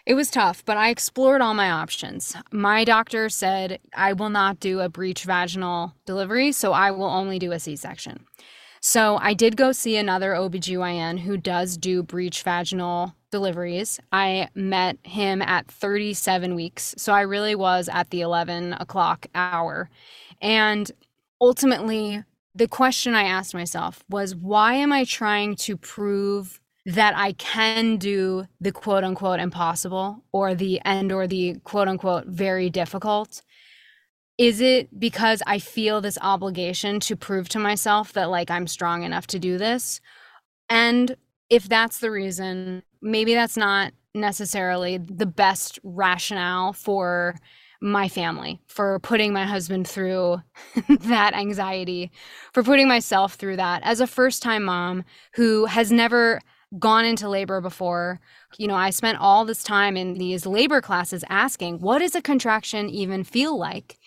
it 0.05 0.13
was 0.13 0.29
tough, 0.29 0.63
but 0.63 0.77
I 0.77 0.89
explored 0.89 1.41
all 1.41 1.55
my 1.55 1.71
options. 1.71 2.35
My 2.51 2.83
doctor 2.83 3.27
said 3.27 3.79
I 3.95 4.13
will 4.13 4.29
not 4.29 4.59
do 4.59 4.79
a 4.79 4.87
breech 4.87 5.23
vaginal 5.23 5.95
delivery, 6.05 6.51
so 6.51 6.73
I 6.73 6.91
will 6.91 7.07
only 7.07 7.39
do 7.39 7.51
a 7.51 7.59
C 7.59 7.75
section. 7.75 8.23
So 8.87 9.17
I 9.19 9.33
did 9.33 9.57
go 9.57 9.71
see 9.71 9.97
another 9.97 10.33
OBGYN 10.33 11.21
who 11.21 11.37
does 11.37 11.75
do 11.75 12.03
breech 12.03 12.43
vaginal 12.43 13.15
deliveries. 13.31 13.99
I 14.11 14.49
met 14.53 14.99
him 15.01 15.41
at 15.41 15.71
37 15.71 16.53
weeks. 16.53 16.93
So 16.95 17.11
I 17.11 17.21
really 17.21 17.55
was 17.55 17.89
at 17.89 18.11
the 18.11 18.21
11 18.21 18.73
o'clock 18.73 19.25
hour. 19.33 19.89
And 20.39 20.91
ultimately, 21.41 22.25
the 22.53 22.67
question 22.67 23.15
I 23.15 23.23
asked 23.23 23.55
myself 23.55 24.03
was 24.07 24.35
why 24.35 24.75
am 24.75 24.93
I 24.93 25.03
trying 25.03 25.55
to 25.61 25.77
prove 25.77 26.61
that 26.85 27.17
I 27.17 27.31
can 27.33 27.97
do 27.97 28.45
the 28.61 28.71
quote 28.71 29.03
unquote 29.03 29.39
impossible 29.39 30.23
or 30.31 30.53
the 30.53 30.79
end 30.85 31.11
or 31.11 31.25
the 31.25 31.55
quote 31.63 31.87
unquote 31.87 32.27
very 32.27 32.69
difficult? 32.69 33.41
Is 34.37 34.59
it 34.59 34.99
because 34.99 35.41
I 35.47 35.59
feel 35.59 36.01
this 36.01 36.17
obligation 36.21 36.99
to 37.01 37.15
prove 37.15 37.47
to 37.49 37.59
myself 37.59 38.13
that 38.13 38.29
like 38.29 38.51
I'm 38.51 38.67
strong 38.67 39.03
enough 39.03 39.27
to 39.27 39.39
do 39.39 39.57
this? 39.57 40.01
And 40.69 41.15
if 41.49 41.69
that's 41.69 41.99
the 41.99 42.11
reason, 42.11 42.83
maybe 43.01 43.33
that's 43.33 43.55
not 43.55 43.93
necessarily 44.13 44.97
the 44.97 45.25
best 45.25 45.79
rationale 45.83 46.73
for 46.73 47.35
my 47.81 48.07
family, 48.07 48.59
for 48.67 48.99
putting 48.99 49.31
my 49.31 49.45
husband 49.45 49.87
through 49.87 50.41
that 50.89 51.33
anxiety, 51.33 52.11
for 52.53 52.63
putting 52.63 52.87
myself 52.87 53.35
through 53.35 53.57
that 53.57 53.83
as 53.83 53.99
a 53.99 54.07
first 54.07 54.41
time 54.41 54.63
mom 54.63 55.03
who 55.33 55.65
has 55.65 55.91
never 55.91 56.41
gone 56.79 57.05
into 57.05 57.29
labor 57.29 57.61
before. 57.61 58.19
You 58.57 58.67
know, 58.67 58.75
I 58.75 58.89
spent 58.89 59.19
all 59.19 59.45
this 59.45 59.63
time 59.63 59.95
in 59.97 60.15
these 60.15 60.45
labor 60.45 60.81
classes 60.81 61.23
asking, 61.29 61.79
what 61.79 61.99
does 61.99 62.15
a 62.15 62.21
contraction 62.21 62.89
even 62.89 63.23
feel 63.23 63.57
like? 63.57 63.99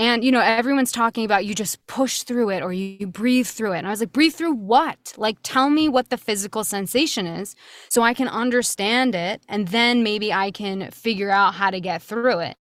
And, 0.00 0.24
you 0.24 0.32
know, 0.32 0.40
everyone's 0.40 0.92
talking 0.92 1.26
about 1.26 1.44
you 1.44 1.54
just 1.54 1.86
push 1.86 2.22
through 2.22 2.48
it 2.48 2.62
or 2.62 2.72
you, 2.72 2.96
you, 3.00 3.06
breathe 3.06 3.46
through 3.46 3.72
it. 3.72 3.78
And 3.80 3.86
I 3.86 3.90
was 3.90 4.00
like, 4.00 4.12
breathe 4.12 4.32
through 4.32 4.54
what? 4.54 5.12
Like, 5.18 5.36
tell 5.42 5.68
me 5.68 5.90
what 5.90 6.08
the 6.08 6.16
physical 6.16 6.64
sensation 6.64 7.26
is 7.26 7.54
so 7.90 8.00
I 8.00 8.14
can 8.14 8.26
understand 8.26 9.14
it. 9.14 9.42
And 9.46 9.68
then 9.68 10.02
maybe 10.02 10.32
I 10.32 10.52
can 10.52 10.90
figure 10.90 11.30
out 11.30 11.52
how 11.52 11.68
to 11.68 11.80
get 11.80 12.00
through 12.00 12.38
it. 12.38 12.56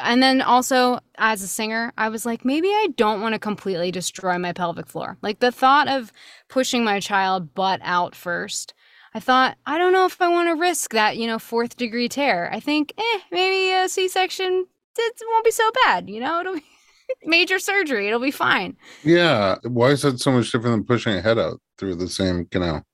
And 0.00 0.20
then 0.20 0.42
also, 0.42 0.98
as 1.16 1.42
a 1.42 1.46
singer, 1.46 1.92
I 1.96 2.08
was 2.08 2.26
like, 2.26 2.44
maybe 2.44 2.66
I 2.66 2.88
don't 2.96 3.20
want 3.20 3.34
to 3.34 3.38
completely 3.38 3.92
destroy 3.92 4.36
my 4.38 4.52
pelvic 4.52 4.88
floor. 4.88 5.16
Like 5.22 5.38
the 5.38 5.52
thought 5.52 5.86
of 5.86 6.10
pushing 6.48 6.82
my 6.82 6.98
child 6.98 7.54
butt 7.54 7.78
out 7.84 8.16
first, 8.16 8.74
I 9.14 9.20
thought, 9.20 9.56
I 9.64 9.78
don't 9.78 9.92
know 9.92 10.06
if 10.06 10.20
I 10.20 10.28
want 10.28 10.48
to 10.48 10.60
risk 10.60 10.90
that, 10.90 11.18
you 11.18 11.28
know, 11.28 11.38
fourth 11.38 11.76
degree 11.76 12.08
tear. 12.08 12.50
I 12.52 12.58
think, 12.58 12.92
eh, 12.98 13.20
maybe 13.30 13.70
a 13.70 13.88
C 13.88 14.08
section, 14.08 14.66
it 14.96 15.14
won't 15.26 15.44
be 15.44 15.50
so 15.50 15.70
bad, 15.84 16.08
you 16.08 16.20
know, 16.20 16.40
it'll 16.40 16.54
be 16.54 16.64
major 17.24 17.58
surgery, 17.58 18.06
it'll 18.06 18.20
be 18.20 18.30
fine. 18.30 18.76
Yeah. 19.02 19.56
Why 19.64 19.90
is 19.90 20.02
that 20.02 20.20
so 20.20 20.32
much 20.32 20.50
different 20.50 20.74
than 20.74 20.84
pushing 20.84 21.14
a 21.14 21.22
head 21.22 21.38
out 21.38 21.60
through 21.78 21.96
the 21.96 22.08
same 22.08 22.46
canal? 22.46 22.84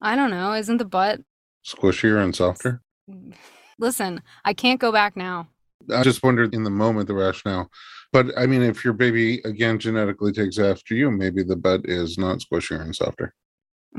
I 0.00 0.16
don't 0.16 0.30
know. 0.30 0.52
Isn't 0.52 0.78
the 0.78 0.84
butt 0.84 1.20
squishier 1.64 2.22
and 2.22 2.34
softer? 2.34 2.82
Listen, 3.78 4.22
I 4.44 4.54
can't 4.54 4.80
go 4.80 4.92
back 4.92 5.16
now. 5.16 5.48
I 5.92 6.02
just 6.02 6.22
wondered 6.22 6.54
in 6.54 6.62
the 6.62 6.70
moment 6.70 7.08
the 7.08 7.14
rationale. 7.14 7.70
But 8.12 8.26
I 8.38 8.46
mean, 8.46 8.62
if 8.62 8.84
your 8.84 8.92
baby 8.92 9.40
again 9.44 9.78
genetically 9.78 10.32
takes 10.32 10.58
after 10.58 10.94
you, 10.94 11.10
maybe 11.10 11.42
the 11.42 11.56
butt 11.56 11.82
is 11.84 12.18
not 12.18 12.38
squishier 12.38 12.80
and 12.80 12.94
softer. 12.94 13.34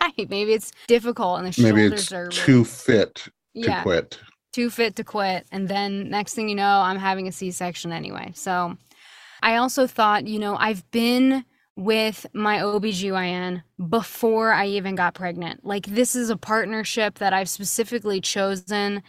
right. 0.00 0.30
Maybe 0.30 0.54
it's 0.54 0.72
difficult 0.86 1.40
and 1.40 1.52
the 1.52 1.62
maybe 1.62 1.82
shoulders 1.82 2.02
it's 2.02 2.12
are 2.12 2.28
too 2.28 2.64
fit 2.64 3.14
to 3.16 3.30
yeah, 3.54 3.82
quit. 3.82 4.18
Too 4.54 4.70
fit 4.70 4.94
to 4.96 5.04
quit. 5.04 5.48
And 5.50 5.66
then 5.66 6.08
next 6.10 6.34
thing 6.34 6.48
you 6.48 6.54
know, 6.54 6.80
I'm 6.80 6.96
having 6.96 7.26
a 7.26 7.32
C 7.32 7.50
section 7.50 7.90
anyway. 7.90 8.30
So 8.36 8.76
I 9.42 9.56
also 9.56 9.88
thought, 9.88 10.28
you 10.28 10.38
know, 10.38 10.56
I've 10.56 10.88
been 10.92 11.44
with 11.74 12.24
my 12.32 12.58
OBGYN 12.58 13.64
before 13.88 14.52
I 14.52 14.66
even 14.68 14.94
got 14.94 15.14
pregnant. 15.14 15.64
Like, 15.64 15.86
this 15.86 16.14
is 16.14 16.30
a 16.30 16.36
partnership 16.36 17.18
that 17.18 17.32
I've 17.32 17.48
specifically 17.48 18.20
chosen. 18.20 19.02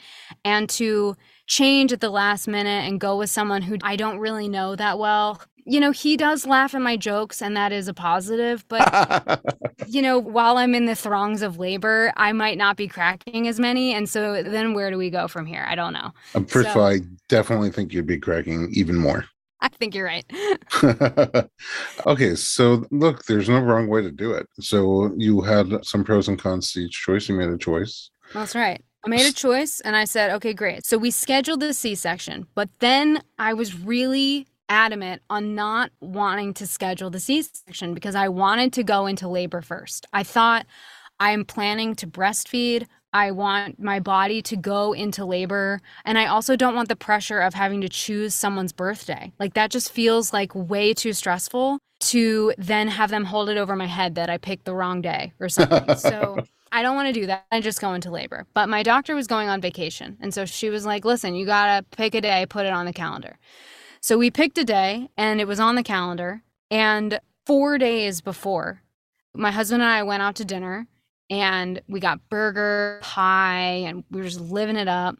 And 0.43 0.67
to 0.71 1.15
change 1.45 1.93
at 1.93 2.01
the 2.01 2.09
last 2.09 2.47
minute 2.47 2.87
and 2.87 2.99
go 2.99 3.15
with 3.15 3.29
someone 3.29 3.61
who 3.61 3.77
I 3.83 3.97
don't 3.97 4.17
really 4.17 4.49
know 4.49 4.75
that 4.75 4.97
well. 4.97 5.39
You 5.66 5.80
know, 5.80 5.91
he 5.91 6.16
does 6.16 6.45
laugh 6.45 6.76
at 6.76 6.82
my 6.82 6.95
jokes, 6.95 7.41
and 7.41 7.57
that 7.57 7.72
is 7.72 7.88
a 7.88 7.93
positive. 7.93 8.63
But, 8.68 9.41
you 9.88 10.01
know, 10.01 10.20
while 10.20 10.57
I'm 10.57 10.76
in 10.76 10.86
the 10.86 10.95
throngs 10.95 11.41
of 11.41 11.57
labor, 11.57 12.13
I 12.16 12.32
might 12.34 12.57
not 12.57 12.78
be 12.78 12.88
cracking 12.88 13.47
as 13.47 13.59
many. 13.59 13.93
And 13.93 14.07
so 14.07 14.43
then 14.43 14.74
where 14.74 14.91
do 14.91 14.97
we 14.97 15.09
go 15.09 15.28
from 15.28 15.45
here? 15.45 15.66
I 15.68 15.76
don't 15.76 15.93
know. 15.93 16.11
Um, 16.36 16.45
first 16.45 16.68
so, 16.68 16.72
of 16.72 16.78
all, 16.78 16.88
I 16.88 16.99
definitely 17.30 17.72
think 17.72 17.93
you'd 17.93 18.05
be 18.05 18.20
cracking 18.20 18.70
even 18.74 18.95
more. 18.95 19.26
I 19.61 19.70
think 19.70 19.95
you're 19.95 20.05
right. 20.05 20.26
okay, 22.05 22.36
so 22.36 22.86
look, 22.91 23.26
there's 23.26 23.49
no 23.49 23.59
wrong 23.59 23.88
way 23.88 24.01
to 24.01 24.11
do 24.11 24.32
it. 24.32 24.47
So 24.59 25.11
you 25.18 25.41
had 25.41 25.84
some 25.84 26.03
pros 26.03 26.28
and 26.28 26.38
cons 26.38 26.72
to 26.74 26.82
each 26.82 27.01
choice. 27.01 27.28
You 27.28 27.36
made 27.36 27.49
a 27.49 27.57
choice. 27.57 28.11
That's 28.34 28.53
right. 28.53 28.84
I 29.03 29.07
made 29.07 29.26
a 29.26 29.34
choice 29.34 29.82
and 29.82 29.95
I 29.95 30.05
said, 30.05 30.32
okay, 30.32 30.53
great. 30.53 30.86
So 30.86 30.97
we 30.97 31.11
scheduled 31.11 31.59
the 31.59 31.74
C 31.74 31.95
section, 31.95 32.47
but 32.55 32.70
then 32.80 33.22
I 33.38 33.53
was 33.53 33.80
really 33.80 34.47
adamant 34.70 35.22
on 35.30 35.55
not 35.55 35.91
wanting 36.01 36.53
to 36.55 36.68
schedule 36.68 37.09
the 37.09 37.20
C 37.20 37.41
section 37.41 37.93
because 37.93 38.16
I 38.16 38.30
wanted 38.30 38.74
to 38.74 38.84
go 38.84 39.05
into 39.05 39.28
labor 39.28 39.61
first. 39.61 40.05
I 40.13 40.24
thought 40.24 40.66
I'm 41.20 41.45
planning 41.45 41.95
to 41.95 42.07
breastfeed. 42.07 42.88
I 43.13 43.32
want 43.32 43.80
my 43.80 44.01
body 44.01 44.41
to 44.41 44.57
go 44.57 44.91
into 44.91 45.24
labor. 45.24 45.80
And 46.03 46.18
I 46.18 46.26
also 46.26 46.57
don't 46.57 46.76
want 46.76 46.89
the 46.89 46.97
pressure 46.97 47.39
of 47.39 47.53
having 47.53 47.80
to 47.82 47.88
choose 47.88 48.36
someone's 48.36 48.74
birthday. 48.74 49.32
Like 49.39 49.53
that 49.53 49.72
just 49.72 49.91
feels 49.91 50.34
like 50.34 50.53
way 50.53 50.93
too 50.93 51.13
stressful 51.13 51.80
to 52.01 52.53
then 52.57 52.89
have 52.89 53.09
them 53.09 53.24
hold 53.24 53.47
it 53.47 53.57
over 53.57 53.76
my 53.76 53.86
head 53.86 54.16
that 54.16 54.30
I 54.30 54.38
picked 54.38 54.66
the 54.66 54.76
wrong 54.76 55.01
day 55.01 55.32
or 55.39 55.47
something. 55.47 55.95
so 55.97 56.43
I 56.74 56.82
don't 56.82 56.95
want 56.95 57.07
to 57.07 57.13
do 57.13 57.26
that. 57.28 57.45
I 57.53 57.61
just 57.61 57.80
go 57.80 57.93
into 57.93 58.11
labor. 58.11 58.45
But 58.53 58.68
my 58.68 58.84
doctor 58.84 59.16
was 59.16 59.28
going 59.28 59.47
on 59.47 59.61
vacation. 59.61 60.18
And 60.20 60.34
so 60.34 60.43
she 60.43 60.70
was 60.70 60.86
like, 60.86 61.05
listen, 61.05 61.36
you 61.36 61.45
got 61.45 61.78
to 61.78 61.95
pick 61.95 62.16
a 62.16 62.22
day, 62.22 62.45
put 62.47 62.66
it 62.66 62.74
on 62.74 62.86
the 62.86 62.91
calendar. 62.91 63.38
So 64.06 64.20
we 64.20 64.30
picked 64.30 64.60
a 64.60 64.64
day 64.64 65.10
and 65.18 65.41
it 65.41 65.47
was 65.47 65.60
on 65.60 65.74
the 65.74 65.82
calendar. 65.82 66.43
And 66.70 67.20
four 67.47 67.80
days 67.80 68.22
before, 68.22 68.84
my 69.34 69.49
husband 69.49 69.82
and 69.82 69.91
I 69.91 70.03
went 70.03 70.22
out 70.22 70.36
to 70.36 70.45
dinner 70.45 70.86
and 71.28 71.82
we 71.88 71.99
got 71.99 72.30
burger, 72.30 72.99
pie, 73.01 73.82
and 73.88 74.03
we 74.12 74.22
were 74.22 74.28
just 74.28 74.41
living 74.41 74.76
it 74.76 74.88
up. 74.88 75.18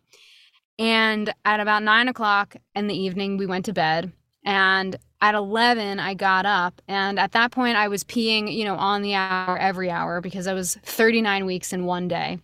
And 0.78 1.34
at 1.46 1.60
about 1.60 1.82
nine 1.82 2.10
o'clock 2.10 2.58
in 2.76 2.86
the 2.86 2.94
evening, 2.94 3.38
we 3.38 3.48
went 3.48 3.66
to 3.66 3.74
bed. 3.74 4.14
And 4.46 4.96
at 5.20 5.34
11 5.34 6.00
i 6.00 6.14
got 6.14 6.46
up 6.46 6.82
and 6.88 7.18
at 7.18 7.32
that 7.32 7.50
point 7.50 7.78
i 7.78 7.88
was 7.88 8.04
peeing 8.04 8.54
you 8.54 8.66
know 8.66 8.76
on 8.76 9.02
the 9.02 9.16
hour 9.16 9.58
every 9.58 9.90
hour 9.90 10.20
because 10.22 10.46
i 10.46 10.54
was 10.54 10.76
39 10.84 11.46
weeks 11.46 11.72
in 11.72 11.86
one 11.86 12.08
day 12.08 12.38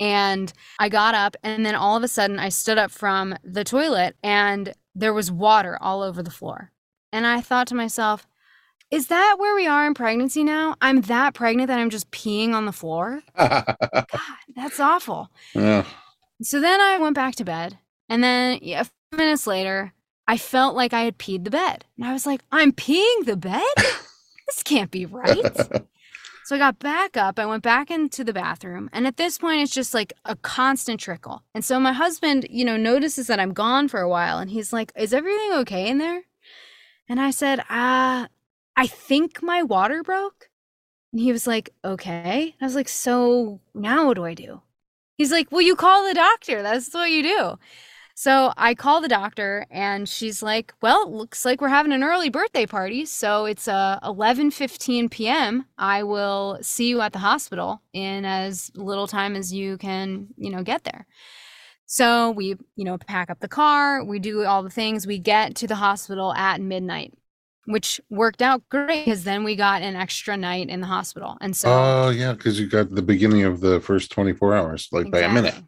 and 0.00 0.52
i 0.80 0.88
got 0.88 1.14
up 1.14 1.36
and 1.44 1.64
then 1.64 1.76
all 1.76 1.96
of 1.96 2.02
a 2.02 2.08
sudden 2.08 2.38
i 2.38 2.48
stood 2.48 2.76
up 2.76 2.90
from 2.90 3.34
the 3.44 3.62
toilet 3.62 4.16
and 4.24 4.74
there 5.00 5.14
was 5.14 5.30
water 5.30 5.76
all 5.80 6.02
over 6.02 6.22
the 6.22 6.30
floor 6.30 6.70
and 7.12 7.26
i 7.26 7.40
thought 7.40 7.66
to 7.66 7.74
myself 7.74 8.26
is 8.90 9.06
that 9.06 9.36
where 9.38 9.54
we 9.54 9.66
are 9.66 9.86
in 9.86 9.94
pregnancy 9.94 10.44
now 10.44 10.74
i'm 10.80 11.00
that 11.02 11.34
pregnant 11.34 11.68
that 11.68 11.78
i'm 11.78 11.90
just 11.90 12.10
peeing 12.10 12.52
on 12.52 12.66
the 12.66 12.72
floor 12.72 13.20
God, 13.36 13.76
that's 14.54 14.80
awful 14.80 15.30
yeah. 15.54 15.84
so 16.42 16.60
then 16.60 16.80
i 16.80 16.98
went 16.98 17.14
back 17.14 17.34
to 17.36 17.44
bed 17.44 17.78
and 18.08 18.22
then 18.22 18.58
a 18.62 18.84
few 18.84 19.18
minutes 19.18 19.46
later 19.46 19.92
I 20.30 20.36
felt 20.36 20.76
like 20.76 20.92
I 20.92 21.00
had 21.00 21.18
peed 21.18 21.42
the 21.42 21.50
bed. 21.50 21.86
And 21.96 22.06
I 22.06 22.12
was 22.12 22.24
like, 22.24 22.42
I'm 22.52 22.70
peeing 22.70 23.24
the 23.24 23.36
bed? 23.36 23.64
this 23.76 24.62
can't 24.62 24.92
be 24.92 25.04
right. 25.04 25.36
so 26.50 26.56
I 26.56 26.58
got 26.58 26.80
back 26.80 27.16
up. 27.16 27.38
I 27.38 27.46
went 27.46 27.62
back 27.62 27.92
into 27.92 28.24
the 28.24 28.32
bathroom. 28.32 28.90
And 28.92 29.06
at 29.06 29.16
this 29.16 29.38
point, 29.38 29.62
it's 29.62 29.72
just 29.72 29.94
like 29.94 30.12
a 30.24 30.34
constant 30.34 30.98
trickle. 30.98 31.44
And 31.54 31.64
so 31.64 31.78
my 31.78 31.92
husband, 31.92 32.44
you 32.50 32.64
know, 32.64 32.76
notices 32.76 33.28
that 33.28 33.38
I'm 33.38 33.52
gone 33.52 33.86
for 33.86 34.00
a 34.00 34.08
while. 34.08 34.38
And 34.38 34.50
he's 34.50 34.72
like, 34.72 34.90
Is 34.96 35.14
everything 35.14 35.52
okay 35.58 35.88
in 35.88 35.98
there? 35.98 36.22
And 37.08 37.20
I 37.20 37.30
said, 37.30 37.60
Uh, 37.70 38.26
I 38.76 38.86
think 38.88 39.44
my 39.44 39.62
water 39.62 40.02
broke. 40.02 40.48
And 41.12 41.20
he 41.20 41.30
was 41.30 41.46
like, 41.46 41.70
okay. 41.84 42.56
I 42.60 42.64
was 42.64 42.74
like, 42.74 42.88
so 42.88 43.60
now 43.72 44.06
what 44.06 44.14
do 44.14 44.24
I 44.24 44.34
do? 44.34 44.62
He's 45.18 45.30
like, 45.30 45.52
well, 45.52 45.60
you 45.60 45.76
call 45.76 46.08
the 46.08 46.14
doctor. 46.14 46.62
That's 46.62 46.92
what 46.92 47.12
you 47.12 47.22
do. 47.22 47.58
So 48.22 48.52
I 48.58 48.74
call 48.74 49.00
the 49.00 49.08
doctor 49.08 49.64
and 49.70 50.06
she's 50.06 50.42
like, 50.42 50.74
"Well, 50.82 51.10
looks 51.10 51.46
like 51.46 51.62
we're 51.62 51.70
having 51.70 51.90
an 51.90 52.04
early 52.04 52.28
birthday 52.28 52.66
party, 52.66 53.06
so 53.06 53.46
it's 53.46 53.66
uh 53.66 53.98
11:15 54.02 55.10
p.m. 55.10 55.64
I 55.78 56.02
will 56.02 56.58
see 56.60 56.90
you 56.90 57.00
at 57.00 57.14
the 57.14 57.18
hospital 57.20 57.80
in 57.94 58.26
as 58.26 58.70
little 58.74 59.06
time 59.06 59.36
as 59.36 59.54
you 59.54 59.78
can, 59.78 60.26
you 60.36 60.50
know, 60.50 60.62
get 60.62 60.84
there." 60.84 61.06
So 61.86 62.30
we, 62.32 62.56
you 62.76 62.84
know, 62.84 62.98
pack 62.98 63.30
up 63.30 63.40
the 63.40 63.48
car, 63.48 64.04
we 64.04 64.18
do 64.18 64.44
all 64.44 64.62
the 64.62 64.68
things, 64.68 65.06
we 65.06 65.18
get 65.18 65.54
to 65.56 65.66
the 65.66 65.76
hospital 65.76 66.34
at 66.34 66.60
midnight, 66.60 67.14
which 67.64 68.02
worked 68.10 68.42
out 68.42 68.68
great 68.68 69.06
because 69.06 69.24
then 69.24 69.44
we 69.44 69.56
got 69.56 69.80
an 69.80 69.96
extra 69.96 70.36
night 70.36 70.68
in 70.68 70.82
the 70.82 70.86
hospital. 70.88 71.38
And 71.40 71.56
so 71.56 71.70
Oh, 71.70 72.10
yeah, 72.10 72.34
cuz 72.34 72.60
you 72.60 72.66
got 72.66 72.94
the 72.94 73.00
beginning 73.00 73.44
of 73.44 73.60
the 73.60 73.80
first 73.80 74.12
24 74.12 74.54
hours 74.54 74.88
like 74.92 75.06
exactly. 75.06 75.20
by 75.22 75.26
a 75.26 75.34
minute. 75.34 75.64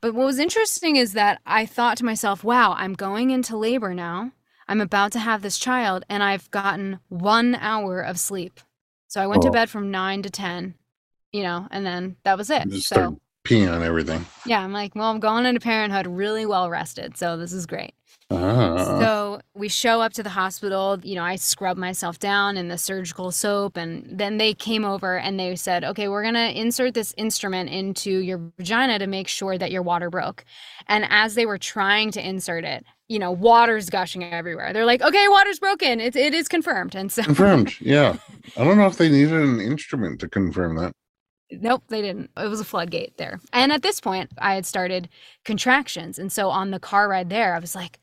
But 0.00 0.14
what 0.14 0.26
was 0.26 0.38
interesting 0.38 0.96
is 0.96 1.12
that 1.12 1.40
I 1.44 1.66
thought 1.66 1.98
to 1.98 2.04
myself, 2.04 2.42
wow, 2.42 2.74
I'm 2.76 2.94
going 2.94 3.30
into 3.30 3.56
labor 3.56 3.92
now. 3.94 4.32
I'm 4.66 4.80
about 4.80 5.12
to 5.12 5.18
have 5.18 5.42
this 5.42 5.58
child, 5.58 6.04
and 6.08 6.22
I've 6.22 6.50
gotten 6.50 7.00
one 7.08 7.56
hour 7.56 8.00
of 8.00 8.18
sleep. 8.18 8.60
So 9.08 9.20
I 9.20 9.26
went 9.26 9.42
oh. 9.44 9.48
to 9.48 9.52
bed 9.52 9.68
from 9.68 9.90
nine 9.90 10.22
to 10.22 10.30
10, 10.30 10.74
you 11.32 11.42
know, 11.42 11.66
and 11.70 11.84
then 11.84 12.16
that 12.22 12.38
was 12.38 12.50
it. 12.50 12.68
Just 12.68 12.88
so, 12.88 13.18
peeing 13.44 13.72
on 13.72 13.82
everything. 13.82 14.24
Yeah. 14.46 14.62
I'm 14.62 14.72
like, 14.72 14.94
well, 14.94 15.10
I'm 15.10 15.20
going 15.20 15.44
into 15.44 15.60
parenthood 15.60 16.06
really 16.06 16.46
well 16.46 16.70
rested. 16.70 17.16
So 17.16 17.36
this 17.36 17.52
is 17.52 17.66
great. 17.66 17.94
Uh-huh. 18.30 19.00
So 19.00 19.40
we 19.54 19.68
show 19.68 20.00
up 20.00 20.12
to 20.12 20.22
the 20.22 20.30
hospital. 20.30 20.98
You 21.02 21.16
know, 21.16 21.24
I 21.24 21.36
scrub 21.36 21.76
myself 21.76 22.18
down 22.20 22.56
in 22.56 22.68
the 22.68 22.78
surgical 22.78 23.32
soap, 23.32 23.76
and 23.76 24.06
then 24.08 24.38
they 24.38 24.54
came 24.54 24.84
over 24.84 25.18
and 25.18 25.38
they 25.38 25.56
said, 25.56 25.82
"Okay, 25.82 26.06
we're 26.06 26.22
gonna 26.22 26.50
insert 26.54 26.94
this 26.94 27.12
instrument 27.16 27.70
into 27.70 28.18
your 28.18 28.40
vagina 28.56 28.98
to 29.00 29.08
make 29.08 29.26
sure 29.26 29.58
that 29.58 29.72
your 29.72 29.82
water 29.82 30.10
broke." 30.10 30.44
And 30.86 31.06
as 31.10 31.34
they 31.34 31.44
were 31.44 31.58
trying 31.58 32.12
to 32.12 32.26
insert 32.26 32.64
it, 32.64 32.84
you 33.08 33.18
know, 33.18 33.32
water's 33.32 33.90
gushing 33.90 34.22
everywhere. 34.22 34.72
They're 34.72 34.84
like, 34.84 35.02
"Okay, 35.02 35.26
water's 35.28 35.58
broken. 35.58 35.98
It 36.00 36.14
it 36.14 36.32
is 36.32 36.46
confirmed." 36.46 36.94
And 36.94 37.10
so 37.10 37.24
confirmed. 37.24 37.74
Yeah, 37.80 38.16
I 38.56 38.64
don't 38.64 38.78
know 38.78 38.86
if 38.86 38.96
they 38.96 39.08
needed 39.08 39.32
an 39.32 39.60
instrument 39.60 40.20
to 40.20 40.28
confirm 40.28 40.76
that. 40.76 40.92
Nope, 41.52 41.82
they 41.88 42.00
didn't. 42.00 42.30
It 42.36 42.46
was 42.48 42.60
a 42.60 42.64
floodgate 42.64 43.16
there. 43.16 43.40
And 43.52 43.72
at 43.72 43.82
this 43.82 44.00
point, 44.00 44.30
I 44.38 44.54
had 44.54 44.64
started 44.66 45.08
contractions. 45.44 46.18
And 46.18 46.30
so 46.30 46.48
on 46.48 46.70
the 46.70 46.78
car 46.78 47.08
ride 47.08 47.28
there, 47.28 47.54
I 47.56 47.58
was 47.58 47.74
like, 47.74 47.98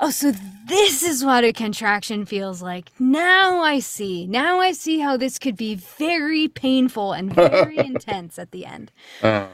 oh, 0.00 0.10
so 0.10 0.32
this 0.66 1.02
is 1.02 1.24
what 1.24 1.44
a 1.44 1.52
contraction 1.52 2.24
feels 2.24 2.62
like. 2.62 2.90
Now 2.98 3.60
I 3.62 3.78
see. 3.80 4.26
Now 4.26 4.60
I 4.60 4.72
see 4.72 4.98
how 4.98 5.16
this 5.16 5.38
could 5.38 5.56
be 5.56 5.74
very 5.74 6.48
painful 6.48 7.12
and 7.12 7.32
very 7.32 7.78
intense 7.78 8.38
at 8.38 8.50
the 8.50 8.66
end. 8.66 8.92
Uh. 9.22 9.48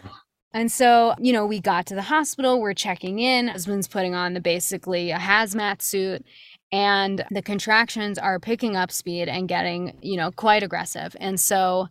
And 0.52 0.72
so, 0.72 1.14
you 1.18 1.34
know, 1.34 1.44
we 1.44 1.60
got 1.60 1.84
to 1.86 1.94
the 1.94 2.02
hospital, 2.02 2.62
we're 2.62 2.72
checking 2.72 3.18
in. 3.18 3.48
Husband's 3.48 3.86
putting 3.86 4.14
on 4.14 4.32
the 4.32 4.40
basically 4.40 5.10
a 5.10 5.18
hazmat 5.18 5.82
suit 5.82 6.24
and 6.72 7.24
the 7.30 7.42
contractions 7.42 8.18
are 8.18 8.40
picking 8.40 8.74
up 8.74 8.90
speed 8.90 9.28
and 9.28 9.48
getting, 9.48 9.98
you 10.00 10.16
know, 10.16 10.30
quite 10.30 10.62
aggressive. 10.62 11.14
And 11.20 11.38
so 11.38 11.88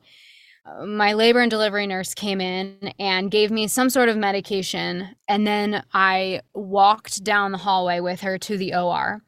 my 0.85 1.13
labor 1.13 1.39
and 1.39 1.51
delivery 1.51 1.85
nurse 1.85 2.13
came 2.13 2.41
in 2.41 2.91
and 2.99 3.29
gave 3.29 3.51
me 3.51 3.67
some 3.67 3.89
sort 3.89 4.09
of 4.09 4.17
medication. 4.17 5.15
And 5.27 5.45
then 5.45 5.83
I 5.93 6.41
walked 6.53 7.23
down 7.23 7.51
the 7.51 7.57
hallway 7.59 7.99
with 7.99 8.21
her 8.21 8.37
to 8.39 8.57
the 8.57 8.73
OR. 8.73 9.21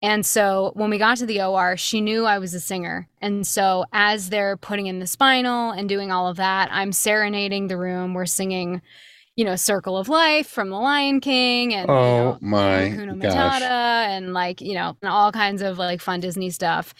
And 0.00 0.24
so 0.24 0.72
when 0.74 0.90
we 0.90 0.98
got 0.98 1.18
to 1.18 1.26
the 1.26 1.42
OR, 1.42 1.76
she 1.76 2.00
knew 2.00 2.24
I 2.24 2.38
was 2.38 2.54
a 2.54 2.60
singer. 2.60 3.08
And 3.20 3.46
so 3.46 3.84
as 3.92 4.30
they're 4.30 4.56
putting 4.56 4.86
in 4.86 5.00
the 5.00 5.06
spinal 5.06 5.72
and 5.72 5.88
doing 5.88 6.12
all 6.12 6.28
of 6.28 6.36
that, 6.36 6.68
I'm 6.70 6.92
serenading 6.92 7.66
the 7.66 7.76
room. 7.76 8.14
We're 8.14 8.26
singing, 8.26 8.80
you 9.34 9.44
know, 9.44 9.56
Circle 9.56 9.98
of 9.98 10.08
Life 10.08 10.46
from 10.46 10.70
The 10.70 10.76
Lion 10.76 11.20
King 11.20 11.74
and 11.74 11.90
oh 11.90 11.94
you 11.94 12.22
know, 12.22 12.38
my 12.40 12.90
Hakuna 12.90 13.20
Matata 13.20 14.06
and 14.06 14.32
like, 14.32 14.60
you 14.60 14.74
know, 14.74 14.96
all 15.02 15.32
kinds 15.32 15.62
of 15.62 15.78
like 15.78 16.00
fun 16.00 16.20
Disney 16.20 16.50
stuff 16.50 16.94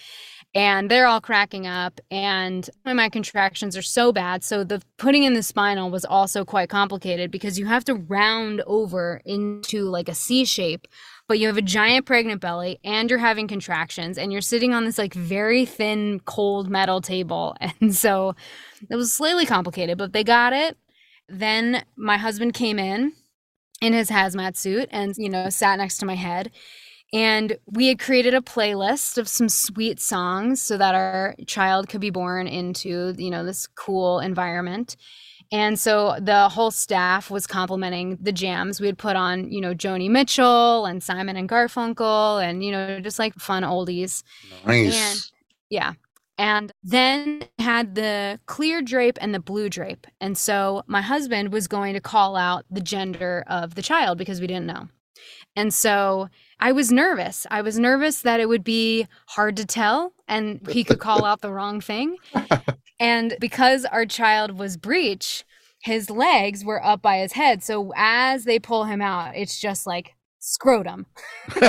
and 0.59 0.91
they're 0.91 1.07
all 1.07 1.21
cracking 1.21 1.69
up 1.69 2.01
and 2.11 2.69
my 2.85 3.09
contractions 3.09 3.77
are 3.77 3.83
so 3.83 4.13
bad. 4.13 4.43
So 4.43 4.65
the 4.65 4.83
putting 4.97 5.23
in 5.23 5.35
the 5.35 5.43
spinal 5.45 5.89
was 5.89 6.05
also 6.05 6.45
quite 6.45 6.69
complicated 6.69 7.31
because 7.31 7.61
you 7.61 7.67
have 7.67 7.85
to 7.85 7.95
round 7.95 8.63
over 8.67 9.23
into 9.25 9.85
like 9.85 10.09
a 10.09 10.15
c 10.15 10.45
shape 10.45 10.89
but 11.29 11.39
you 11.39 11.47
have 11.47 11.59
a 11.59 11.63
giant 11.63 12.07
pregnant 12.07 12.41
belly 12.41 12.81
and 12.83 13.09
you're 13.09 13.21
having 13.21 13.47
contractions 13.47 14.19
and 14.19 14.33
you're 14.33 14.41
sitting 14.41 14.75
on 14.75 14.85
this 14.85 14.99
like 14.99 15.15
very 15.15 15.65
thin 15.65 16.21
cold 16.25 16.69
metal 16.69 17.01
table. 17.01 17.57
And 17.81 17.95
so 17.95 18.35
it 18.91 18.97
was 18.97 19.13
slightly 19.13 19.47
complicated 19.47 19.97
but 19.97 20.13
they 20.13 20.25
got 20.25 20.53
it. 20.53 20.77
Then 21.29 21.85
my 21.95 22.17
husband 22.17 22.55
came 22.55 22.81
in 22.81 23.13
in 23.81 23.93
his 23.93 24.11
hazmat 24.11 24.57
suit 24.57 24.89
and 24.91 25.15
you 25.17 25.29
know 25.29 25.51
sat 25.51 25.79
next 25.79 25.99
to 25.99 26.07
my 26.07 26.17
head 26.17 26.51
and 27.13 27.57
we 27.67 27.89
had 27.89 27.99
created 27.99 28.35
a 28.35 28.41
playlist 28.41 29.19
of 29.19 29.29
some 29.29 29.49
sweet 29.49 30.01
songs 30.01 30.61
so 30.61 30.77
that 30.77 30.95
our 30.95 31.35
child 31.47 31.89
could 31.89 32.01
be 32.01 32.11
born 32.11 32.47
into, 32.47 33.15
you 33.17 33.31
know, 33.31 33.45
this 33.45 33.67
cool 33.67 34.21
environment. 34.21 34.97
And 35.51 35.79
so 35.79 36.17
the 36.21 36.51
whole 36.51 36.71
staff 36.71 37.31
was 37.31 37.47
complimenting 37.47 38.19
the 38.21 38.33
jams. 38.33 38.81
We 38.81 38.87
had 38.87 38.99
put 38.99 39.17
on, 39.17 39.51
you 39.51 39.63
know, 39.63 39.75
Joni 39.75 40.11
Mitchell 40.11 40.85
and 40.85 41.03
Simon 41.03 41.37
and 41.39 41.49
Garfunkel 41.49 42.45
and, 42.45 42.63
you 42.63 42.71
know, 42.71 43.01
just 43.01 43.19
like 43.19 43.35
fun 43.37 43.63
oldies. 43.63 44.23
Nice. 44.67 44.95
And 44.95 45.31
yeah. 45.71 45.93
And 46.37 46.71
then 46.85 47.45
had 47.59 47.95
the 47.95 48.39
clear 48.47 48.83
drape 48.83 49.19
and 49.21 49.35
the 49.35 49.41
blue 49.41 49.71
drape. 49.71 50.07
And 50.21 50.37
so 50.37 50.83
my 50.87 51.01
husband 51.01 51.51
was 51.53 51.67
going 51.67 51.95
to 51.95 52.01
call 52.01 52.37
out 52.37 52.67
the 52.71 52.81
gender 52.81 53.43
of 53.47 53.75
the 53.75 53.83
child 53.83 54.19
because 54.19 54.41
we 54.41 54.47
didn't 54.47 54.67
know. 54.67 54.89
And 55.59 55.75
so 55.75 56.29
I 56.61 56.73
was 56.73 56.91
nervous. 56.91 57.47
I 57.51 57.63
was 57.63 57.79
nervous 57.79 58.23
that 58.23 58.41
it 58.41 58.49
would 58.49 58.65
be 58.65 59.07
hard 59.27 59.57
to 59.57 59.67
tell 59.67 60.13
and 60.27 60.67
he 60.69 60.85
could 60.85 60.99
call 60.99 61.25
out 61.25 61.41
the 61.41 61.53
wrong 61.53 61.81
thing. 61.81 62.17
And 63.01 63.37
because 63.41 63.85
our 63.85 64.07
child 64.07 64.59
was 64.59 64.77
breech, 64.77 65.45
his 65.83 66.11
legs 66.11 66.65
were 66.65 66.85
up 66.85 67.01
by 67.01 67.19
his 67.19 67.33
head. 67.33 67.63
So 67.63 67.93
as 67.97 68.45
they 68.45 68.59
pull 68.59 68.85
him 68.85 69.01
out, 69.01 69.37
it's 69.37 69.61
just 69.61 69.87
like 69.87 70.15
scrotum. 70.41 71.07
so 71.53 71.61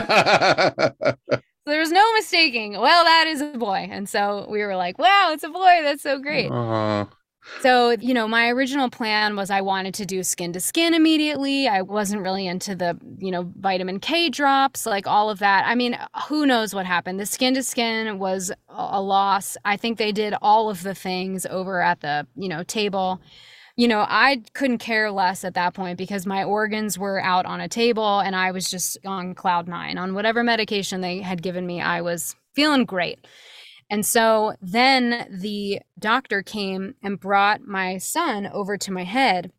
there 1.65 1.79
was 1.79 1.91
no 1.91 2.13
mistaking. 2.13 2.79
Well, 2.79 3.03
that 3.03 3.27
is 3.27 3.41
a 3.41 3.57
boy. 3.57 3.87
And 3.91 4.09
so 4.09 4.47
we 4.49 4.63
were 4.63 4.75
like, 4.75 4.97
wow, 4.97 5.29
it's 5.31 5.43
a 5.43 5.49
boy. 5.49 5.81
That's 5.83 6.01
so 6.01 6.19
great. 6.19 6.49
Uh, 6.49 7.05
so, 7.61 7.91
you 7.91 8.13
know, 8.13 8.27
my 8.27 8.49
original 8.49 8.89
plan 8.89 9.35
was 9.35 9.49
I 9.49 9.61
wanted 9.61 9.93
to 9.95 10.05
do 10.05 10.23
skin 10.23 10.53
to 10.53 10.59
skin 10.59 10.93
immediately. 10.93 11.67
I 11.67 11.81
wasn't 11.81 12.21
really 12.21 12.47
into 12.47 12.75
the, 12.75 12.97
you 13.17 13.31
know, 13.31 13.51
vitamin 13.57 13.99
K 13.99 14.29
drops, 14.29 14.85
like 14.85 15.07
all 15.07 15.29
of 15.29 15.39
that. 15.39 15.65
I 15.65 15.75
mean, 15.75 15.97
who 16.27 16.45
knows 16.45 16.73
what 16.73 16.85
happened? 16.85 17.19
The 17.19 17.25
skin 17.25 17.53
to 17.55 17.63
skin 17.63 18.19
was 18.19 18.51
a 18.69 19.01
loss. 19.01 19.57
I 19.65 19.77
think 19.77 19.97
they 19.97 20.11
did 20.11 20.33
all 20.41 20.69
of 20.69 20.83
the 20.83 20.95
things 20.95 21.45
over 21.45 21.81
at 21.81 22.01
the, 22.01 22.27
you 22.35 22.47
know, 22.47 22.63
table. 22.63 23.19
You 23.75 23.87
know, 23.87 24.05
I 24.07 24.43
couldn't 24.53 24.79
care 24.79 25.09
less 25.09 25.43
at 25.43 25.53
that 25.53 25.73
point 25.73 25.97
because 25.97 26.25
my 26.25 26.43
organs 26.43 26.99
were 26.99 27.21
out 27.21 27.45
on 27.45 27.61
a 27.61 27.69
table 27.69 28.19
and 28.19 28.35
I 28.35 28.51
was 28.51 28.69
just 28.69 28.97
on 29.05 29.33
cloud 29.33 29.67
nine. 29.67 29.97
On 29.97 30.13
whatever 30.13 30.43
medication 30.43 31.01
they 31.01 31.21
had 31.21 31.41
given 31.41 31.65
me, 31.65 31.81
I 31.81 32.01
was 32.01 32.35
feeling 32.53 32.83
great. 32.85 33.19
And 33.89 34.05
so 34.05 34.53
then 34.61 35.27
the 35.31 35.81
doctor 35.97 36.43
came 36.43 36.95
and 37.01 37.19
brought 37.19 37.61
my 37.61 37.97
son 37.97 38.47
over 38.47 38.77
to 38.77 38.91
my 38.91 39.03
head. 39.03 39.51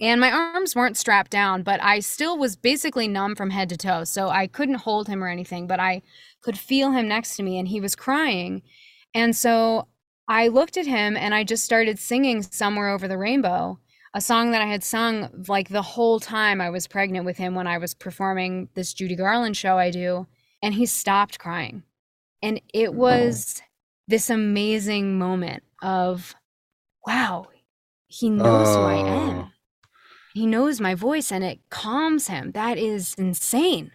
And 0.00 0.20
my 0.20 0.30
arms 0.30 0.76
weren't 0.76 0.96
strapped 0.96 1.30
down, 1.30 1.62
but 1.62 1.82
I 1.82 1.98
still 2.00 2.38
was 2.38 2.56
basically 2.56 3.08
numb 3.08 3.34
from 3.34 3.50
head 3.50 3.68
to 3.70 3.76
toe. 3.76 4.04
So 4.04 4.28
I 4.28 4.46
couldn't 4.46 4.76
hold 4.76 5.08
him 5.08 5.24
or 5.24 5.28
anything, 5.28 5.66
but 5.66 5.80
I 5.80 6.02
could 6.40 6.58
feel 6.58 6.92
him 6.92 7.08
next 7.08 7.36
to 7.36 7.42
me 7.42 7.58
and 7.58 7.66
he 7.66 7.80
was 7.80 7.96
crying. 7.96 8.62
And 9.14 9.34
so 9.34 9.88
I 10.28 10.48
looked 10.48 10.76
at 10.76 10.86
him 10.86 11.16
and 11.16 11.34
I 11.34 11.42
just 11.42 11.64
started 11.64 11.98
singing 11.98 12.42
Somewhere 12.42 12.90
Over 12.90 13.08
the 13.08 13.18
Rainbow, 13.18 13.80
a 14.14 14.20
song 14.20 14.52
that 14.52 14.62
I 14.62 14.66
had 14.66 14.84
sung 14.84 15.44
like 15.48 15.70
the 15.70 15.82
whole 15.82 16.20
time 16.20 16.60
I 16.60 16.70
was 16.70 16.86
pregnant 16.86 17.24
with 17.24 17.38
him 17.38 17.54
when 17.54 17.66
I 17.66 17.78
was 17.78 17.94
performing 17.94 18.68
this 18.74 18.92
Judy 18.92 19.16
Garland 19.16 19.56
show 19.56 19.78
I 19.78 19.90
do. 19.90 20.26
And 20.62 20.74
he 20.74 20.86
stopped 20.86 21.38
crying. 21.38 21.82
And 22.42 22.60
it 22.72 22.94
was 22.94 23.60
this 24.06 24.30
amazing 24.30 25.18
moment 25.18 25.62
of, 25.82 26.34
wow, 27.06 27.46
he 28.06 28.30
knows 28.30 28.74
who 28.74 28.82
I 28.82 28.94
am. 28.94 29.38
Oh. 29.38 29.48
He 30.34 30.46
knows 30.46 30.80
my 30.80 30.94
voice 30.94 31.32
and 31.32 31.44
it 31.44 31.60
calms 31.70 32.28
him. 32.28 32.52
That 32.52 32.78
is 32.78 33.14
insane. 33.14 33.90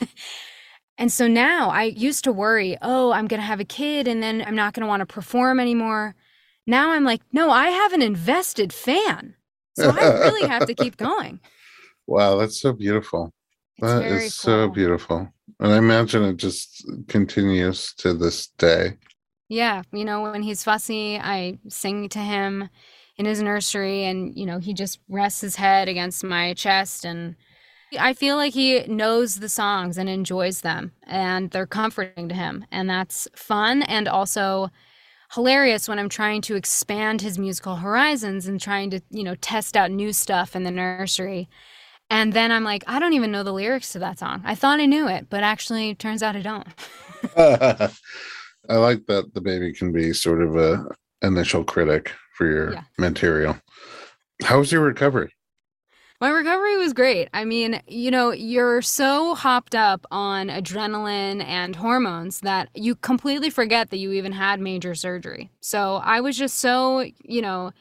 and 0.98 1.10
so 1.10 1.26
now 1.26 1.70
I 1.70 1.84
used 1.84 2.24
to 2.24 2.32
worry, 2.32 2.76
oh, 2.82 3.12
I'm 3.12 3.26
going 3.26 3.40
to 3.40 3.46
have 3.46 3.60
a 3.60 3.64
kid 3.64 4.06
and 4.06 4.22
then 4.22 4.42
I'm 4.46 4.56
not 4.56 4.74
going 4.74 4.82
to 4.82 4.86
want 4.86 5.00
to 5.00 5.06
perform 5.06 5.58
anymore. 5.58 6.14
Now 6.66 6.90
I'm 6.92 7.04
like, 7.04 7.22
no, 7.32 7.50
I 7.50 7.68
have 7.68 7.92
an 7.92 8.02
invested 8.02 8.72
fan. 8.72 9.34
So 9.76 9.90
I 9.90 10.20
really 10.20 10.48
have 10.48 10.66
to 10.66 10.74
keep 10.74 10.96
going. 10.98 11.40
Wow, 12.06 12.36
that's 12.36 12.60
so 12.60 12.72
beautiful. 12.72 13.32
It's 13.76 13.86
that 13.86 14.04
is 14.04 14.38
cool. 14.38 14.52
so 14.52 14.68
beautiful. 14.68 15.33
And 15.60 15.72
I 15.72 15.78
imagine 15.78 16.24
it 16.24 16.36
just 16.36 16.84
continues 17.08 17.94
to 17.98 18.14
this 18.14 18.48
day. 18.48 18.94
Yeah. 19.48 19.82
You 19.92 20.04
know, 20.04 20.22
when 20.22 20.42
he's 20.42 20.64
fussy, 20.64 21.18
I 21.18 21.58
sing 21.68 22.08
to 22.10 22.18
him 22.18 22.68
in 23.16 23.26
his 23.26 23.40
nursery 23.40 24.04
and, 24.04 24.36
you 24.36 24.46
know, 24.46 24.58
he 24.58 24.74
just 24.74 24.98
rests 25.08 25.40
his 25.40 25.56
head 25.56 25.88
against 25.88 26.24
my 26.24 26.54
chest 26.54 27.04
and 27.04 27.36
I 27.98 28.12
feel 28.12 28.36
like 28.36 28.54
he 28.54 28.84
knows 28.86 29.36
the 29.36 29.48
songs 29.48 29.98
and 29.98 30.08
enjoys 30.08 30.62
them 30.62 30.92
and 31.06 31.50
they're 31.50 31.66
comforting 31.66 32.28
to 32.28 32.34
him. 32.34 32.64
And 32.72 32.90
that's 32.90 33.28
fun 33.36 33.82
and 33.82 34.08
also 34.08 34.70
hilarious 35.34 35.88
when 35.88 35.98
I'm 35.98 36.08
trying 36.08 36.40
to 36.42 36.56
expand 36.56 37.20
his 37.20 37.38
musical 37.38 37.76
horizons 37.76 38.46
and 38.46 38.60
trying 38.60 38.90
to, 38.90 39.00
you 39.10 39.22
know, 39.22 39.34
test 39.36 39.76
out 39.76 39.90
new 39.90 40.12
stuff 40.12 40.56
in 40.56 40.64
the 40.64 40.70
nursery. 40.70 41.48
And 42.10 42.32
then 42.32 42.52
I'm 42.52 42.64
like, 42.64 42.84
I 42.86 42.98
don't 42.98 43.14
even 43.14 43.32
know 43.32 43.42
the 43.42 43.52
lyrics 43.52 43.92
to 43.92 43.98
that 44.00 44.18
song. 44.18 44.42
I 44.44 44.54
thought 44.54 44.80
I 44.80 44.86
knew 44.86 45.08
it, 45.08 45.28
but 45.30 45.42
actually 45.42 45.94
turns 45.94 46.22
out 46.22 46.36
I 46.36 46.42
don't. 46.42 46.66
I 48.68 48.76
like 48.76 49.06
that 49.06 49.34
the 49.34 49.40
baby 49.40 49.72
can 49.72 49.92
be 49.92 50.12
sort 50.12 50.42
of 50.42 50.56
a 50.56 50.86
initial 51.22 51.64
critic 51.64 52.12
for 52.36 52.46
your 52.46 52.72
yeah. 52.72 52.82
material. 52.98 53.56
How 54.42 54.58
was 54.58 54.72
your 54.72 54.82
recovery? 54.82 55.32
My 56.20 56.30
recovery 56.30 56.76
was 56.76 56.92
great. 56.92 57.28
I 57.34 57.44
mean, 57.44 57.82
you 57.86 58.10
know, 58.10 58.30
you're 58.30 58.80
so 58.82 59.34
hopped 59.34 59.74
up 59.74 60.06
on 60.10 60.48
adrenaline 60.48 61.44
and 61.44 61.76
hormones 61.76 62.40
that 62.40 62.70
you 62.74 62.94
completely 62.94 63.50
forget 63.50 63.90
that 63.90 63.98
you 63.98 64.12
even 64.12 64.32
had 64.32 64.60
major 64.60 64.94
surgery. 64.94 65.50
So 65.60 65.96
I 65.96 66.20
was 66.20 66.38
just 66.38 66.58
so, 66.58 67.04
you 67.24 67.42
know, 67.42 67.72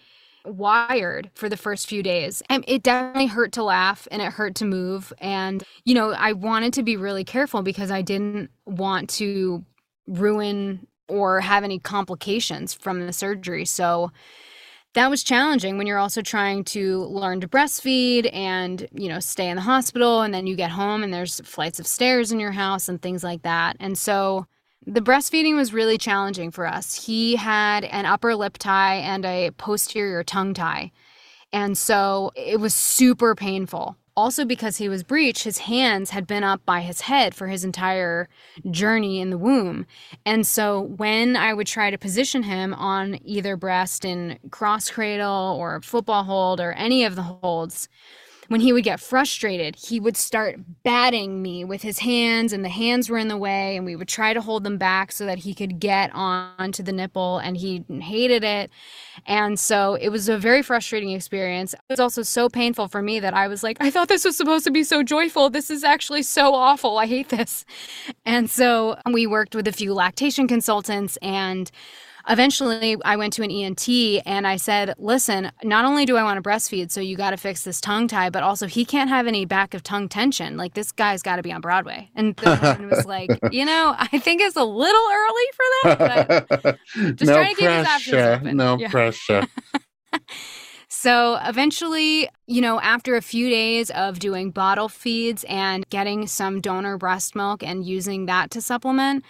wired 0.45 1.29
for 1.33 1.49
the 1.49 1.57
first 1.57 1.87
few 1.87 2.03
days. 2.03 2.41
And 2.49 2.63
it 2.67 2.83
definitely 2.83 3.27
hurt 3.27 3.51
to 3.53 3.63
laugh 3.63 4.07
and 4.11 4.21
it 4.21 4.33
hurt 4.33 4.55
to 4.55 4.65
move. 4.65 5.13
And, 5.19 5.63
you 5.85 5.93
know, 5.93 6.11
I 6.11 6.33
wanted 6.33 6.73
to 6.73 6.83
be 6.83 6.97
really 6.97 7.23
careful 7.23 7.61
because 7.61 7.91
I 7.91 8.01
didn't 8.01 8.49
want 8.65 9.09
to 9.11 9.63
ruin 10.07 10.87
or 11.07 11.41
have 11.41 11.63
any 11.63 11.79
complications 11.79 12.73
from 12.73 13.05
the 13.05 13.13
surgery. 13.13 13.65
So 13.65 14.11
that 14.93 15.09
was 15.09 15.23
challenging 15.23 15.77
when 15.77 15.87
you're 15.87 15.97
also 15.97 16.21
trying 16.21 16.63
to 16.65 17.03
learn 17.05 17.41
to 17.41 17.47
breastfeed 17.47 18.29
and, 18.31 18.87
you 18.93 19.09
know, 19.09 19.19
stay 19.19 19.49
in 19.49 19.55
the 19.55 19.61
hospital 19.61 20.21
and 20.21 20.33
then 20.33 20.45
you 20.45 20.55
get 20.55 20.69
home 20.69 21.03
and 21.03 21.13
there's 21.13 21.39
flights 21.41 21.79
of 21.79 21.87
stairs 21.87 22.31
in 22.31 22.39
your 22.39 22.51
house 22.51 22.89
and 22.89 23.01
things 23.01 23.23
like 23.23 23.41
that. 23.41 23.75
And 23.79 23.97
so 23.97 24.45
the 24.85 25.01
breastfeeding 25.01 25.55
was 25.55 25.73
really 25.73 25.97
challenging 25.97 26.51
for 26.51 26.65
us. 26.65 27.05
He 27.05 27.35
had 27.35 27.83
an 27.85 28.05
upper 28.05 28.35
lip 28.35 28.57
tie 28.57 28.95
and 28.95 29.25
a 29.25 29.51
posterior 29.51 30.23
tongue 30.23 30.53
tie. 30.53 30.91
And 31.51 31.77
so 31.77 32.31
it 32.35 32.59
was 32.59 32.73
super 32.73 33.35
painful 33.35 33.97
also 34.15 34.45
because 34.45 34.77
he 34.77 34.89
was 34.89 35.03
breech, 35.03 35.43
his 35.43 35.59
hands 35.59 36.11
had 36.11 36.27
been 36.27 36.43
up 36.43 36.65
by 36.65 36.81
his 36.81 37.01
head 37.01 37.33
for 37.33 37.47
his 37.47 37.63
entire 37.63 38.29
journey 38.69 39.19
in 39.19 39.29
the 39.29 39.37
womb. 39.37 39.85
And 40.25 40.45
so 40.45 40.81
when 40.81 41.35
I 41.35 41.53
would 41.53 41.67
try 41.67 41.89
to 41.89 41.97
position 41.97 42.43
him 42.43 42.73
on 42.73 43.19
either 43.23 43.57
breast 43.57 44.05
in 44.05 44.39
cross 44.51 44.89
cradle 44.89 45.57
or 45.59 45.81
football 45.81 46.23
hold 46.23 46.59
or 46.59 46.73
any 46.73 47.03
of 47.03 47.15
the 47.15 47.23
holds, 47.23 47.89
when 48.47 48.61
he 48.61 48.73
would 48.73 48.83
get 48.83 48.99
frustrated, 48.99 49.75
he 49.75 49.99
would 49.99 50.17
start 50.17 50.59
batting 50.83 51.41
me 51.41 51.63
with 51.63 51.81
his 51.81 51.99
hands, 51.99 52.53
and 52.53 52.63
the 52.63 52.69
hands 52.69 53.09
were 53.09 53.17
in 53.17 53.27
the 53.27 53.37
way, 53.37 53.75
and 53.75 53.85
we 53.85 53.95
would 53.95 54.07
try 54.07 54.33
to 54.33 54.41
hold 54.41 54.63
them 54.63 54.77
back 54.77 55.11
so 55.11 55.25
that 55.25 55.39
he 55.39 55.53
could 55.53 55.79
get 55.79 56.11
onto 56.13 56.83
the 56.83 56.91
nipple, 56.91 57.37
and 57.37 57.57
he 57.57 57.83
hated 58.01 58.43
it. 58.43 58.69
And 59.25 59.59
so 59.59 59.95
it 59.95 60.09
was 60.09 60.29
a 60.29 60.37
very 60.37 60.61
frustrating 60.61 61.11
experience. 61.11 61.73
It 61.73 61.81
was 61.89 61.99
also 61.99 62.21
so 62.21 62.49
painful 62.49 62.87
for 62.87 63.01
me 63.01 63.19
that 63.19 63.33
I 63.33 63.47
was 63.47 63.63
like, 63.63 63.77
I 63.79 63.89
thought 63.89 64.07
this 64.07 64.25
was 64.25 64.35
supposed 64.35 64.65
to 64.65 64.71
be 64.71 64.83
so 64.83 65.03
joyful. 65.03 65.49
This 65.49 65.69
is 65.69 65.83
actually 65.83 66.23
so 66.23 66.53
awful. 66.53 66.97
I 66.97 67.05
hate 67.07 67.29
this. 67.29 67.65
And 68.25 68.49
so 68.49 68.97
we 69.11 69.27
worked 69.27 69.55
with 69.55 69.67
a 69.67 69.71
few 69.71 69.93
lactation 69.93 70.47
consultants 70.47 71.17
and 71.17 71.71
eventually 72.29 72.97
I 73.03 73.15
went 73.15 73.33
to 73.33 73.43
an 73.43 73.51
ENT 73.51 73.87
and 74.25 74.47
I 74.47 74.55
said, 74.55 74.93
listen, 74.97 75.51
not 75.63 75.85
only 75.85 76.05
do 76.05 76.17
I 76.17 76.23
want 76.23 76.41
to 76.41 76.47
breastfeed, 76.47 76.91
so 76.91 77.01
you 77.01 77.15
got 77.15 77.31
to 77.31 77.37
fix 77.37 77.63
this 77.63 77.81
tongue 77.81 78.07
tie, 78.07 78.29
but 78.29 78.43
also 78.43 78.67
he 78.67 78.85
can't 78.85 79.09
have 79.09 79.27
any 79.27 79.45
back 79.45 79.73
of 79.73 79.83
tongue 79.83 80.07
tension. 80.09 80.57
Like 80.57 80.73
this 80.73 80.91
guy's 80.91 81.21
got 81.21 81.37
to 81.37 81.43
be 81.43 81.51
on 81.51 81.61
Broadway. 81.61 82.09
And 82.15 82.35
the 82.37 82.57
man 82.61 82.89
was 82.89 83.05
like, 83.05 83.29
you 83.51 83.65
know, 83.65 83.95
I 83.97 84.19
think 84.19 84.41
it's 84.41 84.55
a 84.55 84.63
little 84.63 85.07
early 85.11 85.43
for 85.53 85.65
that, 85.83 86.47
but 86.49 86.77
just 87.15 87.29
no 87.29 87.35
trying 87.35 87.55
to 87.55 87.61
keep 87.61 87.69
his 87.69 87.87
options 87.87 88.15
open. 88.15 88.57
No 88.57 88.77
yeah. 88.77 88.89
pressure. 88.89 89.47
So 90.95 91.37
eventually, 91.43 92.29
you 92.45 92.61
know, 92.61 92.79
after 92.79 93.15
a 93.17 93.21
few 93.21 93.49
days 93.49 93.89
of 93.89 94.19
doing 94.19 94.51
bottle 94.51 94.87
feeds 94.87 95.43
and 95.49 95.83
getting 95.89 96.27
some 96.27 96.61
donor 96.61 96.97
breast 96.97 97.35
milk 97.35 97.61
and 97.61 97.83
using 97.83 98.27
that 98.27 98.51
to 98.51 98.61
supplement, 98.61 99.25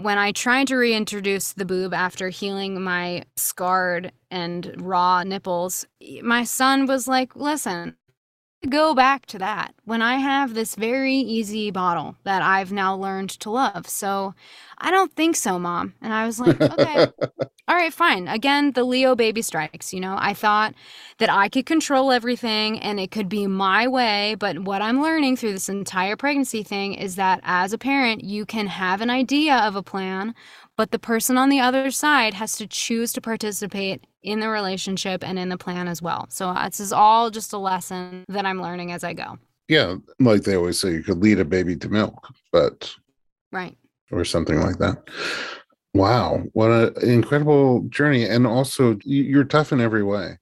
when 0.00 0.16
I 0.16 0.30
tried 0.30 0.68
to 0.68 0.76
reintroduce 0.76 1.52
the 1.52 1.64
boob 1.64 1.92
after 1.92 2.28
healing 2.28 2.80
my 2.80 3.24
scarred 3.36 4.12
and 4.30 4.72
raw 4.78 5.24
nipples, 5.24 5.86
my 6.22 6.44
son 6.44 6.86
was 6.86 7.08
like, 7.08 7.34
listen, 7.34 7.96
go 8.68 8.94
back 8.94 9.26
to 9.26 9.38
that 9.38 9.74
when 9.84 10.02
I 10.02 10.16
have 10.16 10.54
this 10.54 10.74
very 10.74 11.14
easy 11.14 11.70
bottle 11.70 12.16
that 12.24 12.42
I've 12.42 12.72
now 12.72 12.96
learned 12.96 13.30
to 13.40 13.50
love. 13.50 13.88
So 13.88 14.34
I 14.78 14.90
don't 14.90 15.12
think 15.12 15.36
so, 15.36 15.58
mom. 15.58 15.94
And 16.02 16.12
I 16.12 16.26
was 16.26 16.40
like, 16.40 16.60
okay, 16.60 17.06
all 17.68 17.76
right, 17.76 17.92
fine. 17.92 18.26
Again, 18.26 18.72
the 18.72 18.84
Leo 18.84 19.14
baby 19.14 19.42
strikes. 19.42 19.94
You 19.94 20.00
know, 20.00 20.16
I 20.18 20.34
thought 20.34 20.74
that 21.18 21.30
I 21.30 21.48
could 21.48 21.66
control 21.66 22.10
everything 22.10 22.80
and 22.80 22.98
it 22.98 23.10
could 23.10 23.28
be 23.28 23.46
my 23.46 23.86
way. 23.86 24.34
But 24.34 24.60
what 24.60 24.82
I'm 24.82 25.00
learning 25.00 25.36
through 25.36 25.52
this 25.52 25.68
entire 25.68 26.16
pregnancy 26.16 26.62
thing 26.64 26.94
is 26.94 27.14
that 27.16 27.40
as 27.44 27.72
a 27.72 27.78
parent, 27.78 28.24
you 28.24 28.44
can 28.44 28.66
have 28.66 29.00
an 29.00 29.10
idea 29.10 29.56
of 29.56 29.76
a 29.76 29.82
plan, 29.82 30.34
but 30.76 30.90
the 30.90 30.98
person 30.98 31.38
on 31.38 31.48
the 31.48 31.60
other 31.60 31.90
side 31.92 32.34
has 32.34 32.56
to 32.56 32.66
choose 32.66 33.12
to 33.12 33.20
participate 33.20 34.04
in 34.22 34.40
the 34.40 34.48
relationship 34.48 35.22
and 35.26 35.38
in 35.38 35.48
the 35.48 35.58
plan 35.58 35.88
as 35.88 36.02
well. 36.02 36.26
So 36.30 36.48
uh, 36.48 36.68
this 36.68 36.80
is 36.80 36.92
all 36.92 37.30
just 37.30 37.52
a 37.52 37.58
lesson 37.58 38.24
that 38.28 38.46
I'm 38.46 38.60
learning 38.60 38.92
as 38.92 39.04
I 39.04 39.12
go. 39.12 39.38
Yeah, 39.68 39.96
like 40.18 40.42
they 40.42 40.56
always 40.56 40.80
say, 40.80 40.92
you 40.92 41.02
could 41.02 41.18
lead 41.18 41.38
a 41.38 41.44
baby 41.44 41.76
to 41.76 41.88
milk, 41.88 42.28
but 42.52 42.94
right 43.52 43.76
or 44.10 44.24
something 44.24 44.60
like 44.60 44.78
that. 44.78 45.08
Wow, 45.94 46.42
what 46.52 46.70
an 46.70 47.10
incredible 47.10 47.82
journey! 47.88 48.24
And 48.24 48.46
also, 48.46 48.98
you're 49.04 49.44
tough 49.44 49.72
in 49.72 49.80
every 49.80 50.02
way. 50.02 50.38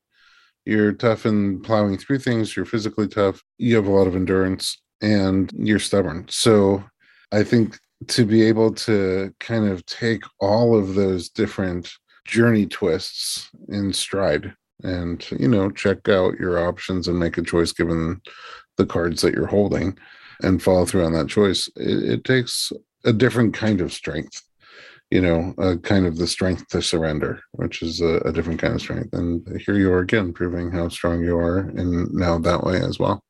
You're 0.65 0.93
tough 0.93 1.27
in 1.27 1.61
plowing 1.63 1.99
through 1.99 2.19
things. 2.21 2.55
You're 2.55 2.65
physically 2.65 3.09
tough. 3.09 3.43
You 3.59 3.77
have 3.77 3.87
a 3.87 3.91
lot 3.93 4.07
of 4.07 4.17
endurance, 4.17 4.81
and 5.01 5.51
you're 5.57 5.79
stubborn. 5.79 6.27
So, 6.29 6.85
I 7.33 7.43
think 7.43 7.79
to 8.09 8.25
be 8.25 8.43
able 8.43 8.73
to 8.75 9.33
kind 9.41 9.69
of 9.69 9.85
take 9.87 10.23
all 10.41 10.77
of 10.77 10.95
those 10.95 11.29
different 11.29 11.91
journey 12.27 12.67
twists 12.67 13.49
in 13.69 13.93
stride 13.93 14.55
and 14.83 15.27
you 15.39 15.49
know 15.49 15.71
check 15.71 16.09
out 16.09 16.39
your 16.39 16.67
options 16.67 17.09
and 17.09 17.19
make 17.19 17.39
a 17.39 17.43
choice 17.43 17.73
given 17.73 18.21
the 18.77 18.87
cards 18.87 19.23
that 19.23 19.35
you're 19.35 19.47
holding 19.47 19.97
and 20.43 20.63
follow 20.63 20.85
through 20.85 21.05
on 21.05 21.13
that 21.13 21.29
choice 21.29 21.69
it, 21.77 22.11
it 22.11 22.25
takes 22.25 22.73
a 23.05 23.13
different 23.13 23.55
kind 23.55 23.81
of 23.81 23.93
strength 23.93 24.43
you 25.11 25.21
know 25.21 25.55
a 25.59 25.79
kind 25.79 26.05
of 26.05 26.17
the 26.19 26.27
strength 26.27 26.67
to 26.69 26.83
surrender 26.83 27.41
which 27.53 27.83
is 27.83 28.01
a, 28.01 28.17
a 28.25 28.33
different 28.33 28.61
kind 28.61 28.75
of 28.75 28.81
strength 28.81 29.13
and 29.15 29.47
here 29.65 29.77
you 29.77 29.91
are 29.91 30.01
again 30.01 30.33
proving 30.33 30.71
how 30.71 30.89
strong 30.89 31.23
you 31.23 31.37
are 31.39 31.59
and 31.59 32.13
now 32.13 32.39
that 32.39 32.63
way 32.63 32.77
as 32.77 32.99
well 32.99 33.21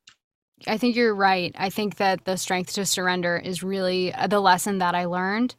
I 0.65 0.79
think 0.79 0.95
you're 0.95 1.13
right. 1.13 1.55
I 1.55 1.69
think 1.69 1.97
that 1.97 2.25
the 2.25 2.35
strength 2.35 2.73
to 2.73 2.85
surrender 2.85 3.37
is 3.37 3.61
really 3.61 4.11
uh, 4.11 4.25
the 4.25 4.39
lesson 4.39 4.79
that 4.79 4.95
I 4.95 5.05
learned. 5.05 5.53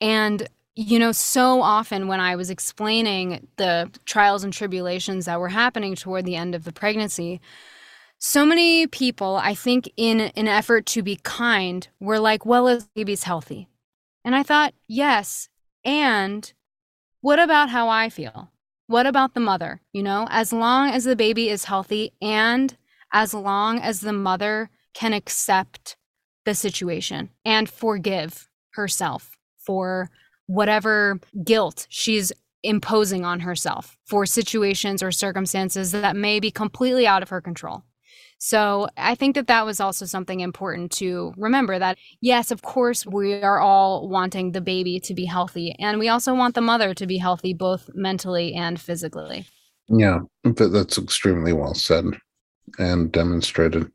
And, 0.00 0.48
you 0.80 1.00
know, 1.00 1.10
so 1.10 1.60
often 1.60 2.06
when 2.06 2.20
I 2.20 2.36
was 2.36 2.50
explaining 2.50 3.48
the 3.56 3.90
trials 4.04 4.44
and 4.44 4.52
tribulations 4.52 5.24
that 5.24 5.40
were 5.40 5.48
happening 5.48 5.96
toward 5.96 6.24
the 6.24 6.36
end 6.36 6.54
of 6.54 6.62
the 6.62 6.72
pregnancy, 6.72 7.40
so 8.18 8.46
many 8.46 8.86
people, 8.86 9.40
I 9.42 9.54
think, 9.54 9.90
in 9.96 10.20
an 10.20 10.46
effort 10.46 10.86
to 10.86 11.02
be 11.02 11.18
kind, 11.24 11.88
were 11.98 12.20
like, 12.20 12.46
well, 12.46 12.68
is 12.68 12.84
the 12.84 12.90
baby's 12.94 13.24
healthy? 13.24 13.66
And 14.24 14.36
I 14.36 14.44
thought, 14.44 14.72
yes. 14.86 15.48
And 15.84 16.52
what 17.22 17.40
about 17.40 17.70
how 17.70 17.88
I 17.88 18.08
feel? 18.08 18.52
What 18.86 19.06
about 19.06 19.34
the 19.34 19.40
mother? 19.40 19.80
You 19.92 20.04
know, 20.04 20.28
as 20.30 20.52
long 20.52 20.90
as 20.90 21.02
the 21.02 21.16
baby 21.16 21.48
is 21.48 21.64
healthy 21.64 22.12
and 22.22 22.76
as 23.12 23.34
long 23.34 23.80
as 23.80 24.00
the 24.00 24.12
mother 24.12 24.70
can 24.94 25.12
accept 25.12 25.96
the 26.44 26.54
situation 26.54 27.30
and 27.44 27.68
forgive 27.68 28.48
herself 28.74 29.36
for 29.58 30.08
whatever 30.48 31.20
guilt 31.44 31.86
she's 31.88 32.32
imposing 32.64 33.24
on 33.24 33.40
herself 33.40 33.96
for 34.04 34.26
situations 34.26 35.02
or 35.02 35.12
circumstances 35.12 35.92
that 35.92 36.16
may 36.16 36.40
be 36.40 36.50
completely 36.50 37.06
out 37.06 37.22
of 37.22 37.28
her 37.28 37.40
control. 37.40 37.84
So 38.40 38.88
I 38.96 39.14
think 39.14 39.34
that 39.34 39.48
that 39.48 39.66
was 39.66 39.80
also 39.80 40.06
something 40.06 40.40
important 40.40 40.92
to 40.92 41.32
remember 41.36 41.78
that, 41.78 41.98
yes, 42.20 42.50
of 42.50 42.62
course, 42.62 43.04
we 43.04 43.34
are 43.34 43.60
all 43.60 44.08
wanting 44.08 44.52
the 44.52 44.60
baby 44.60 45.00
to 45.00 45.14
be 45.14 45.24
healthy. 45.24 45.74
And 45.78 45.98
we 45.98 46.08
also 46.08 46.34
want 46.34 46.54
the 46.54 46.60
mother 46.60 46.94
to 46.94 47.06
be 47.06 47.18
healthy, 47.18 47.52
both 47.52 47.90
mentally 47.94 48.54
and 48.54 48.80
physically. 48.80 49.46
Yeah, 49.88 50.20
that's 50.44 50.98
extremely 50.98 51.52
well 51.52 51.74
said 51.74 52.04
and 52.78 53.10
demonstrated. 53.10 53.90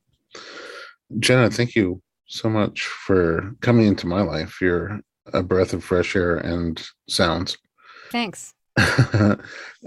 Jenna, 1.19 1.49
thank 1.49 1.75
you 1.75 2.01
so 2.27 2.49
much 2.49 2.83
for 2.83 3.53
coming 3.61 3.87
into 3.87 4.07
my 4.07 4.21
life. 4.21 4.59
You're 4.59 4.99
a 5.31 5.43
breath 5.43 5.73
of 5.73 5.83
fresh 5.83 6.15
air 6.15 6.37
and 6.37 6.81
sounds. 7.07 7.57
thanks. 8.11 8.53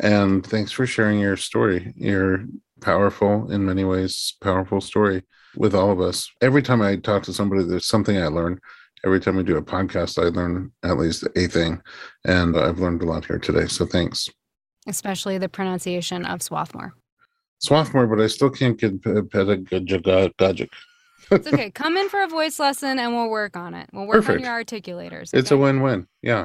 and 0.00 0.46
thanks 0.46 0.72
for 0.72 0.86
sharing 0.86 1.18
your 1.18 1.36
story. 1.36 1.92
Your 1.96 2.44
powerful, 2.80 3.50
in 3.50 3.64
many 3.64 3.84
ways, 3.84 4.34
powerful 4.40 4.80
story 4.80 5.22
with 5.56 5.74
all 5.74 5.90
of 5.90 6.00
us. 6.00 6.30
Every 6.40 6.62
time 6.62 6.82
I 6.82 6.96
talk 6.96 7.22
to 7.24 7.32
somebody, 7.32 7.64
there's 7.64 7.86
something 7.86 8.16
I 8.16 8.28
learn. 8.28 8.60
Every 9.04 9.20
time 9.20 9.36
we 9.36 9.42
do 9.42 9.56
a 9.56 9.62
podcast, 9.62 10.22
I 10.22 10.28
learn 10.28 10.72
at 10.82 10.98
least 10.98 11.26
a 11.36 11.46
thing. 11.46 11.80
And 12.24 12.56
I've 12.56 12.78
learned 12.78 13.02
a 13.02 13.06
lot 13.06 13.24
here 13.24 13.38
today. 13.38 13.66
So 13.66 13.86
thanks. 13.86 14.28
Especially 14.86 15.38
the 15.38 15.48
pronunciation 15.48 16.24
of 16.24 16.42
Swarthmore. 16.42 16.94
Swarthmore, 17.58 18.06
but 18.06 18.20
I 18.20 18.26
still 18.26 18.50
can't 18.50 18.78
get 18.78 19.02
pedagogic. 19.02 20.68
It's 21.30 21.46
okay. 21.46 21.70
Come 21.70 21.96
in 21.96 22.08
for 22.08 22.22
a 22.22 22.28
voice 22.28 22.58
lesson 22.58 22.98
and 22.98 23.14
we'll 23.14 23.28
work 23.28 23.56
on 23.56 23.74
it. 23.74 23.88
We'll 23.92 24.06
work 24.06 24.24
Perfect. 24.24 24.38
on 24.38 24.44
your 24.44 24.64
articulators. 24.64 25.30
Okay? 25.30 25.38
It's 25.38 25.50
a 25.50 25.56
win 25.56 25.82
win. 25.82 26.06
Yeah. 26.22 26.44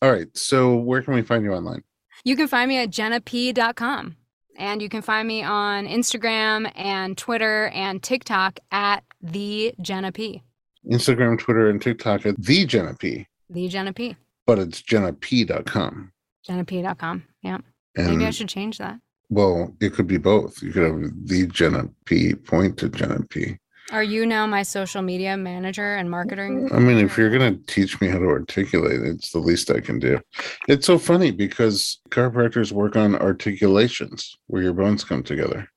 All 0.00 0.10
right. 0.10 0.28
So, 0.36 0.76
where 0.76 1.02
can 1.02 1.14
we 1.14 1.22
find 1.22 1.44
you 1.44 1.52
online? 1.52 1.82
You 2.24 2.36
can 2.36 2.48
find 2.48 2.68
me 2.68 2.78
at 2.78 2.90
jennap.com. 2.90 4.16
And 4.58 4.82
you 4.82 4.88
can 4.88 5.02
find 5.02 5.26
me 5.26 5.42
on 5.42 5.86
Instagram 5.86 6.70
and 6.76 7.16
Twitter 7.16 7.68
and 7.68 8.02
TikTok 8.02 8.60
at 8.70 9.02
the 9.22 9.74
Jenna 9.80 10.12
P. 10.12 10.42
Instagram, 10.90 11.38
Twitter, 11.38 11.70
and 11.70 11.80
TikTok 11.80 12.26
at 12.26 12.40
the 12.40 12.66
Jenna 12.66 12.94
P. 12.94 13.26
The 13.48 13.68
Jenna 13.68 13.92
P. 13.92 14.16
But 14.46 14.58
it's 14.58 14.82
jennap.com. 14.82 16.12
Jennap.com. 16.48 17.24
Yeah. 17.42 17.58
And 17.96 18.10
Maybe 18.10 18.26
I 18.26 18.30
should 18.30 18.48
change 18.48 18.78
that. 18.78 18.98
Well, 19.30 19.74
it 19.80 19.94
could 19.94 20.06
be 20.06 20.18
both. 20.18 20.62
You 20.62 20.72
could 20.72 20.82
have 20.82 21.10
the 21.24 21.46
Jenna 21.46 21.88
P 22.04 22.34
point 22.34 22.76
to 22.78 22.88
Jenna 22.88 23.22
P. 23.30 23.56
Are 23.92 24.02
you 24.02 24.24
now 24.24 24.46
my 24.46 24.62
social 24.62 25.02
media 25.02 25.36
manager 25.36 25.96
and 25.96 26.10
marketing? 26.10 26.70
I 26.72 26.78
mean, 26.78 26.96
if 26.96 27.18
you're 27.18 27.28
going 27.28 27.58
to 27.58 27.66
teach 27.66 28.00
me 28.00 28.08
how 28.08 28.18
to 28.18 28.24
articulate, 28.24 29.02
it's 29.02 29.32
the 29.32 29.38
least 29.38 29.70
I 29.70 29.80
can 29.80 29.98
do. 29.98 30.18
It's 30.66 30.86
so 30.86 30.98
funny 30.98 31.30
because 31.30 32.00
chiropractors 32.08 32.72
work 32.72 32.96
on 32.96 33.14
articulations 33.16 34.34
where 34.46 34.62
your 34.62 34.72
bones 34.72 35.04
come 35.04 35.22
together. 35.22 35.68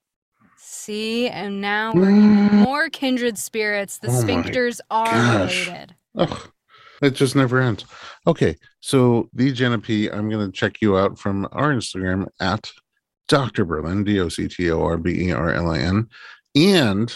See, 0.58 1.28
and 1.28 1.60
now 1.60 1.92
we're 1.94 2.06
mm. 2.06 2.52
more 2.54 2.88
kindred 2.88 3.38
spirits. 3.38 3.98
The 3.98 4.08
oh 4.08 4.24
sphincters 4.24 4.80
are 4.90 5.06
gosh. 5.12 5.68
related. 5.68 5.96
Ugh. 6.18 6.52
It 7.02 7.16
just 7.16 7.36
never 7.36 7.60
ends. 7.60 7.84
Okay, 8.26 8.56
so 8.80 9.30
the 9.34 9.52
Jenna 9.52 9.78
P, 9.78 10.10
I'm 10.10 10.30
going 10.30 10.46
to 10.50 10.58
check 10.58 10.78
you 10.82 10.98
out 10.98 11.20
from 11.20 11.50
our 11.52 11.74
Instagram 11.74 12.28
at 12.40 12.72
Dr. 13.28 13.66
Berlin, 13.66 14.06
D 14.06 14.22
O 14.22 14.30
C 14.30 14.48
T 14.48 14.72
O 14.72 14.82
R 14.84 14.96
B 14.96 15.28
E 15.28 15.32
R 15.34 15.52
L 15.52 15.70
I 15.70 15.80
N. 15.80 16.08
And 16.56 17.14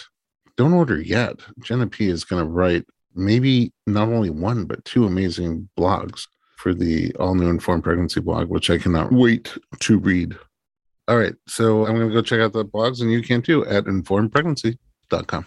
don't 0.60 0.74
order 0.74 1.00
yet. 1.00 1.40
Jenna 1.64 1.88
P 1.88 2.10
is 2.10 2.26
going 2.26 2.44
to 2.44 2.52
write 2.52 2.86
maybe 3.16 3.72
not 3.88 4.10
only 4.10 4.30
one, 4.30 4.66
but 4.66 4.84
two 4.84 5.06
amazing 5.06 5.70
blogs 5.80 6.28
for 6.58 6.74
the 6.74 7.16
all 7.16 7.34
new 7.34 7.50
informed 7.50 7.86
pregnancy 7.86 8.20
blog, 8.20 8.50
which 8.50 8.70
I 8.70 8.78
cannot 8.78 9.14
wait 9.14 9.58
to 9.80 9.98
read. 9.98 10.38
All 11.08 11.18
right. 11.18 11.34
So 11.48 11.86
I'm 11.86 11.96
going 11.96 12.10
to 12.10 12.14
go 12.14 12.22
check 12.22 12.42
out 12.42 12.52
the 12.52 12.66
blogs, 12.66 13.00
and 13.00 13.10
you 13.10 13.24
can 13.24 13.42
too 13.42 13.66
at 13.68 13.86
informedpregnancy.com. 13.86 15.46